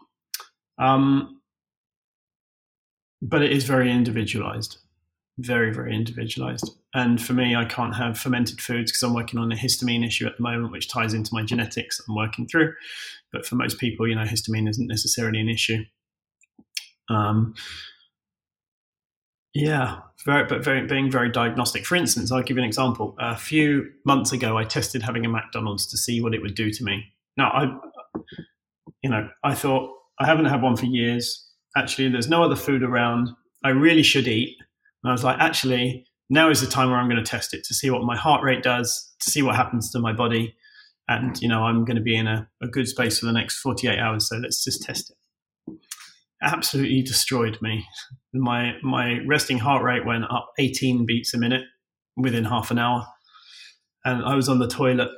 Um, 0.79 1.41
but 3.21 3.43
it 3.43 3.51
is 3.51 3.65
very 3.65 3.91
individualized, 3.91 4.79
very 5.39 5.73
very 5.73 5.95
individualized. 5.95 6.71
And 6.95 7.21
for 7.21 7.33
me, 7.33 7.55
I 7.55 7.65
can't 7.65 7.95
have 7.95 8.19
fermented 8.19 8.61
foods 8.61 8.91
because 8.91 9.03
I'm 9.03 9.15
working 9.15 9.39
on 9.39 9.53
a 9.53 9.57
histamine 9.57 10.07
issue 10.07 10.27
at 10.27 10.37
the 10.37 10.43
moment, 10.43 10.73
which 10.73 10.89
ties 10.89 11.15
into 11.15 11.35
my 11.35 11.43
genetics 11.43 12.01
I'm 12.09 12.15
working 12.15 12.47
through. 12.47 12.73
But 13.33 13.47
for 13.47 13.57
most 13.57 13.79
people, 13.79 14.09
you 14.09 14.15
know, 14.15 14.25
histamine 14.25 14.69
isn't 14.69 14.87
necessarily 14.87 15.41
an 15.41 15.49
issue. 15.49 15.85
Um, 17.11 17.55
yeah, 19.55 20.01
very, 20.25 20.45
but 20.45 20.63
very, 20.63 20.87
being 20.87 21.11
very 21.11 21.31
diagnostic. 21.31 21.85
For 21.87 21.97
instance, 21.97 22.31
I'll 22.31 22.43
give 22.43 22.57
you 22.57 22.63
an 22.63 22.69
example. 22.69 23.17
A 23.19 23.37
few 23.37 23.91
months 24.05 24.33
ago, 24.33 24.57
I 24.57 24.65
tested 24.65 25.03
having 25.03 25.25
a 25.25 25.29
McDonald's 25.29 25.87
to 25.89 25.97
see 25.97 26.21
what 26.21 26.35
it 26.35 26.43
would 26.43 26.55
do 26.55 26.71
to 26.71 26.85
me. 26.85 27.05
Now, 27.37 27.49
I, 27.51 27.79
you 29.03 29.11
know, 29.11 29.29
I 29.45 29.55
thought 29.55 29.91
I 30.21 30.27
haven't 30.27 30.47
had 30.47 30.63
one 30.63 30.77
for 30.77 30.87
years. 30.87 31.47
Actually, 31.77 32.09
there's 32.09 32.29
no 32.29 32.43
other 32.43 32.57
food 32.57 32.83
around. 32.83 33.31
I 33.65 33.71
really 33.71 34.03
should 34.03 34.29
eat. 34.29 34.57
And 35.03 35.11
I 35.11 35.13
was 35.13 35.25
like, 35.25 35.39
actually, 35.39 36.07
now 36.31 36.51
is 36.51 36.61
the 36.61 36.67
time 36.67 36.91
where 36.91 36.99
I'm 36.99 37.09
going 37.09 37.23
to 37.23 37.31
test 37.31 37.55
it 37.55 37.65
to 37.65 37.75
see 37.75 37.91
what 37.91 38.03
my 38.03 38.17
heart 38.17 38.43
rate 38.43 38.63
does, 38.63 39.15
to 39.21 39.31
see 39.31 39.43
what 39.43 39.57
happens 39.57 39.91
to 39.93 39.99
my 39.99 40.13
body. 40.13 40.55
And, 41.09 41.41
you 41.41 41.49
know, 41.49 41.65
I'm 41.65 41.85
going 41.85 41.97
to 41.97 42.03
be 42.03 42.17
in 42.17 42.27
a, 42.27 42.49
a 42.63 42.69
good 42.69 42.87
space 42.87 43.19
for 43.19 43.27
the 43.27 43.33
next 43.33 43.61
48 43.61 43.99
hours. 43.99 44.29
So 44.29 44.37
let's 44.37 44.63
just 44.63 44.83
test 44.83 45.11
it. 45.11 45.75
Absolutely 46.43 47.03
destroyed 47.03 47.59
me. 47.63 47.87
My, 48.35 48.75
my 48.83 49.19
resting 49.27 49.59
heart 49.59 49.83
rate 49.83 50.05
went 50.05 50.25
up 50.25 50.51
18 50.59 51.07
beats 51.07 51.33
a 51.33 51.39
minute 51.39 51.65
within 52.17 52.45
half 52.45 52.71
an 52.71 52.79
hour. 52.79 53.07
And 54.05 54.23
I 54.25 54.35
was 54.35 54.49
on 54.49 54.59
the 54.59 54.69
toilet 54.69 55.11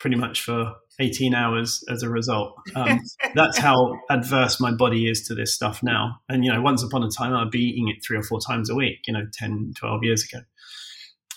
pretty 0.00 0.16
much 0.16 0.40
for 0.40 0.74
18 1.00 1.34
hours 1.34 1.82
as 1.90 2.02
a 2.02 2.08
result. 2.08 2.54
Um, 2.74 3.00
that's 3.34 3.58
how 3.58 3.98
adverse 4.10 4.60
my 4.60 4.72
body 4.72 5.08
is 5.08 5.26
to 5.28 5.34
this 5.34 5.54
stuff 5.54 5.82
now. 5.82 6.20
And, 6.28 6.44
you 6.44 6.52
know, 6.52 6.60
once 6.60 6.82
upon 6.82 7.02
a 7.02 7.10
time, 7.10 7.34
I'd 7.34 7.50
be 7.50 7.60
eating 7.60 7.88
it 7.88 8.04
three 8.06 8.16
or 8.16 8.22
four 8.22 8.40
times 8.40 8.70
a 8.70 8.74
week, 8.74 8.98
you 9.06 9.14
know, 9.14 9.26
10, 9.32 9.74
12 9.76 10.04
years 10.04 10.24
ago. 10.24 10.42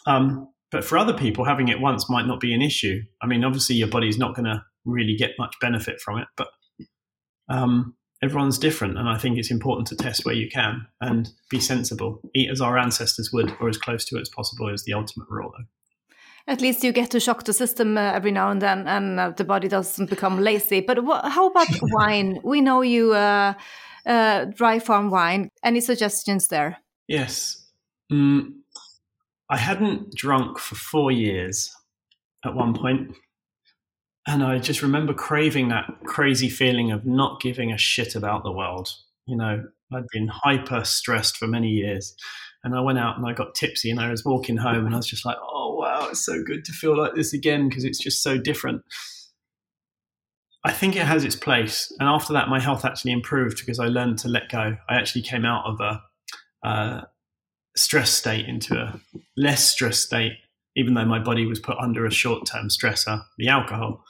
Um, 0.05 0.49
but 0.71 0.83
for 0.83 0.97
other 0.97 1.13
people, 1.13 1.45
having 1.45 1.69
it 1.69 1.79
once 1.79 2.09
might 2.09 2.27
not 2.27 2.39
be 2.39 2.53
an 2.53 2.61
issue. 2.61 3.01
I 3.21 3.27
mean, 3.27 3.43
obviously, 3.43 3.75
your 3.75 3.87
body's 3.87 4.17
not 4.17 4.35
going 4.35 4.45
to 4.45 4.63
really 4.85 5.15
get 5.15 5.31
much 5.39 5.55
benefit 5.61 6.01
from 6.01 6.19
it, 6.19 6.27
but 6.35 6.47
um, 7.49 7.95
everyone's 8.21 8.57
different. 8.59 8.97
And 8.97 9.07
I 9.07 9.17
think 9.17 9.37
it's 9.37 9.51
important 9.51 9.87
to 9.87 9.95
test 9.95 10.25
where 10.25 10.35
you 10.35 10.49
can 10.49 10.85
and 10.99 11.29
be 11.49 11.59
sensible. 11.59 12.21
Eat 12.35 12.49
as 12.51 12.61
our 12.61 12.77
ancestors 12.77 13.31
would, 13.31 13.55
or 13.61 13.69
as 13.69 13.77
close 13.77 14.03
to 14.05 14.17
it 14.17 14.21
as 14.21 14.29
possible, 14.29 14.69
is 14.69 14.83
the 14.83 14.93
ultimate 14.93 15.27
rule, 15.29 15.51
though. 15.57 15.65
At 16.47 16.61
least 16.61 16.83
you 16.83 16.93
get 16.93 17.11
to 17.11 17.19
shock 17.19 17.43
the 17.43 17.51
system 17.53 17.97
uh, 17.97 18.13
every 18.13 18.31
now 18.31 18.49
and 18.49 18.61
then, 18.61 18.87
and 18.87 19.19
uh, 19.19 19.29
the 19.31 19.43
body 19.43 19.67
doesn't 19.67 20.09
become 20.09 20.39
lazy. 20.39 20.79
But 20.79 20.97
how 21.05 21.47
about 21.47 21.67
wine? 21.81 22.39
We 22.41 22.61
know 22.61 22.81
you 22.81 23.13
uh, 23.13 23.53
uh, 24.05 24.45
dry 24.45 24.79
farm 24.79 25.09
wine. 25.09 25.49
Any 25.61 25.81
suggestions 25.81 26.47
there? 26.47 26.77
Yes. 27.07 27.67
Mm, 28.11 28.53
I 29.49 29.57
hadn't 29.57 30.15
drunk 30.15 30.57
for 30.57 30.75
four 30.75 31.11
years 31.11 31.75
at 32.45 32.55
one 32.55 32.73
point, 32.73 33.13
and 34.25 34.41
I 34.41 34.59
just 34.59 34.81
remember 34.81 35.13
craving 35.13 35.67
that 35.69 35.85
crazy 36.05 36.47
feeling 36.47 36.91
of 36.91 37.05
not 37.05 37.41
giving 37.41 37.73
a 37.73 37.77
shit 37.77 38.15
about 38.15 38.43
the 38.43 38.51
world. 38.51 38.89
You 39.25 39.35
know, 39.35 39.65
I'd 39.93 40.07
been 40.13 40.29
hyper 40.29 40.85
stressed 40.85 41.35
for 41.35 41.47
many 41.47 41.69
years, 41.69 42.15
and 42.63 42.73
I 42.73 42.79
went 42.79 42.99
out 42.99 43.17
and 43.17 43.25
I 43.25 43.33
got 43.33 43.55
tipsy, 43.55 43.91
and 43.91 43.99
I 43.99 44.09
was 44.09 44.23
walking 44.23 44.55
home, 44.55 44.85
and 44.85 44.93
I 44.93 44.97
was 44.97 45.07
just 45.07 45.25
like, 45.25 45.37
"Oh 45.41 45.66
wow, 45.77 46.07
it's 46.09 46.25
so 46.25 46.43
good 46.43 46.65
to 46.65 46.71
feel 46.71 46.97
like 46.97 47.13
this 47.15 47.33
again 47.33 47.69
because 47.69 47.83
it's 47.83 47.99
just 47.99 48.21
so 48.21 48.37
different." 48.37 48.81
I 50.63 50.71
think 50.73 50.97
it 50.97 51.05
has 51.05 51.23
its 51.23 51.35
place. 51.35 51.93
And 51.99 52.09
after 52.09 52.33
that, 52.33 52.49
my 52.49 52.59
health 52.59 52.83
actually 52.83 53.13
improved 53.13 53.59
because 53.59 53.79
I 53.79 53.87
learned 53.87 54.17
to 54.19 54.27
let 54.27 54.49
go. 54.49 54.75
I 54.89 54.95
actually 54.95 55.21
came 55.21 55.45
out 55.45 55.63
of 55.65 55.79
a, 55.79 57.07
stress 57.77 58.09
state 58.09 58.47
into 58.47 58.75
a 58.75 58.99
less 59.37 59.69
stress 59.69 59.99
state, 59.99 60.33
even 60.75 60.95
though 60.95 61.05
my 61.05 61.19
body 61.19 61.45
was 61.45 61.59
put 61.59 61.77
under 61.77 62.05
a 62.05 62.11
short 62.11 62.45
term 62.45 62.69
stressor, 62.69 63.23
the 63.37 63.47
alcohol. 63.47 64.03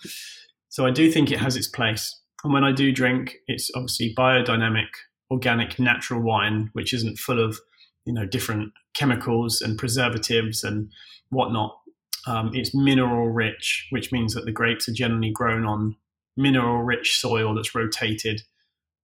So 0.70 0.86
I 0.86 0.92
do 0.92 1.12
think 1.12 1.32
it 1.32 1.40
has 1.40 1.56
its 1.58 1.68
place. 1.68 2.18
And 2.44 2.54
when 2.54 2.64
I 2.64 2.72
do 2.72 2.92
drink, 2.94 3.36
it's 3.48 3.70
obviously 3.76 4.16
biodynamic, 4.18 4.88
organic, 5.30 5.78
natural 5.80 6.22
wine, 6.22 6.70
which 6.74 6.94
isn't 6.94 7.20
full 7.20 7.44
of, 7.44 7.60
you 8.08 8.14
know, 8.14 8.26
different 8.26 8.72
chemicals 8.94 9.62
and 9.62 9.78
preservatives 9.78 10.64
and 10.64 10.90
whatnot. 11.30 11.78
Um, 12.26 12.52
it's 12.54 12.74
mineral 12.74 13.28
rich, 13.30 13.88
which 13.92 14.12
means 14.12 14.34
that 14.34 14.46
the 14.46 14.52
grapes 14.52 14.88
are 14.88 14.94
generally 14.94 15.30
grown 15.30 15.66
on 15.66 15.96
mineral 16.38 16.84
rich 16.84 17.20
soil 17.20 17.54
that's 17.54 17.76
rotated. 17.76 18.42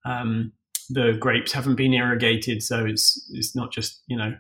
Um, 0.06 0.54
the 0.89 1.18
grapes 1.20 1.51
haven't 1.51 1.76
been 1.76 1.93
irrigated, 1.93 2.64
so 2.64 2.86
it's 2.86 3.30
it's 3.32 3.56
not 3.56 3.72
just 3.72 4.01
you 4.08 4.18
know 4.18 4.36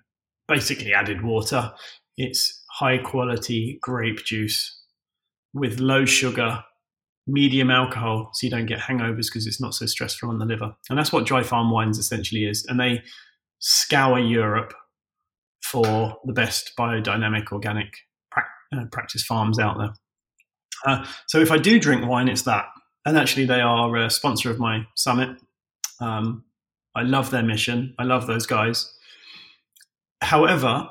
basically 0.47 0.93
added 0.93 1.23
water. 1.23 1.71
It's 2.17 2.63
high 2.71 2.97
quality 2.97 3.79
grape 3.81 4.23
juice 4.23 4.81
with 5.53 5.79
low 5.79 6.05
sugar, 6.05 6.63
medium 7.27 7.69
alcohol, 7.69 8.29
so 8.33 8.45
you 8.45 8.51
don't 8.51 8.65
get 8.65 8.79
hangovers 8.79 9.27
because 9.27 9.45
it's 9.45 9.61
not 9.61 9.73
so 9.73 9.85
stressful 9.85 10.29
on 10.29 10.39
the 10.39 10.45
liver. 10.45 10.75
And 10.89 10.97
that's 10.97 11.11
what 11.11 11.25
dry 11.25 11.43
farm 11.43 11.71
wines 11.71 11.97
essentially 11.97 12.45
is. 12.45 12.65
And 12.67 12.79
they 12.79 13.03
scour 13.63 14.19
Europe 14.19 14.73
for 15.61 16.17
the 16.25 16.33
best 16.33 16.73
biodynamic 16.77 17.49
organic 17.53 17.95
uh, 18.35 18.85
practice 18.91 19.23
farms 19.23 19.57
out 19.57 19.77
there. 19.77 19.93
Uh, 20.85 21.05
so 21.27 21.39
if 21.39 21.49
I 21.49 21.57
do 21.57 21.79
drink 21.79 22.05
wine, 22.05 22.27
it's 22.27 22.41
that. 22.41 22.65
And 23.05 23.17
actually, 23.17 23.45
they 23.45 23.61
are 23.61 23.95
a 23.95 24.09
sponsor 24.09 24.51
of 24.51 24.59
my 24.59 24.85
summit. 24.95 25.37
Um, 26.01 26.43
I 26.93 27.03
love 27.03 27.31
their 27.31 27.41
mission. 27.41 27.95
I 27.97 28.03
love 28.03 28.27
those 28.27 28.45
guys. 28.45 28.93
However, 30.21 30.89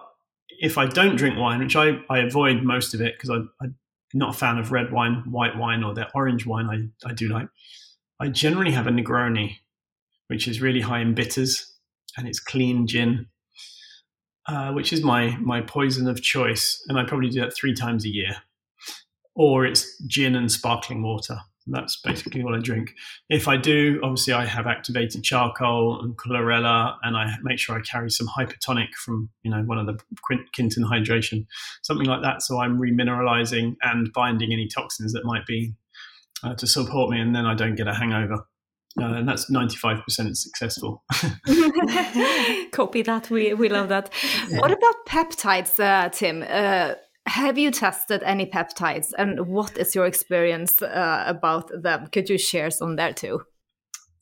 if 0.48 0.78
I 0.78 0.86
don't 0.86 1.16
drink 1.16 1.36
wine, 1.38 1.60
which 1.60 1.76
I, 1.76 1.98
I 2.08 2.20
avoid 2.20 2.62
most 2.62 2.94
of 2.94 3.02
it 3.02 3.16
because 3.16 3.30
I'm 3.30 3.76
not 4.14 4.34
a 4.34 4.38
fan 4.38 4.56
of 4.56 4.72
red 4.72 4.92
wine, 4.92 5.24
white 5.30 5.58
wine, 5.58 5.84
or 5.84 5.92
the 5.92 6.10
orange 6.14 6.46
wine 6.46 6.92
I, 7.04 7.08
I 7.08 7.12
do 7.12 7.28
like, 7.28 7.48
I 8.18 8.28
generally 8.28 8.72
have 8.72 8.86
a 8.86 8.90
Negroni, 8.90 9.56
which 10.28 10.48
is 10.48 10.62
really 10.62 10.80
high 10.80 11.00
in 11.00 11.14
bitters 11.14 11.71
and 12.16 12.28
it's 12.28 12.40
clean 12.40 12.86
gin, 12.86 13.26
uh, 14.46 14.72
which 14.72 14.92
is 14.92 15.02
my, 15.02 15.36
my 15.38 15.60
poison 15.60 16.08
of 16.08 16.22
choice. 16.22 16.82
And 16.88 16.98
I 16.98 17.04
probably 17.04 17.30
do 17.30 17.40
that 17.40 17.54
three 17.54 17.74
times 17.74 18.04
a 18.04 18.10
year. 18.10 18.36
Or 19.34 19.64
it's 19.64 19.98
gin 20.06 20.36
and 20.36 20.52
sparkling 20.52 21.02
water. 21.02 21.38
That's 21.66 22.00
basically 22.00 22.42
what 22.42 22.54
I 22.54 22.58
drink. 22.58 22.94
If 23.28 23.46
I 23.46 23.56
do, 23.56 24.00
obviously 24.02 24.32
I 24.32 24.44
have 24.44 24.66
activated 24.66 25.22
charcoal 25.22 26.00
and 26.02 26.16
chlorella, 26.16 26.96
and 27.02 27.16
I 27.16 27.34
make 27.42 27.58
sure 27.58 27.76
I 27.76 27.80
carry 27.80 28.10
some 28.10 28.26
hypertonic 28.26 28.94
from 28.94 29.30
you 29.42 29.50
know 29.50 29.62
one 29.62 29.78
of 29.78 29.86
the 29.86 29.98
Quinton 30.22 30.84
hydration, 30.84 31.46
something 31.82 32.06
like 32.06 32.22
that. 32.22 32.42
So 32.42 32.60
I'm 32.60 32.78
remineralizing 32.78 33.76
and 33.82 34.12
binding 34.12 34.52
any 34.52 34.66
toxins 34.66 35.12
that 35.12 35.24
might 35.24 35.46
be 35.46 35.74
uh, 36.42 36.54
to 36.54 36.66
support 36.66 37.10
me, 37.10 37.20
and 37.20 37.34
then 37.34 37.46
I 37.46 37.54
don't 37.54 37.76
get 37.76 37.88
a 37.88 37.94
hangover. 37.94 38.44
Uh, 39.00 39.14
and 39.14 39.28
that's 39.28 39.50
95% 39.50 40.36
successful. 40.36 41.02
Copy 42.72 43.02
that. 43.02 43.30
We, 43.30 43.54
we 43.54 43.68
love 43.68 43.88
that. 43.88 44.12
Yeah. 44.48 44.58
What 44.58 44.70
about 44.70 44.94
peptides, 45.08 45.80
uh, 45.80 46.10
Tim? 46.10 46.44
Uh, 46.46 46.94
have 47.26 47.56
you 47.56 47.70
tested 47.70 48.22
any 48.22 48.46
peptides 48.46 49.12
and 49.16 49.46
what 49.46 49.78
is 49.78 49.94
your 49.94 50.06
experience 50.06 50.82
uh, 50.82 51.24
about 51.26 51.70
them? 51.82 52.08
Could 52.08 52.28
you 52.28 52.36
share 52.36 52.70
some 52.70 52.96
there 52.96 53.12
too? 53.12 53.42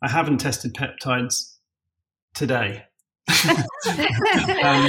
I 0.02 0.08
haven't 0.08 0.38
tested 0.38 0.74
peptides 0.74 1.56
today. 2.34 2.84
um, 4.62 4.88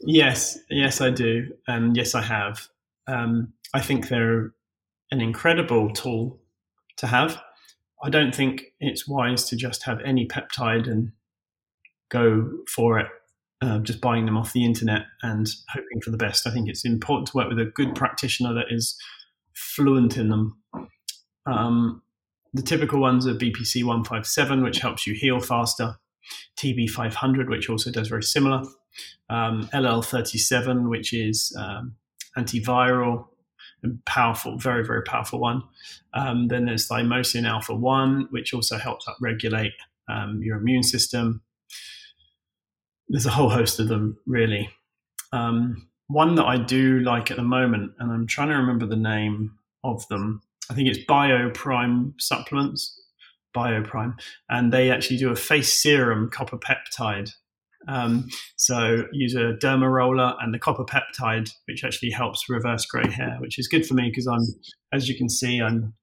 yes, 0.00 0.58
yes, 0.70 1.00
I 1.00 1.10
do. 1.10 1.48
And 1.66 1.96
yes, 1.96 2.14
I 2.14 2.22
have. 2.22 2.68
Um, 3.06 3.52
I 3.74 3.80
think 3.80 4.08
they're 4.08 4.52
an 5.10 5.20
incredible 5.20 5.90
tool 5.92 6.40
to 6.98 7.06
have. 7.06 7.40
I 8.02 8.10
don't 8.10 8.34
think 8.34 8.72
it's 8.80 9.08
wise 9.08 9.44
to 9.46 9.56
just 9.56 9.84
have 9.84 10.00
any 10.04 10.26
peptide 10.26 10.88
and 10.88 11.12
go 12.10 12.50
for 12.68 12.98
it 12.98 13.08
uh, 13.60 13.78
just 13.80 14.00
buying 14.00 14.26
them 14.26 14.36
off 14.36 14.52
the 14.52 14.64
internet 14.64 15.02
and 15.22 15.48
hoping 15.70 16.00
for 16.00 16.10
the 16.10 16.16
best. 16.16 16.46
I 16.46 16.50
think 16.50 16.68
it's 16.68 16.84
important 16.84 17.28
to 17.28 17.36
work 17.36 17.48
with 17.48 17.58
a 17.58 17.64
good 17.64 17.94
practitioner 17.94 18.54
that 18.54 18.66
is 18.70 18.96
fluent 19.54 20.16
in 20.16 20.28
them. 20.28 20.62
Um, 21.46 22.02
the 22.54 22.62
typical 22.62 23.00
ones 23.00 23.26
are 23.26 23.34
BPC 23.34 23.84
157, 23.84 24.62
which 24.62 24.78
helps 24.78 25.06
you 25.06 25.14
heal 25.14 25.40
faster, 25.40 25.96
TB 26.56 26.90
500, 26.90 27.50
which 27.50 27.68
also 27.68 27.90
does 27.90 28.08
very 28.08 28.22
similar, 28.22 28.62
um, 29.28 29.68
LL 29.74 30.02
37, 30.02 30.88
which 30.88 31.12
is 31.12 31.54
um, 31.58 31.96
antiviral 32.36 33.26
and 33.82 34.04
powerful, 34.04 34.56
very, 34.58 34.84
very 34.84 35.02
powerful 35.02 35.38
one. 35.38 35.62
Um, 36.14 36.48
then 36.48 36.66
there's 36.66 36.88
thymosin 36.88 37.46
alpha 37.48 37.74
1, 37.74 38.28
which 38.30 38.52
also 38.52 38.78
helps 38.78 39.06
upregulate 39.06 39.72
um, 40.08 40.40
your 40.42 40.56
immune 40.56 40.82
system 40.82 41.42
there's 43.08 43.26
a 43.26 43.30
whole 43.30 43.50
host 43.50 43.80
of 43.80 43.88
them, 43.88 44.18
really. 44.26 44.68
Um, 45.32 45.88
one 46.08 46.34
that 46.36 46.44
I 46.44 46.58
do 46.58 47.00
like 47.00 47.30
at 47.30 47.36
the 47.36 47.42
moment, 47.42 47.92
and 47.98 48.12
I'm 48.12 48.26
trying 48.26 48.48
to 48.48 48.56
remember 48.56 48.86
the 48.86 48.96
name 48.96 49.52
of 49.84 50.06
them. 50.08 50.42
I 50.70 50.74
think 50.74 50.88
it's 50.88 51.04
BioPrime 51.04 52.14
supplements, 52.20 53.00
BioPrime, 53.56 54.18
and 54.48 54.72
they 54.72 54.90
actually 54.90 55.18
do 55.18 55.30
a 55.30 55.36
face 55.36 55.72
serum 55.72 56.30
copper 56.30 56.58
peptide. 56.58 57.32
Um, 57.86 58.28
so 58.56 59.04
use 59.12 59.34
a 59.34 59.54
derma 59.62 59.90
roller 59.90 60.34
and 60.40 60.52
the 60.52 60.58
copper 60.58 60.84
peptide, 60.84 61.50
which 61.66 61.84
actually 61.84 62.10
helps 62.10 62.48
reverse 62.48 62.84
grey 62.86 63.10
hair, 63.10 63.36
which 63.40 63.58
is 63.58 63.68
good 63.68 63.86
for 63.86 63.94
me 63.94 64.10
because 64.10 64.26
I'm, 64.26 64.42
as 64.92 65.08
you 65.08 65.16
can 65.16 65.28
see, 65.28 65.60
I'm 65.60 65.94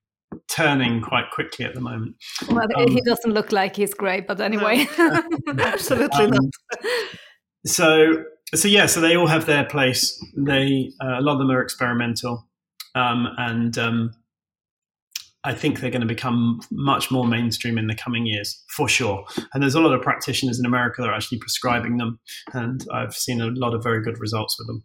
turning 0.48 1.02
quite 1.02 1.30
quickly 1.32 1.66
at 1.66 1.74
the 1.74 1.82
moment. 1.82 2.16
Well, 2.50 2.68
um, 2.78 2.92
he 2.92 3.02
doesn't 3.02 3.32
look 3.32 3.52
like 3.52 3.76
he's 3.76 3.94
grey, 3.94 4.22
but 4.22 4.40
anyway, 4.42 4.88
absolutely 5.60 6.26
um, 6.26 6.32
not. 6.32 6.44
So, 7.66 8.24
so 8.54 8.68
yeah, 8.68 8.86
so 8.86 9.02
they 9.02 9.16
all 9.16 9.28
have 9.28 9.46
their 9.46 9.66
place. 9.66 10.18
They 10.38 10.92
uh, 11.02 11.20
a 11.20 11.22
lot 11.22 11.34
of 11.34 11.40
them 11.40 11.52
are 11.52 11.62
experimental, 11.62 12.48
um, 12.94 13.28
and 13.38 13.78
um, 13.78 14.12
I 15.46 15.54
think 15.54 15.80
they're 15.80 15.92
going 15.92 16.02
to 16.02 16.08
become 16.08 16.60
much 16.72 17.12
more 17.12 17.26
mainstream 17.28 17.78
in 17.78 17.86
the 17.86 17.96
coming 17.96 18.26
years, 18.26 18.64
for 18.68 18.90
sure. 18.90 19.24
And 19.54 19.62
there's 19.62 19.76
a 19.76 19.80
lot 19.80 19.94
of 19.94 20.02
practitioners 20.02 20.60
in 20.60 20.66
America 20.66 21.02
that 21.02 21.10
are 21.10 21.14
actually 21.14 21.38
prescribing 21.38 21.98
them, 21.98 22.20
and 22.54 22.84
I've 22.92 23.16
seen 23.16 23.40
a 23.42 23.48
lot 23.48 23.76
of 23.76 23.84
very 23.84 24.04
good 24.04 24.20
results 24.20 24.58
with 24.58 24.68
them. 24.68 24.84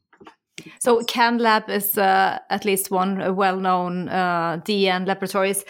So 0.79 1.01
CanLab 1.01 1.71
is 1.71 1.97
uh, 1.97 2.39
at 2.51 2.67
least 2.67 2.91
one 2.91 3.35
well-known 3.35 4.11
uh, 4.11 4.59
DN 4.59 5.07
laboratories. 5.07 5.65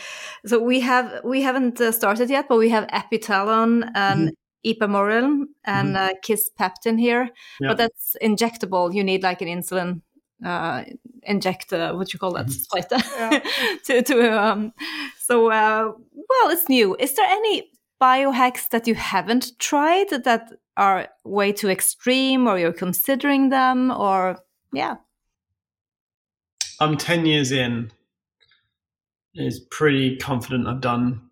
So 0.45 0.61
we 0.61 0.81
have 0.81 1.21
we 1.25 1.43
haven't 1.43 1.81
uh, 1.81 1.93
started 1.93 2.29
yet, 2.29 2.47
but 2.49 2.59
we 2.59 2.71
have 2.71 2.89
Epitalon 2.89 3.89
and 3.95 4.21
mm 4.21 4.27
-hmm. 4.27 4.71
Ipamorelin 4.71 5.47
and 5.63 5.89
mm 5.89 5.97
-hmm. 5.97 6.21
Kisspeptin 6.27 6.99
here. 6.99 7.31
Yeah. 7.61 7.69
But 7.69 7.79
that's 7.79 8.17
injectable. 8.21 8.95
You 8.95 9.05
need 9.05 9.23
like 9.23 9.45
an 9.45 9.49
insulin 9.59 10.03
uh, 10.45 10.85
inject 11.23 11.73
uh, 11.73 11.93
what 11.93 12.13
you 12.13 12.19
call 12.19 12.33
that 12.33 12.47
mm 12.47 12.53
-hmm. 12.53 13.43
to 13.87 14.03
to 14.03 14.15
um, 14.45 14.73
so 15.19 15.51
uh, 15.51 15.93
well 16.31 16.53
it's 16.53 16.69
new. 16.69 16.97
Is 16.99 17.15
there 17.15 17.29
any 17.29 17.71
biohacks 18.01 18.69
that 18.69 18.87
you 18.87 18.95
haven't 18.95 19.59
tried 19.59 20.09
that 20.25 20.43
are 20.77 21.09
way 21.25 21.53
too 21.53 21.69
extreme 21.69 22.49
or 22.49 22.59
you're 22.59 22.73
considering 22.73 23.51
them 23.51 23.91
or 23.91 24.39
yeah. 24.73 24.97
I'm 26.81 26.97
10 26.97 27.27
years 27.27 27.53
in. 27.53 27.93
Is 29.35 29.61
pretty 29.71 30.17
confident 30.17 30.67
I've 30.67 30.81
done 30.81 31.31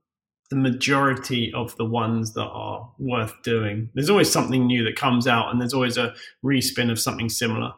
the 0.50 0.56
majority 0.56 1.52
of 1.52 1.76
the 1.76 1.84
ones 1.84 2.32
that 2.34 2.46
are 2.46 2.90
worth 2.98 3.34
doing. 3.42 3.90
There's 3.94 4.08
always 4.10 4.30
something 4.30 4.66
new 4.66 4.84
that 4.84 4.96
comes 4.96 5.26
out, 5.26 5.50
and 5.50 5.60
there's 5.60 5.74
always 5.74 5.96
a 5.96 6.14
respin 6.44 6.90
of 6.90 7.00
something 7.00 7.28
similar. 7.28 7.72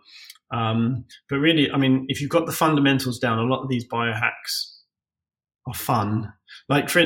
Um, 0.52 1.04
but 1.28 1.36
really, 1.36 1.70
I 1.70 1.76
mean, 1.76 2.06
if 2.08 2.20
you've 2.20 2.30
got 2.30 2.46
the 2.46 2.52
fundamentals 2.52 3.18
down, 3.18 3.38
a 3.38 3.44
lot 3.44 3.62
of 3.62 3.68
these 3.68 3.86
biohacks 3.86 4.78
are 5.66 5.74
fun. 5.74 6.32
Like 6.68 6.88
for 6.88 7.04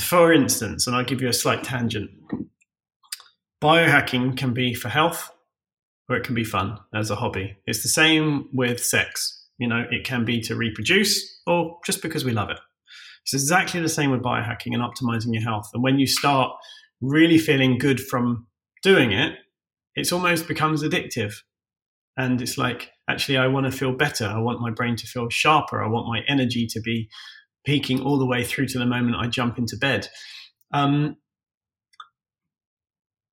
for 0.00 0.32
instance, 0.32 0.86
and 0.86 0.94
I'll 0.94 1.04
give 1.04 1.22
you 1.22 1.28
a 1.28 1.32
slight 1.32 1.64
tangent. 1.64 2.10
Biohacking 3.62 4.36
can 4.36 4.52
be 4.52 4.74
for 4.74 4.88
health, 4.88 5.30
or 6.08 6.16
it 6.16 6.24
can 6.24 6.34
be 6.34 6.44
fun 6.44 6.78
as 6.94 7.10
a 7.10 7.16
hobby. 7.16 7.56
It's 7.66 7.82
the 7.82 7.88
same 7.88 8.48
with 8.52 8.82
sex. 8.82 9.44
You 9.58 9.68
know, 9.68 9.84
it 9.90 10.04
can 10.04 10.24
be 10.24 10.40
to 10.42 10.54
reproduce 10.54 11.40
or 11.46 11.78
just 11.86 12.02
because 12.02 12.24
we 12.24 12.32
love 12.32 12.50
it. 12.50 12.58
It's 13.22 13.32
exactly 13.32 13.80
the 13.80 13.88
same 13.88 14.10
with 14.10 14.22
biohacking 14.22 14.74
and 14.74 14.82
optimizing 14.82 15.32
your 15.32 15.42
health. 15.42 15.70
And 15.72 15.82
when 15.82 15.98
you 15.98 16.06
start 16.06 16.52
really 17.00 17.38
feeling 17.38 17.78
good 17.78 18.00
from 18.00 18.46
doing 18.82 19.12
it, 19.12 19.32
it 19.94 20.12
almost 20.12 20.46
becomes 20.46 20.82
addictive. 20.82 21.34
And 22.16 22.40
it's 22.40 22.56
like, 22.56 22.90
actually, 23.08 23.38
I 23.38 23.46
want 23.46 23.66
to 23.66 23.72
feel 23.72 23.92
better. 23.92 24.26
I 24.26 24.38
want 24.38 24.60
my 24.60 24.70
brain 24.70 24.96
to 24.96 25.06
feel 25.06 25.28
sharper. 25.28 25.82
I 25.82 25.88
want 25.88 26.08
my 26.08 26.22
energy 26.28 26.66
to 26.68 26.80
be 26.80 27.08
peaking 27.64 28.00
all 28.00 28.18
the 28.18 28.26
way 28.26 28.44
through 28.44 28.68
to 28.68 28.78
the 28.78 28.86
moment 28.86 29.16
I 29.16 29.26
jump 29.26 29.58
into 29.58 29.76
bed. 29.76 30.08
Um, 30.72 31.16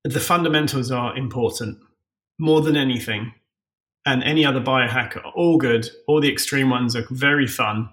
the 0.04 0.20
fundamentals 0.20 0.92
are 0.92 1.16
important 1.16 1.78
more 2.40 2.62
than 2.62 2.76
anything. 2.76 3.34
And 4.06 4.22
any 4.24 4.46
other 4.46 4.60
biohack 4.60 5.16
are 5.16 5.32
all 5.34 5.58
good. 5.58 5.90
All 6.08 6.20
the 6.20 6.32
extreme 6.32 6.70
ones 6.70 6.96
are 6.96 7.06
very 7.10 7.48
fun. 7.48 7.90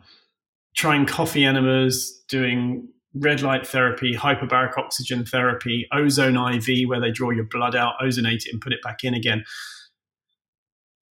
Trying 0.76 1.06
coffee 1.06 1.44
enemas, 1.44 2.24
doing 2.28 2.88
red 3.14 3.42
light 3.42 3.66
therapy, 3.66 4.14
hyperbaric 4.14 4.76
oxygen 4.76 5.24
therapy, 5.24 5.86
ozone 5.92 6.36
IV, 6.36 6.88
where 6.88 7.00
they 7.00 7.12
draw 7.12 7.30
your 7.30 7.44
blood 7.44 7.76
out, 7.76 7.94
ozonate 8.02 8.46
it, 8.46 8.52
and 8.52 8.60
put 8.60 8.72
it 8.72 8.82
back 8.82 9.04
in 9.04 9.14
again. 9.14 9.44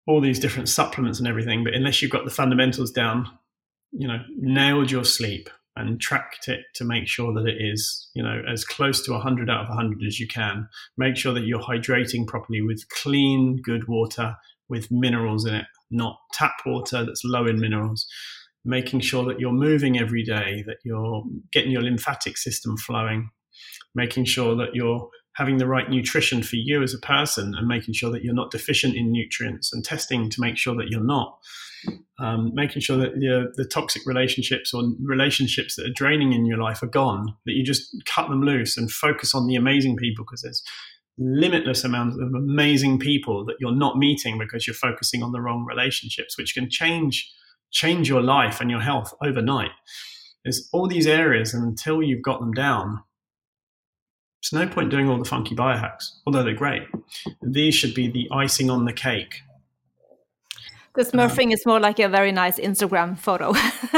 All 0.08 0.22
these 0.22 0.40
different 0.40 0.70
supplements 0.70 1.20
and 1.20 1.28
everything. 1.28 1.64
But 1.64 1.74
unless 1.74 2.02
you've 2.02 2.12
got 2.12 2.26
the 2.26 2.32
fundamentals 2.32 2.92
down, 2.92 3.28
you 3.92 4.08
know, 4.08 4.20
nailed 4.38 4.90
your 4.90 5.04
sleep 5.04 5.50
and 5.76 6.02
tracked 6.02 6.48
it 6.48 6.62
to 6.76 6.84
make 6.84 7.08
sure 7.08 7.34
that 7.34 7.46
it 7.46 7.58
is, 7.60 8.10
you 8.16 8.24
know, 8.24 8.42
as 8.52 8.66
close 8.66 9.06
to 9.06 9.12
100 9.12 9.50
out 9.50 9.62
of 9.62 9.70
100 9.70 10.04
as 10.08 10.20
you 10.20 10.28
can. 10.28 10.68
Make 10.98 11.18
sure 11.18 11.34
that 11.34 11.46
you're 11.46 11.62
hydrating 11.62 12.26
properly 12.26 12.62
with 12.62 12.88
clean, 12.90 13.62
good 13.62 13.88
water 13.88 14.36
with 14.70 14.90
minerals 14.90 15.46
in 15.46 15.54
it, 15.54 15.66
not 15.92 16.18
tap 16.34 16.56
water 16.66 17.06
that's 17.06 17.24
low 17.24 17.46
in 17.46 17.60
minerals 17.60 18.08
making 18.68 19.00
sure 19.00 19.24
that 19.26 19.40
you're 19.40 19.54
moving 19.54 19.98
every 19.98 20.24
day, 20.24 20.64
that 20.68 20.78
you're 20.84 21.24
getting 21.54 21.72
your 21.72 21.82
lymphatic 21.82 22.38
system 22.38 22.78
flowing, 22.78 23.30
making 23.96 24.26
sure 24.26 24.56
that 24.58 24.76
you're 24.76 25.10
having 25.38 25.58
the 25.58 25.68
right 25.68 25.90
nutrition 25.90 26.42
for 26.42 26.56
you 26.56 26.82
as 26.82 26.96
a 26.96 27.00
person 27.00 27.54
and 27.56 27.68
making 27.68 27.94
sure 27.94 28.12
that 28.12 28.24
you're 28.24 28.34
not 28.34 28.50
deficient 28.50 28.96
in 28.96 29.12
nutrients 29.12 29.72
and 29.72 29.86
testing 29.86 30.32
to 30.32 30.42
make 30.42 30.58
sure 30.58 30.76
that 30.76 30.90
you're 30.90 31.04
not. 31.04 31.38
Um, 32.20 32.52
making 32.56 32.82
sure 32.82 32.98
that 32.98 33.14
the, 33.14 33.54
the 33.56 33.64
toxic 33.64 34.02
relationships 34.08 34.74
or 34.74 34.84
relationships 35.00 35.76
that 35.76 35.86
are 35.86 35.94
draining 35.94 36.34
in 36.34 36.48
your 36.48 36.58
life 36.58 36.82
are 36.82 36.88
gone, 36.88 37.36
that 37.46 37.54
you 37.54 37.64
just 37.64 37.96
cut 38.06 38.30
them 38.30 38.42
loose 38.42 38.78
and 38.78 38.92
focus 38.92 39.36
on 39.36 39.46
the 39.46 39.56
amazing 39.56 39.96
people 39.96 40.26
because 40.26 40.42
there's 40.42 40.64
limitless 41.20 41.84
amounts 41.84 42.18
of 42.18 42.34
amazing 42.34 42.98
people 42.98 43.46
that 43.46 43.58
you're 43.60 43.76
not 43.76 43.98
meeting 43.98 44.40
because 44.40 44.66
you're 44.66 44.74
focusing 44.74 45.22
on 45.22 45.34
the 45.34 45.40
wrong 45.40 45.66
relationships, 45.66 46.36
which 46.36 46.56
can 46.56 46.68
change 46.68 47.32
change 47.70 48.10
your 48.10 48.22
life 48.22 48.60
and 48.60 48.72
your 48.72 48.80
health 48.80 49.14
overnight. 49.22 49.72
There's 50.44 50.70
all 50.72 50.88
these 50.88 51.06
areas, 51.06 51.54
and 51.54 51.64
until 51.64 52.02
you've 52.02 52.24
got 52.24 52.40
them 52.40 52.54
down, 52.54 53.04
there's 54.52 54.68
no 54.68 54.74
point 54.74 54.90
doing 54.90 55.10
all 55.10 55.18
the 55.18 55.26
funky 55.26 55.56
biohacks, 55.56 56.12
although 56.26 56.44
they're 56.44 56.54
great. 56.54 56.84
These 57.42 57.76
should 57.76 57.94
be 57.94 58.08
the 58.08 58.28
icing 58.32 58.70
on 58.70 58.86
the 58.86 58.94
cake. 58.94 59.42
The 60.96 61.04
smurfing 61.04 61.46
um, 61.46 61.52
is 61.52 61.64
more 61.66 61.80
like 61.80 62.00
a 62.00 62.10
very 62.10 62.32
nice 62.32 62.58
Instagram 62.58 63.20
photo, 63.20 63.52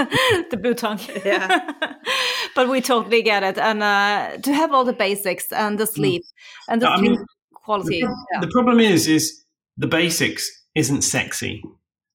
the 0.51 0.59
blue 0.61 0.73
tongue. 0.73 0.99
Yeah. 1.23 1.71
but 2.55 2.67
we 2.67 2.81
totally 2.81 3.21
get 3.21 3.41
it. 3.41 3.57
And 3.57 3.81
uh, 3.81 4.37
to 4.43 4.53
have 4.53 4.73
all 4.73 4.83
the 4.83 4.93
basics 4.93 5.51
and 5.53 5.79
the 5.79 5.85
mm. 5.85 5.93
sleep 5.93 6.23
mm. 6.23 6.73
and 6.73 6.81
the 6.81 6.97
sleep 6.97 7.11
mean, 7.11 7.25
quality. 7.53 8.01
The, 8.01 8.25
yeah. 8.33 8.39
the 8.41 8.49
problem 8.51 8.81
is, 8.81 9.07
is 9.07 9.43
the 9.77 9.87
basics 9.87 10.49
isn't 10.75 11.03
sexy. 11.03 11.63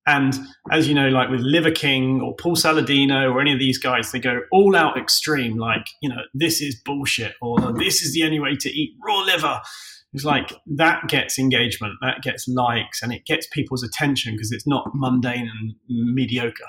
And 0.07 0.39
as 0.71 0.87
you 0.87 0.95
know, 0.95 1.09
like 1.09 1.31
with 1.31 1.41
Liver 1.41 1.71
King 1.71 2.21
or 2.21 2.35
Paul 2.37 2.57
Saladino 2.57 3.33
or 3.33 3.41
any 3.41 3.53
of 3.53 3.59
these 3.59 3.79
guys, 3.79 4.13
they 4.13 4.19
go 4.19 4.43
all 4.53 4.77
out 4.77 4.99
extreme, 4.99 5.57
like, 5.57 5.87
you 6.03 6.11
know, 6.11 6.21
this 6.35 6.61
is 6.61 6.75
bullshit 6.85 7.35
or 7.41 7.73
this 7.73 8.03
is 8.03 8.13
the 8.13 8.23
only 8.25 8.39
way 8.39 8.55
to 8.57 8.69
eat 8.69 8.95
raw 9.03 9.21
liver. 9.21 9.63
It's 10.13 10.25
like 10.25 10.53
that 10.67 11.09
gets 11.09 11.39
engagement, 11.39 11.95
that 12.03 12.23
gets 12.23 12.47
likes, 12.47 13.03
and 13.03 13.13
it 13.13 13.25
gets 13.25 13.47
people's 13.47 13.83
attention 13.83 14.35
because 14.35 14.53
it's 14.53 14.67
not 14.67 14.91
mundane 14.95 15.51
and 15.51 15.75
mediocre. 16.15 16.65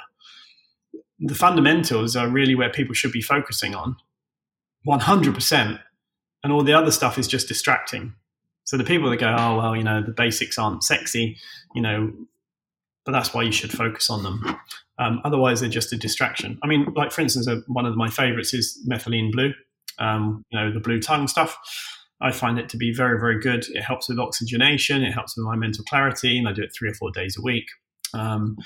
The 1.19 1.35
fundamentals 1.35 2.15
are 2.15 2.27
really 2.27 2.55
where 2.55 2.69
people 2.69 2.93
should 2.93 3.11
be 3.11 3.21
focusing 3.21 3.75
on 3.75 3.97
100%. 4.87 5.79
And 6.43 6.53
all 6.53 6.63
the 6.63 6.73
other 6.73 6.91
stuff 6.91 7.17
is 7.17 7.27
just 7.27 7.47
distracting. 7.47 8.13
So 8.63 8.77
the 8.77 8.83
people 8.83 9.09
that 9.09 9.17
go, 9.19 9.35
oh, 9.37 9.57
well, 9.57 9.75
you 9.75 9.83
know, 9.83 10.01
the 10.01 10.11
basics 10.11 10.57
aren't 10.57 10.83
sexy, 10.83 11.37
you 11.73 11.81
know, 11.81 12.13
but 13.05 13.11
that's 13.11 13.33
why 13.33 13.43
you 13.43 13.51
should 13.51 13.71
focus 13.71 14.09
on 14.09 14.23
them. 14.23 14.57
Um, 14.97 15.21
otherwise, 15.23 15.59
they're 15.59 15.69
just 15.69 15.93
a 15.93 15.97
distraction. 15.97 16.57
I 16.63 16.67
mean, 16.67 16.87
like 16.95 17.11
for 17.11 17.21
instance, 17.21 17.47
uh, 17.47 17.61
one 17.67 17.85
of 17.85 17.95
my 17.95 18.09
favorites 18.09 18.53
is 18.53 18.83
methylene 18.89 19.31
blue. 19.31 19.53
Um, 19.99 20.43
you 20.49 20.59
know, 20.59 20.73
the 20.73 20.79
blue 20.79 20.99
tongue 20.99 21.27
stuff. 21.27 21.57
I 22.21 22.31
find 22.31 22.57
it 22.57 22.69
to 22.69 22.77
be 22.77 22.93
very, 22.93 23.19
very 23.19 23.39
good. 23.39 23.65
It 23.69 23.81
helps 23.81 24.09
with 24.09 24.19
oxygenation. 24.19 25.03
It 25.03 25.11
helps 25.11 25.37
with 25.37 25.45
my 25.45 25.55
mental 25.55 25.83
clarity, 25.83 26.37
and 26.37 26.47
I 26.47 26.53
do 26.53 26.63
it 26.63 26.71
three 26.73 26.89
or 26.89 26.93
four 26.93 27.11
days 27.11 27.37
a 27.37 27.41
week. 27.41 27.65
Um, 28.13 28.57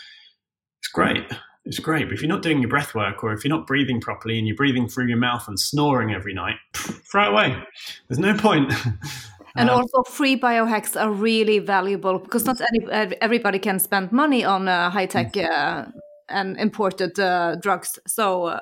it's 0.79 0.87
great. 0.93 1.25
It's 1.65 1.79
great. 1.79 2.05
But 2.05 2.13
if 2.13 2.21
you're 2.21 2.29
not 2.29 2.43
doing 2.43 2.61
your 2.61 2.69
breath 2.69 2.95
work, 2.95 3.23
or 3.23 3.33
if 3.33 3.43
you're 3.43 3.55
not 3.55 3.67
breathing 3.67 3.99
properly, 3.99 4.37
and 4.37 4.47
you're 4.47 4.55
breathing 4.55 4.87
through 4.87 5.07
your 5.07 5.17
mouth 5.17 5.47
and 5.47 5.59
snoring 5.59 6.13
every 6.13 6.33
night, 6.33 6.55
throw 6.75 7.25
it 7.25 7.31
away. 7.31 7.63
There's 8.07 8.19
no 8.19 8.35
point. 8.37 8.71
And 9.55 9.69
um, 9.69 9.77
also, 9.77 10.03
free 10.09 10.39
biohacks 10.39 10.99
are 10.99 11.11
really 11.11 11.59
valuable 11.59 12.19
because 12.19 12.45
not 12.45 12.61
any, 12.61 13.15
everybody 13.21 13.59
can 13.59 13.79
spend 13.79 14.11
money 14.11 14.43
on 14.43 14.67
uh, 14.67 14.89
high 14.89 15.05
tech 15.07 15.33
mm. 15.33 15.49
uh, 15.49 15.85
and 16.29 16.57
imported 16.57 17.19
uh, 17.19 17.55
drugs. 17.55 17.99
So, 18.07 18.45
uh, 18.45 18.59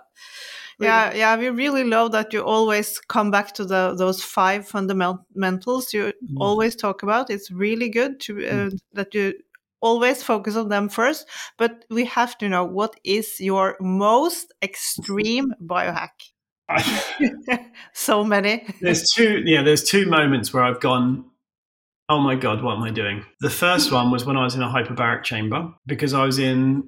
yeah, 0.80 1.14
yeah, 1.14 1.36
we 1.38 1.50
really 1.50 1.84
love 1.84 2.12
that 2.12 2.34
you 2.34 2.42
always 2.42 3.00
come 3.00 3.32
back 3.32 3.54
to 3.56 3.66
the 3.66 3.96
those 3.98 4.22
five 4.22 4.68
fundamentals 4.68 5.94
you 5.94 6.14
mm. 6.24 6.38
always 6.40 6.76
talk 6.76 7.04
about. 7.04 7.30
It's 7.30 7.52
really 7.52 7.90
good 7.90 8.20
to 8.22 8.48
uh, 8.48 8.52
mm. 8.52 8.80
that 8.94 9.14
you 9.14 9.34
always 9.82 10.24
focus 10.24 10.56
on 10.56 10.70
them 10.70 10.90
first. 10.90 11.28
But 11.58 11.86
we 11.90 12.06
have 12.06 12.38
to 12.40 12.50
know 12.50 12.64
what 12.64 12.96
is 13.04 13.40
your 13.40 13.76
most 13.80 14.54
extreme 14.62 15.54
biohack. 15.62 16.32
so 17.94 18.24
many. 18.24 18.66
there's 18.82 19.04
two, 19.16 19.44
yeah, 19.46 19.62
there's 19.62 19.84
two 19.84 20.06
moments 20.06 20.54
where 20.54 20.64
I've 20.64 20.80
gone, 20.80 21.26
oh 22.10 22.20
my 22.20 22.36
God, 22.36 22.64
what 22.64 22.78
am 22.78 22.84
I 22.84 22.92
doing? 22.92 23.26
The 23.40 23.50
first 23.50 23.92
one 23.92 24.12
was 24.12 24.26
when 24.26 24.38
I 24.38 24.44
was 24.44 24.56
in 24.56 24.62
a 24.62 24.68
hyperbaric 24.68 25.24
chamber 25.24 25.74
because 25.86 26.14
I 26.14 26.26
was 26.26 26.40
in, 26.40 26.84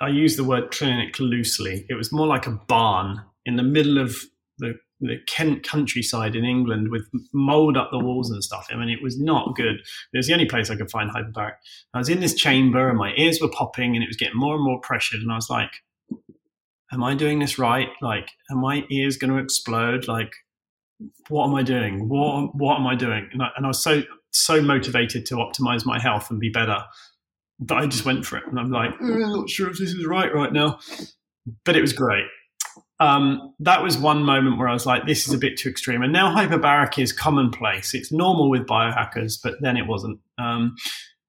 I 0.00 0.08
use 0.08 0.36
the 0.36 0.44
word 0.44 0.70
clinic 0.70 1.18
loosely. 1.20 1.86
It 1.88 1.94
was 1.94 2.12
more 2.12 2.26
like 2.26 2.46
a 2.46 2.52
barn 2.52 3.22
in 3.44 3.56
the 3.56 3.62
middle 3.62 3.98
of 3.98 4.16
the, 4.58 4.74
the 5.00 5.18
Kent 5.26 5.66
countryside 5.66 6.36
in 6.36 6.44
England 6.44 6.90
with 6.90 7.08
mold 7.32 7.76
up 7.76 7.90
the 7.90 7.98
walls 7.98 8.30
and 8.30 8.42
stuff. 8.42 8.68
I 8.70 8.76
mean, 8.76 8.88
it 8.88 9.02
was 9.02 9.18
not 9.20 9.54
good. 9.54 9.76
It 10.12 10.16
was 10.16 10.26
the 10.26 10.32
only 10.32 10.46
place 10.46 10.70
I 10.70 10.76
could 10.76 10.90
find 10.90 11.10
hyperbaric. 11.10 11.54
I 11.94 11.98
was 11.98 12.08
in 12.08 12.20
this 12.20 12.34
chamber 12.34 12.88
and 12.88 12.98
my 12.98 13.12
ears 13.16 13.40
were 13.40 13.50
popping 13.50 13.94
and 13.94 14.02
it 14.02 14.08
was 14.08 14.16
getting 14.16 14.38
more 14.38 14.54
and 14.54 14.64
more 14.64 14.80
pressured. 14.80 15.20
And 15.20 15.32
I 15.32 15.36
was 15.36 15.50
like, 15.50 15.72
am 16.92 17.02
I 17.02 17.14
doing 17.14 17.38
this 17.38 17.58
right? 17.58 17.88
Like, 18.00 18.28
are 18.50 18.56
my 18.56 18.84
ears 18.90 19.16
going 19.16 19.32
to 19.32 19.38
explode? 19.38 20.08
Like, 20.08 20.32
what 21.28 21.46
am 21.46 21.54
I 21.54 21.62
doing? 21.62 22.08
What 22.08 22.54
what 22.54 22.78
am 22.78 22.86
I 22.86 22.94
doing? 22.94 23.28
And 23.32 23.42
I, 23.42 23.48
and 23.56 23.66
I 23.66 23.68
was 23.68 23.82
so 23.82 24.02
so 24.30 24.62
motivated 24.62 25.26
to 25.26 25.36
optimize 25.36 25.84
my 25.84 26.00
health 26.00 26.30
and 26.30 26.38
be 26.40 26.48
better 26.48 26.82
that 27.60 27.76
I 27.76 27.86
just 27.86 28.04
went 28.04 28.24
for 28.24 28.38
it. 28.38 28.44
And 28.46 28.58
I'm 28.58 28.70
like, 28.70 28.90
mm, 28.98 29.14
I'm 29.14 29.32
not 29.32 29.50
sure 29.50 29.70
if 29.70 29.78
this 29.78 29.90
is 29.90 30.06
right 30.06 30.32
right 30.34 30.52
now, 30.52 30.78
but 31.64 31.76
it 31.76 31.80
was 31.80 31.92
great. 31.92 32.24
Um, 33.00 33.54
that 33.58 33.82
was 33.82 33.98
one 33.98 34.22
moment 34.22 34.58
where 34.58 34.68
I 34.68 34.72
was 34.72 34.86
like, 34.86 35.06
this 35.06 35.26
is 35.26 35.34
a 35.34 35.38
bit 35.38 35.56
too 35.56 35.68
extreme. 35.68 36.02
And 36.02 36.12
now 36.12 36.32
hyperbaric 36.32 37.02
is 37.02 37.12
commonplace. 37.12 37.94
It's 37.94 38.12
normal 38.12 38.48
with 38.48 38.66
biohackers, 38.66 39.38
but 39.42 39.54
then 39.60 39.76
it 39.76 39.88
wasn't. 39.88 40.20
Um, 40.38 40.76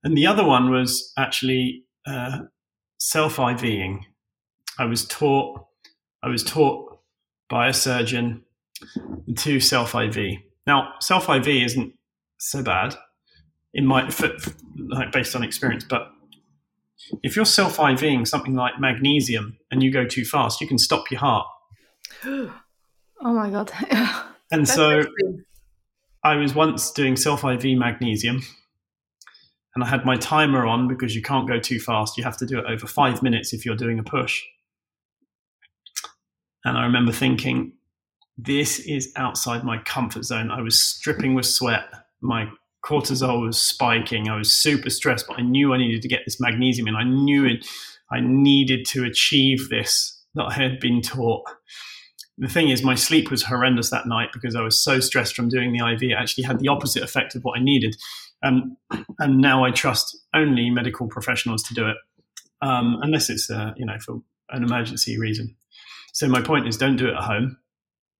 and 0.04 0.16
the 0.16 0.28
other 0.28 0.46
one 0.46 0.70
was 0.70 1.12
actually 1.18 1.84
uh, 2.06 2.40
self 3.00 3.38
IVing. 3.38 4.02
I 4.80 4.86
was 4.86 5.06
taught 5.06 5.66
I 6.24 6.30
was 6.30 6.44
taught 6.44 7.00
by 7.50 7.68
a 7.68 7.74
surgeon 7.74 8.44
to 9.38 9.60
self 9.60 9.94
IV. 9.96 10.40
Now, 10.66 10.94
self 11.00 11.30
IV 11.30 11.48
isn't 11.48 11.94
so 12.38 12.64
bad 12.64 12.96
in 13.74 13.86
my 13.86 14.10
like 14.90 15.12
based 15.12 15.36
on 15.36 15.44
experience, 15.44 15.86
but 15.88 16.12
if 17.22 17.36
you're 17.36 17.46
self 17.46 17.78
IVing 17.78 18.28
something 18.28 18.56
like 18.56 18.80
magnesium 18.80 19.58
and 19.72 19.84
you 19.84 19.92
go 19.92 20.06
too 20.06 20.26
fast, 20.26 20.62
you 20.62 20.68
can 20.68 20.78
stop 20.78 21.12
your 21.12 21.20
heart. 21.20 21.48
oh 22.26 22.54
my 23.22 23.50
god! 23.50 23.72
and 24.52 24.68
so, 24.68 25.04
I 26.24 26.36
was 26.36 26.56
once 26.56 26.92
doing 26.92 27.16
self 27.16 27.44
IV 27.44 27.78
magnesium, 27.78 28.42
and 29.76 29.84
I 29.84 29.88
had 29.88 30.06
my 30.06 30.16
timer 30.16 30.66
on 30.66 30.88
because 30.88 31.16
you 31.16 31.22
can't 31.22 31.48
go 31.48 31.60
too 31.60 31.80
fast. 31.80 32.18
You 32.18 32.24
have 32.24 32.38
to 32.38 32.46
do 32.46 32.60
it 32.60 32.66
over 32.66 32.88
five 32.88 33.22
minutes 33.22 33.54
if 33.54 33.66
you're 33.66 33.76
doing 33.76 34.00
a 34.00 34.04
push. 34.04 34.44
And 36.66 36.78
I 36.78 36.84
remember 36.84 37.12
thinking, 37.12 37.74
this 38.38 38.80
is 38.80 39.12
outside 39.16 39.64
my 39.64 39.78
comfort 39.80 40.24
zone. 40.26 40.50
I 40.50 40.62
was 40.62 40.82
stripping 40.82 41.36
with 41.36 41.46
sweat. 41.46 41.86
My 42.22 42.50
cortisol 42.84 43.46
was 43.46 43.62
spiking. 43.62 44.28
I 44.28 44.38
was 44.38 44.56
super 44.56 44.90
stressed, 44.90 45.28
but 45.28 45.40
I 45.40 45.42
knew 45.42 45.74
I 45.74 45.78
needed 45.78 46.02
to 46.02 46.08
get 46.08 46.22
this 46.26 46.40
magnesium 46.40 46.88
in. 46.88 46.96
I 46.96 47.04
knew 47.04 47.46
it. 47.46 47.66
I 48.12 48.20
needed 48.22 48.86
to 48.88 49.04
achieve 49.04 49.70
this 49.70 50.20
that 50.36 50.46
I 50.46 50.54
had 50.54 50.80
been 50.80 51.02
taught. 51.02 51.44
The 52.38 52.48
thing 52.48 52.70
is, 52.70 52.84
my 52.84 52.96
sleep 52.96 53.30
was 53.30 53.44
horrendous 53.44 53.92
that 53.92 54.08
night 54.08 54.30
because 54.34 54.56
I 54.56 54.62
was 54.62 54.80
so 54.80 55.00
stressed 55.00 55.36
from 55.36 55.50
doing 55.50 55.72
the 55.72 55.88
IV. 55.88 56.04
It 56.04 56.14
actually 56.14 56.46
had 56.46 56.60
the 56.60 56.68
opposite 56.68 57.04
effect 57.04 57.36
of 57.36 57.44
what 57.44 57.60
I 57.60 57.64
needed. 57.64 57.96
Um, 58.44 58.76
and 59.20 59.38
now 59.38 59.64
I 59.64 59.72
trust 59.72 60.18
only 60.34 60.70
medical 60.70 61.08
professionals 61.08 61.62
to 61.64 61.74
do 61.74 61.88
it, 61.88 61.98
um, 62.62 62.98
unless 63.02 63.30
it's 63.30 63.50
uh, 63.50 63.74
you 63.78 63.86
know 63.86 63.98
for 64.00 64.22
an 64.50 64.64
emergency 64.64 65.20
reason. 65.20 65.56
So 66.14 66.28
my 66.28 66.42
point 66.42 66.68
is, 66.68 66.78
don't 66.78 66.96
do 66.96 67.08
it 67.08 67.16
at 67.16 67.24
home. 67.24 67.58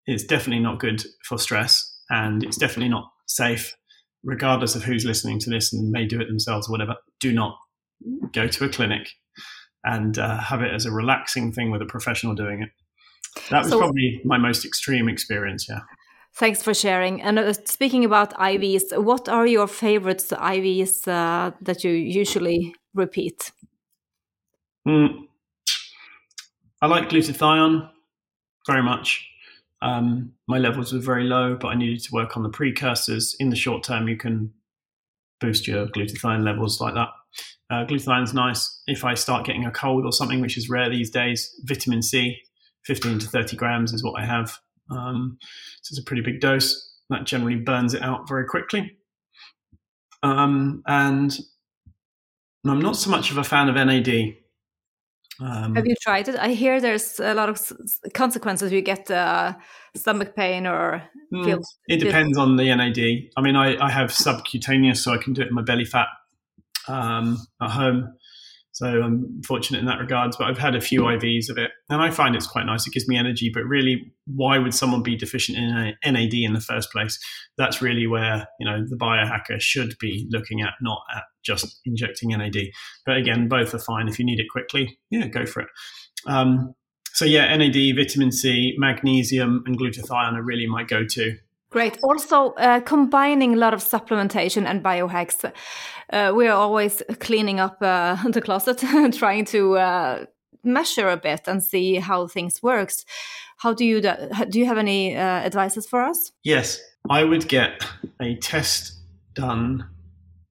It's 0.06 0.24
definitely 0.24 0.62
not 0.62 0.78
good 0.78 1.02
for 1.24 1.38
stress, 1.38 2.00
and 2.10 2.44
it's 2.44 2.58
definitely 2.58 2.90
not 2.90 3.10
safe, 3.26 3.74
regardless 4.22 4.74
of 4.74 4.84
who's 4.84 5.04
listening 5.04 5.38
to 5.40 5.50
this 5.50 5.72
and 5.72 5.90
may 5.90 6.04
do 6.04 6.20
it 6.20 6.26
themselves 6.26 6.68
or 6.68 6.72
whatever. 6.72 6.96
Do 7.20 7.32
not 7.32 7.56
go 8.32 8.46
to 8.46 8.64
a 8.64 8.68
clinic 8.68 9.08
and 9.84 10.18
uh, 10.18 10.38
have 10.38 10.60
it 10.62 10.72
as 10.72 10.86
a 10.86 10.90
relaxing 10.90 11.52
thing 11.52 11.70
with 11.70 11.80
a 11.80 11.86
professional 11.86 12.34
doing 12.34 12.62
it. 12.62 12.70
That 13.50 13.62
was 13.62 13.72
so, 13.72 13.78
probably 13.78 14.20
my 14.24 14.38
most 14.38 14.64
extreme 14.64 15.08
experience. 15.08 15.66
Yeah. 15.68 15.80
Thanks 16.34 16.62
for 16.62 16.74
sharing. 16.74 17.22
And 17.22 17.38
uh, 17.38 17.52
speaking 17.52 18.04
about 18.04 18.34
IVs, 18.34 18.96
what 19.02 19.28
are 19.28 19.46
your 19.46 19.68
favorites 19.68 20.32
IVs 20.32 21.06
uh, 21.06 21.52
that 21.60 21.84
you 21.84 21.92
usually 21.92 22.74
repeat? 22.92 23.52
Mm. 24.86 25.28
I 26.84 26.86
like 26.86 27.08
glutathione 27.08 27.88
very 28.66 28.82
much. 28.82 29.26
Um, 29.80 30.32
my 30.46 30.58
levels 30.58 30.92
were 30.92 30.98
very 30.98 31.24
low, 31.24 31.56
but 31.58 31.68
I 31.68 31.76
needed 31.76 32.02
to 32.04 32.12
work 32.12 32.36
on 32.36 32.42
the 32.42 32.50
precursors. 32.50 33.34
In 33.40 33.48
the 33.48 33.56
short 33.56 33.84
term, 33.84 34.06
you 34.06 34.18
can 34.18 34.52
boost 35.40 35.66
your 35.66 35.86
glutathione 35.86 36.44
levels 36.44 36.82
like 36.82 36.92
that. 36.92 37.08
Uh, 37.70 37.86
glutathione's 37.86 38.34
nice 38.34 38.82
if 38.86 39.02
I 39.02 39.14
start 39.14 39.46
getting 39.46 39.64
a 39.64 39.70
cold 39.70 40.04
or 40.04 40.12
something, 40.12 40.42
which 40.42 40.58
is 40.58 40.68
rare 40.68 40.90
these 40.90 41.08
days. 41.08 41.58
Vitamin 41.64 42.02
C, 42.02 42.36
15 42.84 43.18
to 43.20 43.28
30 43.28 43.56
grams 43.56 43.94
is 43.94 44.04
what 44.04 44.20
I 44.20 44.26
have. 44.26 44.58
Um, 44.90 45.38
so 45.80 45.92
it's 45.94 46.00
a 46.00 46.04
pretty 46.04 46.20
big 46.20 46.40
dose. 46.40 47.00
That 47.08 47.24
generally 47.24 47.56
burns 47.56 47.94
it 47.94 48.02
out 48.02 48.28
very 48.28 48.44
quickly. 48.44 48.98
Um, 50.22 50.82
and 50.86 51.34
I'm 52.66 52.82
not 52.82 52.96
so 52.96 53.08
much 53.08 53.30
of 53.30 53.38
a 53.38 53.44
fan 53.44 53.70
of 53.70 53.74
NAD. 53.74 54.34
Um, 55.40 55.74
Have 55.74 55.86
you 55.86 55.94
tried 56.00 56.28
it? 56.28 56.36
I 56.36 56.50
hear 56.52 56.80
there's 56.80 57.18
a 57.18 57.34
lot 57.34 57.48
of 57.48 57.60
consequences. 58.12 58.72
You 58.72 58.82
get 58.82 59.10
uh, 59.10 59.54
stomach 59.94 60.36
pain 60.36 60.66
or 60.66 61.02
hmm. 61.30 61.54
It 61.88 61.98
depends 61.98 62.38
on 62.38 62.56
the 62.56 62.74
NAD. 62.74 62.98
I 63.36 63.40
mean, 63.40 63.56
I, 63.56 63.76
I 63.84 63.90
have 63.90 64.12
subcutaneous, 64.12 65.02
so 65.02 65.12
I 65.12 65.18
can 65.18 65.32
do 65.32 65.42
it 65.42 65.48
in 65.48 65.54
my 65.54 65.62
belly 65.62 65.84
fat 65.84 66.08
um, 66.88 67.38
at 67.60 67.70
home. 67.70 68.14
So 68.74 68.86
I'm 68.86 69.40
fortunate 69.46 69.78
in 69.78 69.86
that 69.86 70.00
regards, 70.00 70.36
but 70.36 70.48
I've 70.48 70.58
had 70.58 70.74
a 70.74 70.80
few 70.80 71.02
IVs 71.02 71.48
of 71.48 71.58
it 71.58 71.70
and 71.90 72.02
I 72.02 72.10
find 72.10 72.34
it's 72.34 72.48
quite 72.48 72.66
nice. 72.66 72.84
It 72.88 72.92
gives 72.92 73.06
me 73.06 73.16
energy, 73.16 73.48
but 73.54 73.62
really, 73.62 74.12
why 74.26 74.58
would 74.58 74.74
someone 74.74 75.00
be 75.00 75.14
deficient 75.14 75.56
in 75.56 75.94
NAD 76.04 76.34
in 76.34 76.54
the 76.54 76.60
first 76.60 76.90
place? 76.90 77.16
That's 77.56 77.80
really 77.80 78.08
where, 78.08 78.48
you 78.58 78.66
know, 78.66 78.84
the 78.84 78.96
biohacker 78.96 79.60
should 79.60 79.96
be 80.00 80.26
looking 80.30 80.60
at, 80.60 80.72
not 80.82 81.02
at 81.14 81.22
just 81.44 81.80
injecting 81.86 82.30
NAD. 82.30 82.56
But 83.06 83.16
again, 83.16 83.46
both 83.46 83.74
are 83.74 83.78
fine. 83.78 84.08
If 84.08 84.18
you 84.18 84.24
need 84.24 84.40
it 84.40 84.46
quickly, 84.50 84.98
yeah, 85.08 85.28
go 85.28 85.46
for 85.46 85.60
it. 85.60 85.68
Um, 86.26 86.74
so 87.12 87.24
yeah, 87.24 87.56
NAD, 87.56 87.94
vitamin 87.94 88.32
C, 88.32 88.74
magnesium, 88.76 89.62
and 89.66 89.78
glutathione 89.78 90.34
are 90.34 90.42
really 90.42 90.66
my 90.66 90.82
go-to. 90.82 91.36
Great. 91.74 91.98
Also, 92.04 92.52
uh, 92.52 92.78
combining 92.78 93.54
a 93.54 93.56
lot 93.56 93.74
of 93.74 93.80
supplementation 93.80 94.64
and 94.64 94.80
biohacks. 94.80 95.44
Uh, 96.08 96.32
we 96.32 96.46
are 96.46 96.56
always 96.56 97.02
cleaning 97.18 97.58
up 97.58 97.78
uh, 97.80 98.14
the 98.30 98.40
closet, 98.40 98.78
trying 99.12 99.44
to 99.46 99.76
uh, 99.76 100.24
measure 100.62 101.08
a 101.08 101.16
bit 101.16 101.48
and 101.48 101.64
see 101.64 101.96
how 101.96 102.28
things 102.28 102.62
works. 102.62 103.04
How 103.56 103.74
do 103.74 103.84
you 103.84 104.00
do? 104.00 104.14
Do 104.48 104.60
you 104.60 104.66
have 104.66 104.78
any 104.78 105.16
uh, 105.16 105.20
advices 105.20 105.84
for 105.84 106.00
us? 106.00 106.30
Yes, 106.44 106.80
I 107.10 107.24
would 107.24 107.48
get 107.48 107.84
a 108.20 108.36
test 108.36 108.96
done 109.32 109.84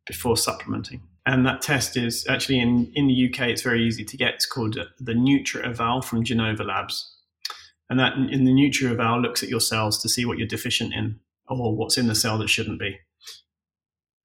before 0.05 0.35
supplementing. 0.35 1.01
And 1.25 1.45
that 1.45 1.61
test 1.61 1.95
is 1.95 2.27
actually 2.27 2.59
in, 2.59 2.91
in 2.95 3.07
the 3.07 3.29
UK, 3.29 3.47
it's 3.47 3.61
very 3.61 3.81
easy 3.87 4.03
to 4.03 4.17
get. 4.17 4.33
It's 4.33 4.45
called 4.45 4.77
the 4.99 5.13
NutrEval 5.13 6.03
from 6.03 6.25
Genova 6.25 6.65
Labs. 6.65 7.12
And 7.89 7.99
that 7.99 8.13
in 8.13 8.45
the 8.45 8.51
NutrEval 8.51 9.21
looks 9.21 9.43
at 9.43 9.49
your 9.49 9.59
cells 9.59 10.01
to 10.01 10.09
see 10.09 10.25
what 10.25 10.37
you're 10.37 10.47
deficient 10.47 10.93
in 10.93 11.19
or 11.47 11.75
what's 11.75 11.97
in 11.97 12.07
the 12.07 12.15
cell 12.15 12.37
that 12.37 12.49
shouldn't 12.49 12.79
be. 12.79 12.97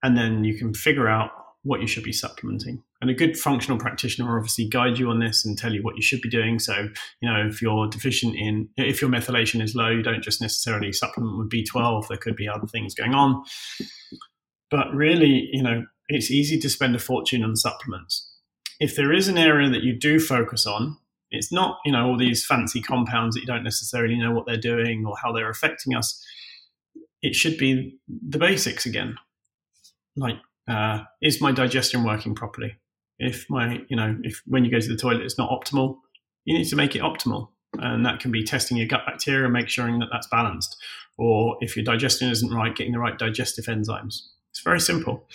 And 0.02 0.16
then 0.16 0.44
you 0.44 0.56
can 0.56 0.72
figure 0.72 1.09
out 1.09 1.30
what 1.62 1.80
you 1.80 1.86
should 1.86 2.04
be 2.04 2.12
supplementing. 2.12 2.82
And 3.00 3.11
a 3.11 3.14
good 3.14 3.36
functional 3.36 3.78
practitioner 3.78 4.28
will 4.28 4.36
obviously 4.36 4.68
guide 4.68 4.98
you 4.98 5.11
on 5.11 5.18
this 5.18 5.44
and 5.44 5.59
tell 5.59 5.72
you 5.72 5.82
what 5.82 5.96
you 5.96 6.02
should 6.02 6.20
be 6.20 6.28
doing. 6.28 6.59
So, 6.59 6.88
you 7.20 7.30
know, 7.30 7.46
if 7.48 7.61
you're 7.61 7.88
deficient 7.88 8.36
in, 8.36 8.68
if 8.76 9.00
your 9.00 9.11
methylation 9.11 9.62
is 9.62 9.74
low, 9.74 9.88
you 9.88 10.02
don't 10.02 10.22
just 10.22 10.40
necessarily 10.40 10.92
supplement 10.92 11.38
with 11.38 11.50
B12. 11.50 12.09
There 12.09 12.16
could 12.16 12.36
be 12.36 12.48
other 12.48 12.66
things 12.66 12.94
going 12.94 13.14
on. 13.14 13.44
But 14.70 14.92
really, 14.94 15.48
you 15.52 15.62
know, 15.62 15.84
it's 16.09 16.30
easy 16.30 16.59
to 16.59 16.70
spend 16.70 16.94
a 16.94 16.98
fortune 16.98 17.44
on 17.44 17.56
supplements. 17.56 18.36
If 18.80 18.96
there 18.96 19.12
is 19.12 19.28
an 19.28 19.38
area 19.38 19.68
that 19.70 19.82
you 19.82 19.98
do 19.98 20.20
focus 20.20 20.66
on, 20.66 20.96
it's 21.31 21.53
not, 21.53 21.79
you 21.85 21.93
know, 21.93 22.07
all 22.07 22.16
these 22.16 22.45
fancy 22.45 22.81
compounds 22.81 23.35
that 23.35 23.41
you 23.41 23.47
don't 23.47 23.64
necessarily 23.64 24.18
know 24.18 24.33
what 24.33 24.47
they're 24.47 24.57
doing 24.57 25.05
or 25.07 25.14
how 25.22 25.33
they're 25.33 25.51
affecting 25.51 25.95
us. 25.95 26.24
It 27.22 27.35
should 27.35 27.59
be 27.59 27.99
the 28.09 28.39
basics 28.39 28.87
again. 28.87 29.16
Like, 30.16 30.37
uh, 30.68 31.01
is 31.20 31.41
my 31.41 31.53
digestion 31.53 32.05
working 32.05 32.35
properly? 32.35 32.76
If 33.18 33.47
my, 33.51 33.81
you 33.89 33.97
know, 33.97 34.16
if 34.22 34.43
when 34.47 34.64
you 34.64 34.70
go 34.70 34.81
to 34.81 34.89
the 34.89 34.97
toilet 34.97 35.22
it's 35.22 35.39
not 35.39 35.51
optimal, 35.51 35.99
you 36.45 36.57
need 36.57 36.68
to 36.68 36.76
make 36.76 36.95
it 36.95 37.03
optimal. 37.03 37.49
And 37.74 38.07
that 38.07 38.20
can 38.20 38.31
be 38.31 38.43
testing 38.43 38.76
your 38.76 38.87
gut 38.87 39.03
bacteria 39.07 39.45
and 39.45 39.53
make 39.53 39.68
sure 39.68 39.87
that 39.87 40.09
that's 40.11 40.29
balanced. 40.29 40.76
Or 41.18 41.57
if 41.61 41.76
your 41.76 41.85
digestion 41.85 42.31
isn't 42.31 42.53
right, 42.55 42.74
getting 42.74 42.93
the 42.93 42.99
right 42.99 43.18
digestive 43.18 43.66
enzymes. 43.66 44.22
It's 44.51 44.61
very 44.64 44.81
simple. 44.81 45.26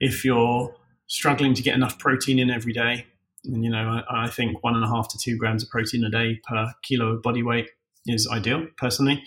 If 0.00 0.24
you're 0.24 0.74
struggling 1.06 1.54
to 1.54 1.62
get 1.62 1.74
enough 1.74 1.98
protein 1.98 2.38
in 2.38 2.50
every 2.50 2.72
day, 2.72 3.06
and 3.48 3.64
you 3.64 3.70
know, 3.70 4.02
I, 4.08 4.24
I, 4.24 4.28
think 4.28 4.62
one 4.62 4.74
and 4.74 4.84
a 4.84 4.88
half 4.88 5.08
to 5.08 5.18
two 5.18 5.36
grams 5.36 5.62
of 5.62 5.70
protein 5.70 6.04
a 6.04 6.10
day 6.10 6.40
per 6.48 6.72
kilo 6.82 7.14
of 7.14 7.22
body 7.22 7.42
weight 7.42 7.68
is 8.06 8.28
ideal, 8.30 8.66
personally. 8.76 9.22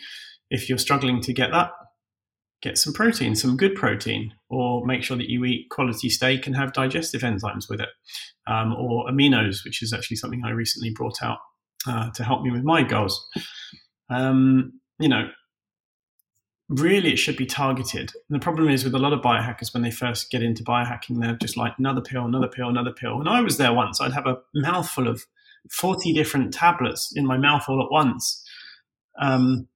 If 0.49 0.69
you're 0.69 0.77
struggling 0.77 1.21
to 1.21 1.33
get 1.33 1.51
that, 1.51 1.71
get 2.61 2.77
some 2.77 2.93
protein, 2.93 3.35
some 3.35 3.57
good 3.57 3.75
protein, 3.75 4.33
or 4.49 4.85
make 4.85 5.03
sure 5.03 5.17
that 5.17 5.29
you 5.29 5.43
eat 5.45 5.69
quality 5.69 6.09
steak 6.09 6.45
and 6.45 6.55
have 6.55 6.73
digestive 6.73 7.21
enzymes 7.21 7.69
with 7.69 7.81
it, 7.81 7.89
um, 8.47 8.73
or 8.75 9.07
aminos, 9.07 9.63
which 9.65 9.81
is 9.81 9.93
actually 9.93 10.17
something 10.17 10.43
I 10.45 10.51
recently 10.51 10.91
brought 10.91 11.21
out 11.23 11.39
uh, 11.87 12.11
to 12.15 12.23
help 12.23 12.43
me 12.43 12.51
with 12.51 12.63
my 12.63 12.83
goals. 12.83 13.27
Um, 14.09 14.79
you 14.99 15.09
know, 15.09 15.29
really 16.71 17.11
it 17.11 17.17
should 17.17 17.35
be 17.35 17.45
targeted. 17.45 18.11
And 18.29 18.39
the 18.39 18.43
problem 18.43 18.69
is 18.69 18.83
with 18.83 18.95
a 18.95 18.99
lot 18.99 19.13
of 19.13 19.21
biohackers 19.21 19.73
when 19.73 19.83
they 19.83 19.91
first 19.91 20.31
get 20.31 20.41
into 20.41 20.63
biohacking, 20.63 21.19
they're 21.19 21.35
just 21.35 21.57
like 21.57 21.73
another 21.77 22.01
pill, 22.01 22.25
another 22.25 22.47
pill, 22.47 22.69
another 22.69 22.93
pill. 22.93 23.19
And 23.19 23.27
I 23.27 23.41
was 23.41 23.57
there 23.57 23.73
once. 23.73 23.99
I'd 23.99 24.13
have 24.13 24.25
a 24.25 24.39
mouthful 24.55 25.07
of 25.07 25.25
40 25.69 26.13
different 26.13 26.53
tablets 26.53 27.11
in 27.15 27.25
my 27.25 27.37
mouth 27.37 27.65
all 27.67 27.83
at 27.83 27.91
once, 27.91 28.43
um, 29.21 29.67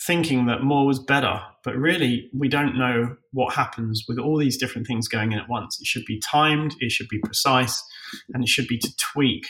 thinking 0.00 0.46
that 0.46 0.62
more 0.62 0.86
was 0.86 1.00
better. 1.00 1.42
But 1.64 1.76
really, 1.76 2.30
we 2.32 2.48
don't 2.48 2.78
know 2.78 3.16
what 3.32 3.54
happens 3.54 4.04
with 4.08 4.18
all 4.18 4.38
these 4.38 4.56
different 4.56 4.86
things 4.86 5.08
going 5.08 5.32
in 5.32 5.38
at 5.38 5.48
once. 5.48 5.78
It 5.80 5.86
should 5.86 6.04
be 6.06 6.20
timed, 6.20 6.74
it 6.78 6.92
should 6.92 7.08
be 7.08 7.18
precise, 7.18 7.82
and 8.32 8.42
it 8.42 8.48
should 8.48 8.68
be 8.68 8.78
to 8.78 8.96
tweak, 8.96 9.46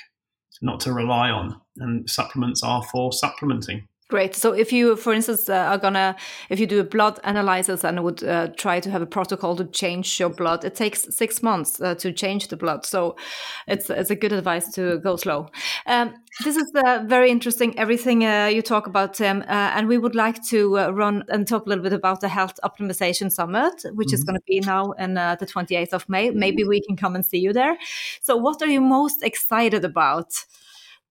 not 0.62 0.80
to 0.80 0.92
rely 0.92 1.30
on. 1.30 1.60
And 1.76 2.08
supplements 2.08 2.62
are 2.62 2.82
for 2.82 3.12
supplementing. 3.12 3.86
Great. 4.10 4.34
So 4.34 4.52
if 4.52 4.72
you, 4.72 4.96
for 4.96 5.12
instance, 5.12 5.48
uh, 5.48 5.54
are 5.54 5.78
gonna, 5.78 6.16
if 6.48 6.58
you 6.58 6.66
do 6.66 6.80
a 6.80 6.84
blood 6.84 7.20
analysis 7.22 7.84
and 7.84 8.02
would 8.02 8.24
uh, 8.24 8.48
try 8.56 8.80
to 8.80 8.90
have 8.90 9.02
a 9.02 9.06
protocol 9.06 9.54
to 9.54 9.64
change 9.66 10.18
your 10.18 10.28
blood, 10.28 10.64
it 10.64 10.74
takes 10.74 11.06
six 11.14 11.44
months 11.44 11.80
uh, 11.80 11.94
to 11.94 12.12
change 12.12 12.48
the 12.48 12.56
blood. 12.56 12.84
So 12.84 13.14
it's 13.68 13.88
it's 13.88 14.10
a 14.10 14.16
good 14.16 14.32
advice 14.32 14.72
to 14.72 14.98
go 14.98 15.14
slow. 15.14 15.48
Um, 15.86 16.12
this 16.42 16.56
is 16.56 16.72
uh, 16.74 17.04
very 17.06 17.30
interesting. 17.30 17.78
Everything 17.78 18.24
uh, 18.24 18.46
you 18.46 18.62
talk 18.62 18.88
about, 18.88 19.14
Tim, 19.14 19.42
uh, 19.42 19.76
and 19.76 19.86
we 19.86 19.96
would 19.96 20.16
like 20.16 20.42
to 20.48 20.74
run 20.90 21.22
and 21.28 21.46
talk 21.46 21.66
a 21.66 21.68
little 21.68 21.84
bit 21.84 21.92
about 21.92 22.20
the 22.20 22.28
Health 22.28 22.58
Optimization 22.64 23.30
Summit, 23.30 23.74
which 23.74 23.84
mm 23.84 23.94
-hmm. 23.94 24.14
is 24.14 24.20
mm-hmm. 24.20 24.26
going 24.26 24.40
to 24.40 24.52
be 24.52 24.60
now 24.72 24.92
in 25.04 25.14
the 25.14 25.46
28th 25.46 25.94
of 25.94 26.08
May. 26.08 26.30
Maybe 26.30 26.64
we 26.64 26.80
can 26.86 26.96
come 26.96 27.14
and 27.16 27.24
see 27.24 27.40
you 27.40 27.52
there. 27.52 27.76
So, 28.22 28.36
what 28.36 28.62
are 28.62 28.72
you 28.72 28.82
most 28.82 29.22
excited 29.22 29.84
about 29.84 30.46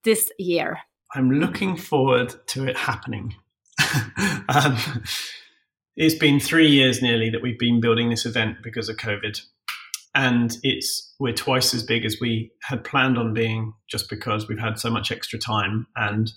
this 0.03 0.31
year? 0.37 0.88
I'm 1.16 1.32
looking 1.32 1.76
forward 1.76 2.36
to 2.47 2.68
it 2.68 2.78
happening. 2.78 3.36
um, 4.49 4.78
it's 5.95 6.16
been 6.16 6.39
three 6.39 6.70
years 6.70 7.01
nearly 7.01 7.30
that 7.30 7.41
we've 7.41 7.60
been 7.60 7.82
building 7.82 8.10
this 8.10 8.26
event 8.26 8.57
because 8.64 8.89
of 8.89 8.97
COVID, 8.97 9.41
and 10.14 10.57
it's 10.64 11.14
we're 11.20 11.34
twice 11.34 11.74
as 11.74 11.84
big 11.84 12.05
as 12.05 12.18
we 12.22 12.51
had 12.64 12.84
planned 12.84 13.18
on 13.18 13.34
being, 13.34 13.74
just 13.89 14.10
because 14.10 14.47
we've 14.47 14.60
had 14.60 14.80
so 14.80 14.89
much 14.89 15.12
extra 15.12 15.39
time 15.39 15.88
and 15.95 16.32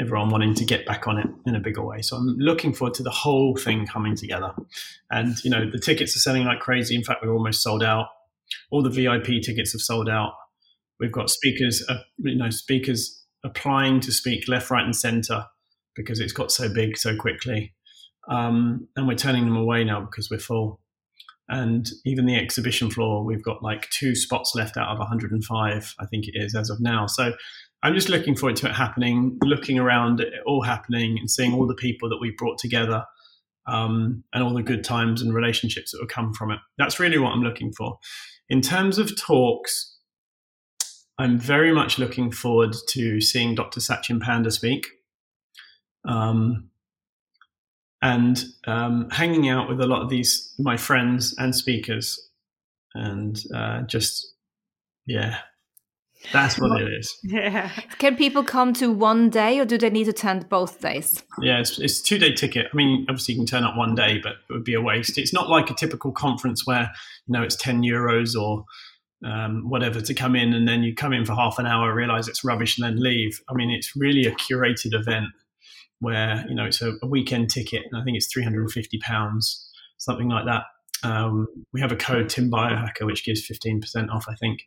everyone 0.00 0.28
wanting 0.28 0.54
to 0.54 0.64
get 0.64 0.86
back 0.86 1.08
on 1.08 1.18
it 1.18 1.26
in 1.46 1.54
a 1.54 1.60
bigger 1.60 1.84
way. 1.84 2.02
So 2.02 2.16
I'm 2.16 2.36
looking 2.38 2.72
forward 2.72 2.94
to 2.94 3.02
the 3.02 3.10
whole 3.10 3.56
thing 3.56 3.86
coming 3.86 4.14
together. 4.14 4.52
And 5.10 5.36
you 5.44 5.50
know, 5.50 5.68
the 5.70 5.78
tickets 5.78 6.14
are 6.16 6.20
selling 6.20 6.44
like 6.44 6.60
crazy. 6.60 6.94
In 6.94 7.04
fact, 7.04 7.22
we're 7.22 7.32
almost 7.32 7.62
sold 7.62 7.82
out. 7.82 8.06
All 8.70 8.82
the 8.82 8.90
VIP 8.90 9.42
tickets 9.42 9.72
have 9.72 9.80
sold 9.80 10.08
out. 10.08 10.34
We've 11.00 11.12
got 11.12 11.30
speakers, 11.30 11.84
uh, 11.88 11.98
you 12.18 12.36
know, 12.36 12.50
speakers 12.50 13.17
applying 13.44 14.00
to 14.00 14.12
speak 14.12 14.48
left, 14.48 14.70
right, 14.70 14.84
and 14.84 14.96
centre 14.96 15.46
because 15.94 16.20
it's 16.20 16.32
got 16.32 16.52
so 16.52 16.72
big 16.72 16.96
so 16.96 17.16
quickly. 17.16 17.74
Um, 18.28 18.88
and 18.96 19.08
we're 19.08 19.16
turning 19.16 19.44
them 19.46 19.56
away 19.56 19.84
now 19.84 20.00
because 20.00 20.30
we're 20.30 20.38
full. 20.38 20.80
And 21.48 21.88
even 22.04 22.26
the 22.26 22.36
exhibition 22.36 22.90
floor, 22.90 23.24
we've 23.24 23.42
got 23.42 23.62
like 23.62 23.88
two 23.90 24.14
spots 24.14 24.54
left 24.54 24.76
out 24.76 24.88
of 24.88 24.98
105, 24.98 25.94
I 25.98 26.06
think 26.06 26.28
it 26.28 26.34
is, 26.34 26.54
as 26.54 26.68
of 26.68 26.78
now. 26.80 27.06
So 27.06 27.32
I'm 27.82 27.94
just 27.94 28.08
looking 28.08 28.36
forward 28.36 28.56
to 28.56 28.68
it 28.68 28.74
happening, 28.74 29.38
looking 29.42 29.78
around 29.78 30.20
it 30.20 30.32
all 30.46 30.62
happening 30.62 31.16
and 31.18 31.30
seeing 31.30 31.54
all 31.54 31.66
the 31.66 31.74
people 31.74 32.08
that 32.10 32.18
we've 32.20 32.36
brought 32.36 32.58
together 32.58 33.04
um, 33.66 34.24
and 34.32 34.42
all 34.42 34.52
the 34.52 34.62
good 34.62 34.84
times 34.84 35.22
and 35.22 35.34
relationships 35.34 35.92
that 35.92 36.00
will 36.00 36.08
come 36.08 36.34
from 36.34 36.50
it. 36.50 36.58
That's 36.76 37.00
really 37.00 37.18
what 37.18 37.32
I'm 37.32 37.42
looking 37.42 37.72
for. 37.72 37.98
In 38.48 38.60
terms 38.60 38.98
of 38.98 39.18
talks, 39.18 39.97
I'm 41.18 41.38
very 41.38 41.72
much 41.72 41.98
looking 41.98 42.30
forward 42.30 42.76
to 42.90 43.20
seeing 43.20 43.54
Dr. 43.54 43.80
Satchin 43.80 44.20
Panda 44.20 44.50
speak. 44.50 44.86
Um, 46.04 46.70
and 48.00 48.44
um, 48.66 49.10
hanging 49.10 49.48
out 49.48 49.68
with 49.68 49.80
a 49.80 49.86
lot 49.86 50.02
of 50.02 50.08
these 50.08 50.54
my 50.58 50.76
friends 50.76 51.34
and 51.38 51.54
speakers, 51.54 52.30
and 52.94 53.42
uh, 53.52 53.82
just 53.82 54.34
yeah, 55.06 55.38
that's 56.32 56.58
what 56.60 56.80
it 56.80 56.92
is. 56.92 57.16
Yeah. 57.24 57.70
Can 57.98 58.16
people 58.16 58.44
come 58.44 58.72
to 58.74 58.92
one 58.92 59.30
day 59.30 59.58
or 59.58 59.64
do 59.64 59.78
they 59.78 59.90
need 59.90 60.04
to 60.04 60.10
attend 60.10 60.48
both 60.48 60.80
days? 60.80 61.22
Yeah, 61.40 61.60
it's, 61.60 61.78
it's 61.78 62.00
two 62.00 62.18
day 62.18 62.32
ticket. 62.32 62.66
I 62.72 62.76
mean, 62.76 63.06
obviously 63.08 63.34
you 63.34 63.40
can 63.40 63.46
turn 63.46 63.64
up 63.64 63.76
one 63.76 63.94
day, 63.94 64.18
but 64.22 64.32
it 64.48 64.52
would 64.52 64.64
be 64.64 64.74
a 64.74 64.80
waste. 64.80 65.18
It's 65.18 65.32
not 65.32 65.48
like 65.48 65.70
a 65.70 65.74
typical 65.74 66.12
conference 66.12 66.66
where 66.66 66.90
you 67.26 67.32
know 67.32 67.42
it's 67.42 67.56
ten 67.56 67.82
euros 67.82 68.40
or 68.40 68.64
um, 69.24 69.68
whatever 69.68 70.00
to 70.00 70.14
come 70.14 70.36
in, 70.36 70.52
and 70.52 70.68
then 70.68 70.82
you 70.82 70.94
come 70.94 71.12
in 71.12 71.24
for 71.24 71.34
half 71.34 71.58
an 71.58 71.66
hour, 71.66 71.94
realize 71.94 72.28
it's 72.28 72.44
rubbish, 72.44 72.78
and 72.78 72.86
then 72.86 73.02
leave. 73.02 73.40
I 73.48 73.54
mean, 73.54 73.70
it's 73.70 73.96
really 73.96 74.26
a 74.26 74.32
curated 74.32 74.94
event 74.94 75.26
where 76.00 76.44
you 76.48 76.54
know 76.54 76.64
it's 76.64 76.80
a, 76.82 76.94
a 77.02 77.06
weekend 77.06 77.50
ticket, 77.50 77.82
and 77.90 78.00
I 78.00 78.04
think 78.04 78.16
it's 78.16 78.32
three 78.32 78.44
hundred 78.44 78.62
and 78.62 78.72
fifty 78.72 78.98
pounds, 78.98 79.70
something 79.98 80.28
like 80.28 80.44
that. 80.46 80.64
Um, 81.02 81.46
we 81.72 81.80
have 81.80 81.92
a 81.92 81.96
code 81.96 82.28
Tim 82.28 82.50
Biohacker 82.50 83.06
which 83.06 83.24
gives 83.24 83.44
fifteen 83.44 83.80
percent 83.80 84.10
off. 84.10 84.26
I 84.28 84.34
think. 84.34 84.60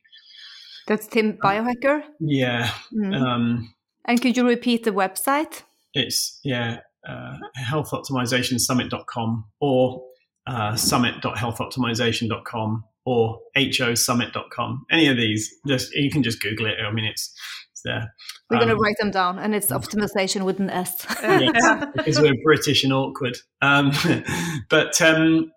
That's 0.87 1.05
Tim 1.07 1.37
Biohacker. 1.43 2.01
Yeah. 2.19 2.71
Mm. 2.93 3.21
Um, 3.21 3.73
And 4.05 4.19
could 4.19 4.35
you 4.35 4.47
repeat 4.47 4.83
the 4.83 4.91
website? 4.91 5.61
it's 5.93 6.39
yeah 6.43 6.79
uh, 7.07 7.37
healthoptimizationsummit.com 7.59 9.45
or 9.59 10.03
uh, 10.47 10.75
summit.healthoptimization.com 10.75 12.83
or 13.05 13.39
hosummit.com 13.55 14.85
any 14.91 15.07
of 15.07 15.17
these 15.17 15.53
just 15.67 15.91
you 15.93 16.09
can 16.11 16.23
just 16.23 16.41
google 16.41 16.65
it 16.65 16.75
i 16.85 16.91
mean 16.91 17.05
it's, 17.05 17.33
it's 17.71 17.81
there 17.83 18.13
We're 18.49 18.57
going 18.57 18.67
to 18.69 18.75
Um, 18.75 18.81
write 18.81 18.97
them 18.99 19.11
down, 19.11 19.39
and 19.39 19.55
it's 19.55 19.67
optimization 19.67 20.43
with 20.43 20.59
an 20.59 20.69
S. 20.69 21.05
yes, 21.23 21.85
because 21.95 22.19
we're 22.21 22.35
British 22.43 22.83
and 22.83 22.91
awkward. 22.93 23.37
Um, 23.61 23.91
but 24.69 25.01
um, 25.01 25.51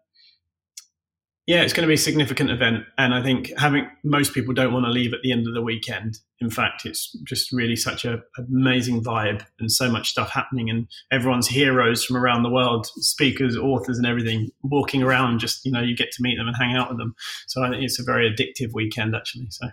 yeah, 1.47 1.61
it's 1.61 1.75
going 1.75 1.83
to 1.83 1.89
be 1.89 1.95
a 1.95 1.99
significant 1.99 2.51
event, 2.51 2.85
and 2.97 3.15
I 3.15 3.23
think 3.23 3.53
having 3.59 3.87
most 4.03 4.33
people 4.33 4.55
don't 4.55 4.73
want 4.73 4.87
to 4.87 4.91
leave 4.91 5.13
at 5.13 5.21
the 5.23 5.31
end 5.31 5.47
of 5.47 5.53
the 5.53 5.61
weekend. 5.61 6.19
In 6.41 6.49
fact, 6.49 6.87
it's 6.87 7.13
just 7.25 7.53
really 7.53 7.77
such 7.77 8.07
a 8.07 8.23
amazing 8.39 9.05
vibe 9.05 9.45
and 9.59 9.71
so 9.71 9.91
much 9.91 10.09
stuff 10.09 10.31
happening, 10.31 10.71
and 10.71 10.89
everyone's 11.13 11.49
heroes 11.49 12.03
from 12.03 12.17
around 12.17 12.45
the 12.45 12.51
world, 12.51 12.87
speakers, 12.97 13.59
authors, 13.59 13.99
and 13.99 14.07
everything 14.07 14.49
walking 14.63 15.03
around. 15.03 15.39
Just 15.39 15.67
you 15.67 15.73
know, 15.73 15.83
you 15.83 15.95
get 15.95 16.13
to 16.13 16.23
meet 16.23 16.37
them 16.39 16.49
and 16.49 16.57
hang 16.57 16.75
out 16.75 16.89
with 16.89 16.99
them. 16.99 17.15
So 17.47 17.63
I 17.63 17.71
think 17.71 17.83
it's 17.85 18.01
a 18.01 18.05
very 18.05 18.31
addictive 18.31 18.73
weekend, 18.73 19.15
actually. 19.15 19.49
So 19.51 19.69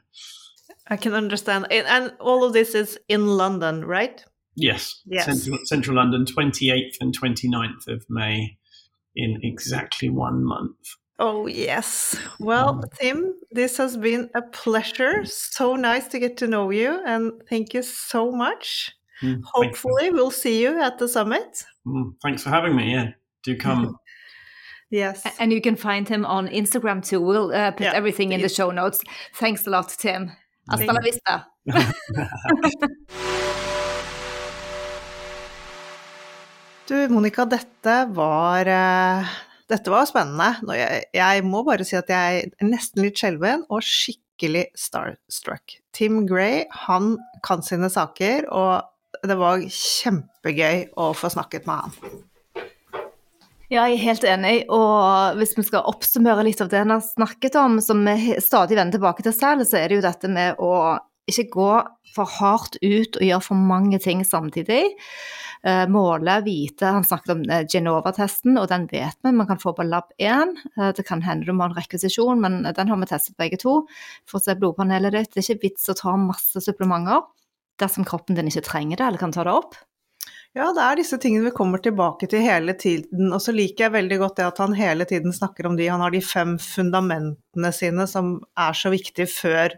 I 0.88 0.98
can 0.98 1.14
understand. 1.14 1.72
And- 1.72 2.14
all 2.20 2.44
of 2.44 2.52
this 2.52 2.76
is 2.76 3.00
in 3.08 3.28
London, 3.28 3.86
right? 3.86 4.24
yes, 4.56 5.02
Yes. 5.06 5.26
Central, 5.26 5.60
Central 5.64 5.96
London, 5.96 6.26
twenty 6.26 6.70
eighth 6.70 6.98
and 7.00 7.18
29th 7.18 7.88
of 7.88 8.06
May, 8.10 8.58
in 9.16 9.40
exactly 9.42 10.10
one 10.10 10.44
month. 10.44 10.76
Oh, 11.22 11.46
yes. 11.46 12.18
Well, 12.40 12.82
Tim, 13.00 13.36
this 13.52 13.78
has 13.78 13.96
been 13.96 14.28
a 14.34 14.42
pleasure. 14.42 15.24
So 15.24 15.76
nice 15.76 16.08
to 16.08 16.20
get 16.20 16.36
to 16.38 16.48
know 16.48 16.72
you. 16.72 17.00
And 17.06 17.34
thank 17.48 17.76
you 17.76 17.84
so 17.84 18.32
much. 18.32 18.92
Mm, 19.22 19.34
thank 19.34 19.38
you. 19.38 19.44
Hopefully, 19.54 20.10
we'll 20.10 20.32
see 20.32 20.60
you 20.60 20.82
at 20.82 20.98
the 20.98 21.08
summit. 21.08 21.64
Mm, 21.86 22.16
thanks 22.24 22.42
for 22.42 22.50
having 22.50 22.76
me. 22.76 22.92
Yeah, 22.92 23.12
do 23.44 23.56
come. 23.56 23.98
Yes. 24.94 25.26
And 25.40 25.54
you 25.54 25.62
can 25.62 25.78
find 25.78 26.06
him 26.06 26.26
on 26.26 26.50
Instagram 26.50 27.02
too. 27.02 27.22
We'll 27.22 27.54
uh, 27.54 27.72
put 27.72 27.86
Yeah, 27.86 27.94
everything 27.94 28.34
in 28.34 28.42
the 28.42 28.50
show 28.50 28.72
notes. 28.72 29.02
Thanks 29.36 29.66
a 29.66 29.70
lot, 29.70 29.88
Tim. 29.98 30.34
Hasta 30.70 30.86
Thank 30.86 30.92
la 30.92 31.02
vista. 31.02 31.48
Du, 36.92 37.08
Monica, 37.08 37.46
dette 37.46 38.06
var 38.12 38.66
eh, 38.66 39.26
Dette 39.72 39.92
var 39.94 40.08
spennende. 40.10 40.76
Jeg, 40.76 41.06
jeg 41.16 41.44
må 41.48 41.62
bare 41.68 41.86
si 41.88 41.96
at 41.96 42.10
jeg 42.12 42.42
er 42.44 42.68
nesten 42.68 43.06
litt 43.06 43.20
skjelven 43.22 43.64
og 43.72 43.86
skikkelig 43.86 44.66
starstruck. 44.78 45.78
Tim 45.96 46.26
Gray, 46.28 46.66
han 46.88 47.14
kan 47.46 47.64
sine 47.64 47.88
saker, 47.92 48.50
og 48.52 49.24
det 49.28 49.38
var 49.40 49.64
kjempegøy 49.64 50.92
å 51.00 51.12
få 51.16 51.32
snakket 51.32 51.70
med 51.70 51.86
han. 51.86 52.20
Ja, 53.72 53.86
jeg 53.88 54.02
er 54.02 54.04
helt 54.04 54.26
enig. 54.28 54.56
Og 54.74 55.38
hvis 55.40 55.56
vi 55.56 55.64
skal 55.64 55.88
oppsummere 55.88 56.44
litt 56.44 56.60
av 56.64 56.72
det 56.72 56.82
han 56.82 56.92
har 56.92 57.06
snakket 57.06 57.56
om, 57.62 57.80
som 57.84 58.04
vi 58.04 58.36
stadig 58.44 58.76
vender 58.76 58.98
tilbake 58.98 59.24
til 59.24 59.36
selv, 59.36 59.64
så 59.68 59.80
er 59.80 59.88
det 59.88 60.02
jo 60.02 60.08
dette 60.10 60.32
med 60.32 60.60
å 60.60 60.74
ikke 61.32 61.48
gå 61.54 61.72
for 62.12 62.28
hardt 62.42 62.76
ut 62.82 63.16
og 63.16 63.24
gjøre 63.24 63.46
for 63.46 63.56
mange 63.72 64.02
ting 64.04 64.26
samtidig. 64.28 64.90
Eh, 65.64 65.88
måle, 65.88 66.42
vite 66.42 66.86
Han 66.86 67.04
snakket 67.06 67.36
om 67.36 67.42
eh, 67.46 67.66
Genova-testen, 67.70 68.56
og 68.58 68.66
den 68.72 68.88
vet 68.90 69.18
vi 69.22 69.34
man 69.36 69.46
kan 69.50 69.60
få 69.62 69.76
på 69.78 69.86
lab 69.86 70.10
1. 70.18 70.56
Eh, 70.78 70.90
det 70.98 71.06
kan 71.06 71.22
hende 71.22 71.46
du 71.46 71.54
må 71.54 71.68
ha 71.68 71.70
en 71.70 71.78
rekvisisjon, 71.78 72.42
men 72.42 72.64
den 72.66 72.90
har 72.90 72.98
vi 72.98 73.10
testet 73.12 73.38
begge 73.38 73.60
to 73.62 73.76
for 74.26 74.40
å 74.40 74.44
se 74.44 74.58
blodpanelet 74.58 75.14
ditt. 75.14 75.30
Det 75.36 75.44
er 75.44 75.54
ikke 75.54 75.68
vits 75.68 75.92
å 75.94 75.98
ta 75.98 76.16
masse 76.18 76.64
supplementer 76.66 77.22
dersom 77.82 78.06
kroppen 78.06 78.38
din 78.38 78.50
ikke 78.50 78.66
trenger 78.66 78.98
det 78.98 79.08
eller 79.08 79.22
kan 79.22 79.34
ta 79.36 79.46
det 79.46 79.54
opp. 79.54 79.78
Ja, 80.58 80.66
det 80.76 80.84
er 80.84 80.98
disse 81.00 81.16
tingene 81.22 81.48
vi 81.48 81.56
kommer 81.56 81.80
tilbake 81.80 82.28
til 82.28 82.42
hele 82.44 82.74
tiden. 82.76 83.30
Og 83.32 83.40
så 83.40 83.54
liker 83.56 83.86
jeg 83.86 83.94
veldig 83.94 84.18
godt 84.20 84.42
det 84.42 84.50
at 84.50 84.58
han 84.60 84.74
hele 84.76 85.06
tiden 85.08 85.32
snakker 85.32 85.70
om 85.70 85.78
de. 85.78 85.88
Han 85.88 86.04
har 86.04 86.12
de 86.12 86.20
fem 86.26 86.58
fundamentene 86.60 87.72
sine 87.76 88.10
som 88.10 88.34
er 88.60 88.76
så 88.76 88.92
viktige 88.92 89.30
før 89.32 89.78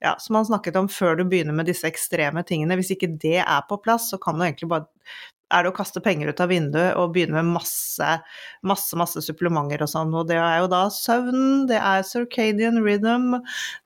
ja, 0.00 0.14
som 0.18 0.38
han 0.38 0.48
snakket 0.48 0.78
om 0.80 0.88
før 0.90 1.18
du 1.18 1.26
begynner 1.28 1.56
med 1.56 1.68
disse 1.68 1.88
ekstreme 1.88 2.44
tingene. 2.46 2.78
Hvis 2.80 2.94
ikke 2.94 3.12
det 3.20 3.40
er 3.42 3.66
på 3.68 3.80
plass, 3.84 4.08
så 4.12 4.20
kan 4.20 4.38
du 4.38 4.46
egentlig 4.46 4.70
bare 4.72 4.88
er 5.50 5.64
det 5.64 5.72
å 5.72 5.74
kaste 5.74 6.00
penger 6.02 6.30
ut 6.30 6.40
av 6.42 6.50
vinduet 6.52 6.98
og 6.98 7.12
begynne 7.14 7.40
med 7.40 7.54
masse, 7.56 8.08
masse, 8.66 8.94
masse 8.98 9.22
supplementer 9.24 9.82
og 9.82 9.90
sånn. 9.90 10.12
Og 10.14 10.28
det 10.30 10.38
er 10.38 10.60
jo 10.62 10.70
da 10.70 10.84
søvnen, 10.94 11.66
det 11.70 11.80
er 11.82 12.06
circadian 12.06 12.80
rhythm, 12.84 13.34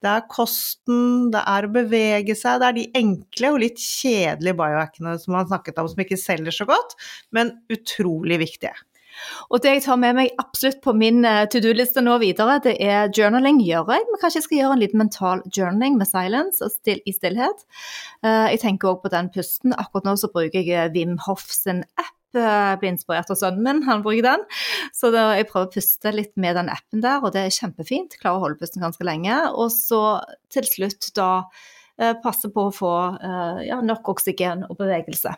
det 0.05 0.13
er 0.13 0.27
kosten, 0.33 1.31
det 1.35 1.45
er 1.55 1.67
å 1.67 1.75
bevege 1.75 2.37
seg. 2.39 2.61
Det 2.61 2.71
er 2.71 2.79
de 2.79 2.89
enkle 3.01 3.55
og 3.55 3.63
litt 3.65 3.81
kjedelige 3.81 4.59
biohackene 4.61 5.17
som 5.23 5.39
han 5.39 5.49
snakket 5.51 5.81
om, 5.81 5.91
som 5.91 6.05
ikke 6.05 6.21
selger 6.21 6.55
så 6.55 6.69
godt, 6.69 6.99
men 7.35 7.57
utrolig 7.73 8.43
viktige. 8.45 8.77
Og 9.51 9.61
det 9.63 9.73
jeg 9.77 9.83
tar 9.85 9.99
med 10.01 10.17
meg 10.19 10.33
absolutt 10.41 10.81
på 10.85 10.95
min 10.97 11.25
eh, 11.29 11.45
to 11.53 11.61
do-liste 11.65 12.03
nå 12.05 12.17
videre, 12.23 12.57
det 12.65 12.75
er 12.83 13.13
journaling 13.15 13.61
gjør 13.65 13.93
jeg. 13.95 14.07
Men 14.11 14.21
kanskje 14.23 14.41
jeg 14.41 14.47
skal 14.49 14.59
gjøre 14.61 14.77
en 14.79 14.83
liten 14.85 15.03
mental 15.03 15.45
journaling 15.55 15.99
med 16.01 16.09
silence 16.11 16.71
still, 16.75 17.01
i 17.07 17.15
stillhet. 17.15 17.65
Eh, 18.25 18.51
Jeg 18.55 18.61
tenker 18.65 18.91
òg 18.95 19.03
på 19.05 19.13
den 19.13 19.31
pusten. 19.35 19.75
Akkurat 19.79 20.09
nå 20.09 20.17
så 20.21 20.31
bruker 20.35 20.65
jeg 20.67 20.93
Wim 20.97 21.17
Hoff 21.29 21.47
sin 21.53 21.85
app. 22.01 22.13
eh, 22.35 22.41
Jeg 22.43 22.81
blir 22.81 22.91
inspirert 22.95 23.31
av 23.31 23.39
sønnen 23.39 23.63
min, 23.63 23.83
han 23.87 24.03
bruker 24.03 24.23
den. 24.27 24.43
Så 24.93 25.13
da, 25.15 25.29
jeg 25.39 25.47
prøver 25.53 25.69
å 25.69 25.73
puste 25.77 26.11
litt 26.15 26.33
med 26.37 26.57
den 26.59 26.69
appen 26.73 27.01
der, 27.05 27.21
og 27.23 27.31
det 27.37 27.45
er 27.47 27.55
kjempefint. 27.55 28.19
Klarer 28.21 28.41
å 28.41 28.45
holde 28.49 28.59
pusten 28.59 28.83
ganske 28.83 29.07
lenge. 29.07 29.37
Og 29.55 29.71
så 29.71 30.03
til 30.51 30.67
slutt 30.67 31.13
da 31.15 31.31
eh, 32.01 32.15
passe 32.25 32.51
på 32.51 32.69
å 32.69 32.75
få 32.75 32.95
eh, 33.23 33.67
ja, 33.69 33.79
nok 33.81 34.09
oksygen 34.17 34.67
og 34.69 34.77
bevegelse. 34.83 35.37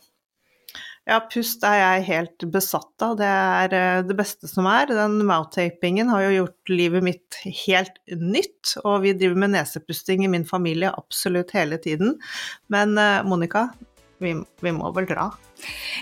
Ja, 1.07 1.21
pust 1.31 1.63
er 1.63 1.77
jeg 1.79 2.07
helt 2.09 2.45
besatt 2.51 3.03
av. 3.05 3.13
Det 3.21 3.27
er 3.31 3.75
eh, 3.79 4.05
det 4.09 4.17
beste 4.19 4.49
som 4.51 4.67
er. 4.67 4.91
Den 4.91 5.21
mouth-tapingen 5.29 6.11
har 6.11 6.25
jo 6.25 6.33
gjort 6.41 6.73
livet 6.73 7.07
mitt 7.07 7.39
helt 7.45 8.01
nytt, 8.11 8.73
og 8.83 9.05
vi 9.05 9.15
driver 9.15 9.39
med 9.45 9.55
nesepusting 9.55 10.25
i 10.27 10.31
min 10.33 10.47
familie 10.49 10.91
absolutt 10.91 11.55
hele 11.55 11.79
tiden. 11.83 12.17
Men 12.75 12.99
eh, 12.99 13.23
Monica, 13.23 13.69
vi, 14.23 14.33
vi 14.63 14.73
må 14.73 14.91
vel 14.97 15.09
dra? 15.09 15.31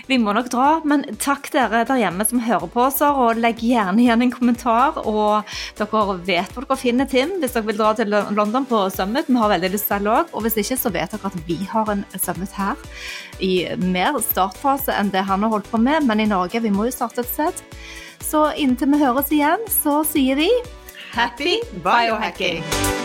Vi 0.07 0.17
må 0.21 0.33
nok 0.35 0.49
dra, 0.51 0.67
men 0.87 1.05
takk 1.21 1.47
dere 1.53 1.83
der 1.87 1.99
hjemme 2.01 2.25
som 2.27 2.41
hører 2.43 2.67
på 2.71 2.83
oss, 2.85 2.99
og 3.05 3.39
legg 3.39 3.63
gjerne 3.63 4.03
igjen 4.03 4.25
en 4.25 4.33
kommentar. 4.33 4.99
Og 5.07 5.55
dere 5.79 6.17
vet 6.27 6.51
hvor 6.53 6.67
dere 6.67 6.79
finner 6.79 7.09
Tim 7.09 7.37
hvis 7.41 7.55
dere 7.55 7.69
vil 7.69 7.79
dra 7.79 7.93
til 7.97 8.11
London 8.11 8.67
på 8.69 8.85
Summit. 8.93 9.31
Vi 9.31 9.39
har 9.39 9.53
veldig 9.55 9.71
lyst 9.73 9.89
til 9.91 10.11
òg. 10.11 10.31
Og 10.33 10.45
hvis 10.45 10.59
ikke, 10.61 10.79
så 10.79 10.93
vet 10.93 11.15
dere 11.15 11.31
at 11.31 11.39
vi 11.47 11.59
har 11.71 11.91
en 11.91 12.05
Summit 12.15 12.55
her 12.59 12.79
i 13.43 13.53
mer 13.81 14.19
startfase 14.23 14.95
enn 14.95 15.11
det 15.13 15.25
han 15.27 15.45
har 15.45 15.55
holdt 15.55 15.71
på 15.71 15.81
med. 15.81 16.05
Men 16.09 16.23
i 16.23 16.29
Norge, 16.29 16.61
vi 16.63 16.73
må 16.73 16.89
jo 16.89 16.95
starte 16.95 17.23
et 17.23 17.31
sted. 17.31 17.65
Så 18.25 18.47
inntil 18.59 18.93
vi 18.93 19.03
høres 19.03 19.31
igjen, 19.33 19.67
så 19.69 20.01
sier 20.07 20.39
vi 20.39 20.49
Happy 21.15 21.61
biohacking! 21.83 23.04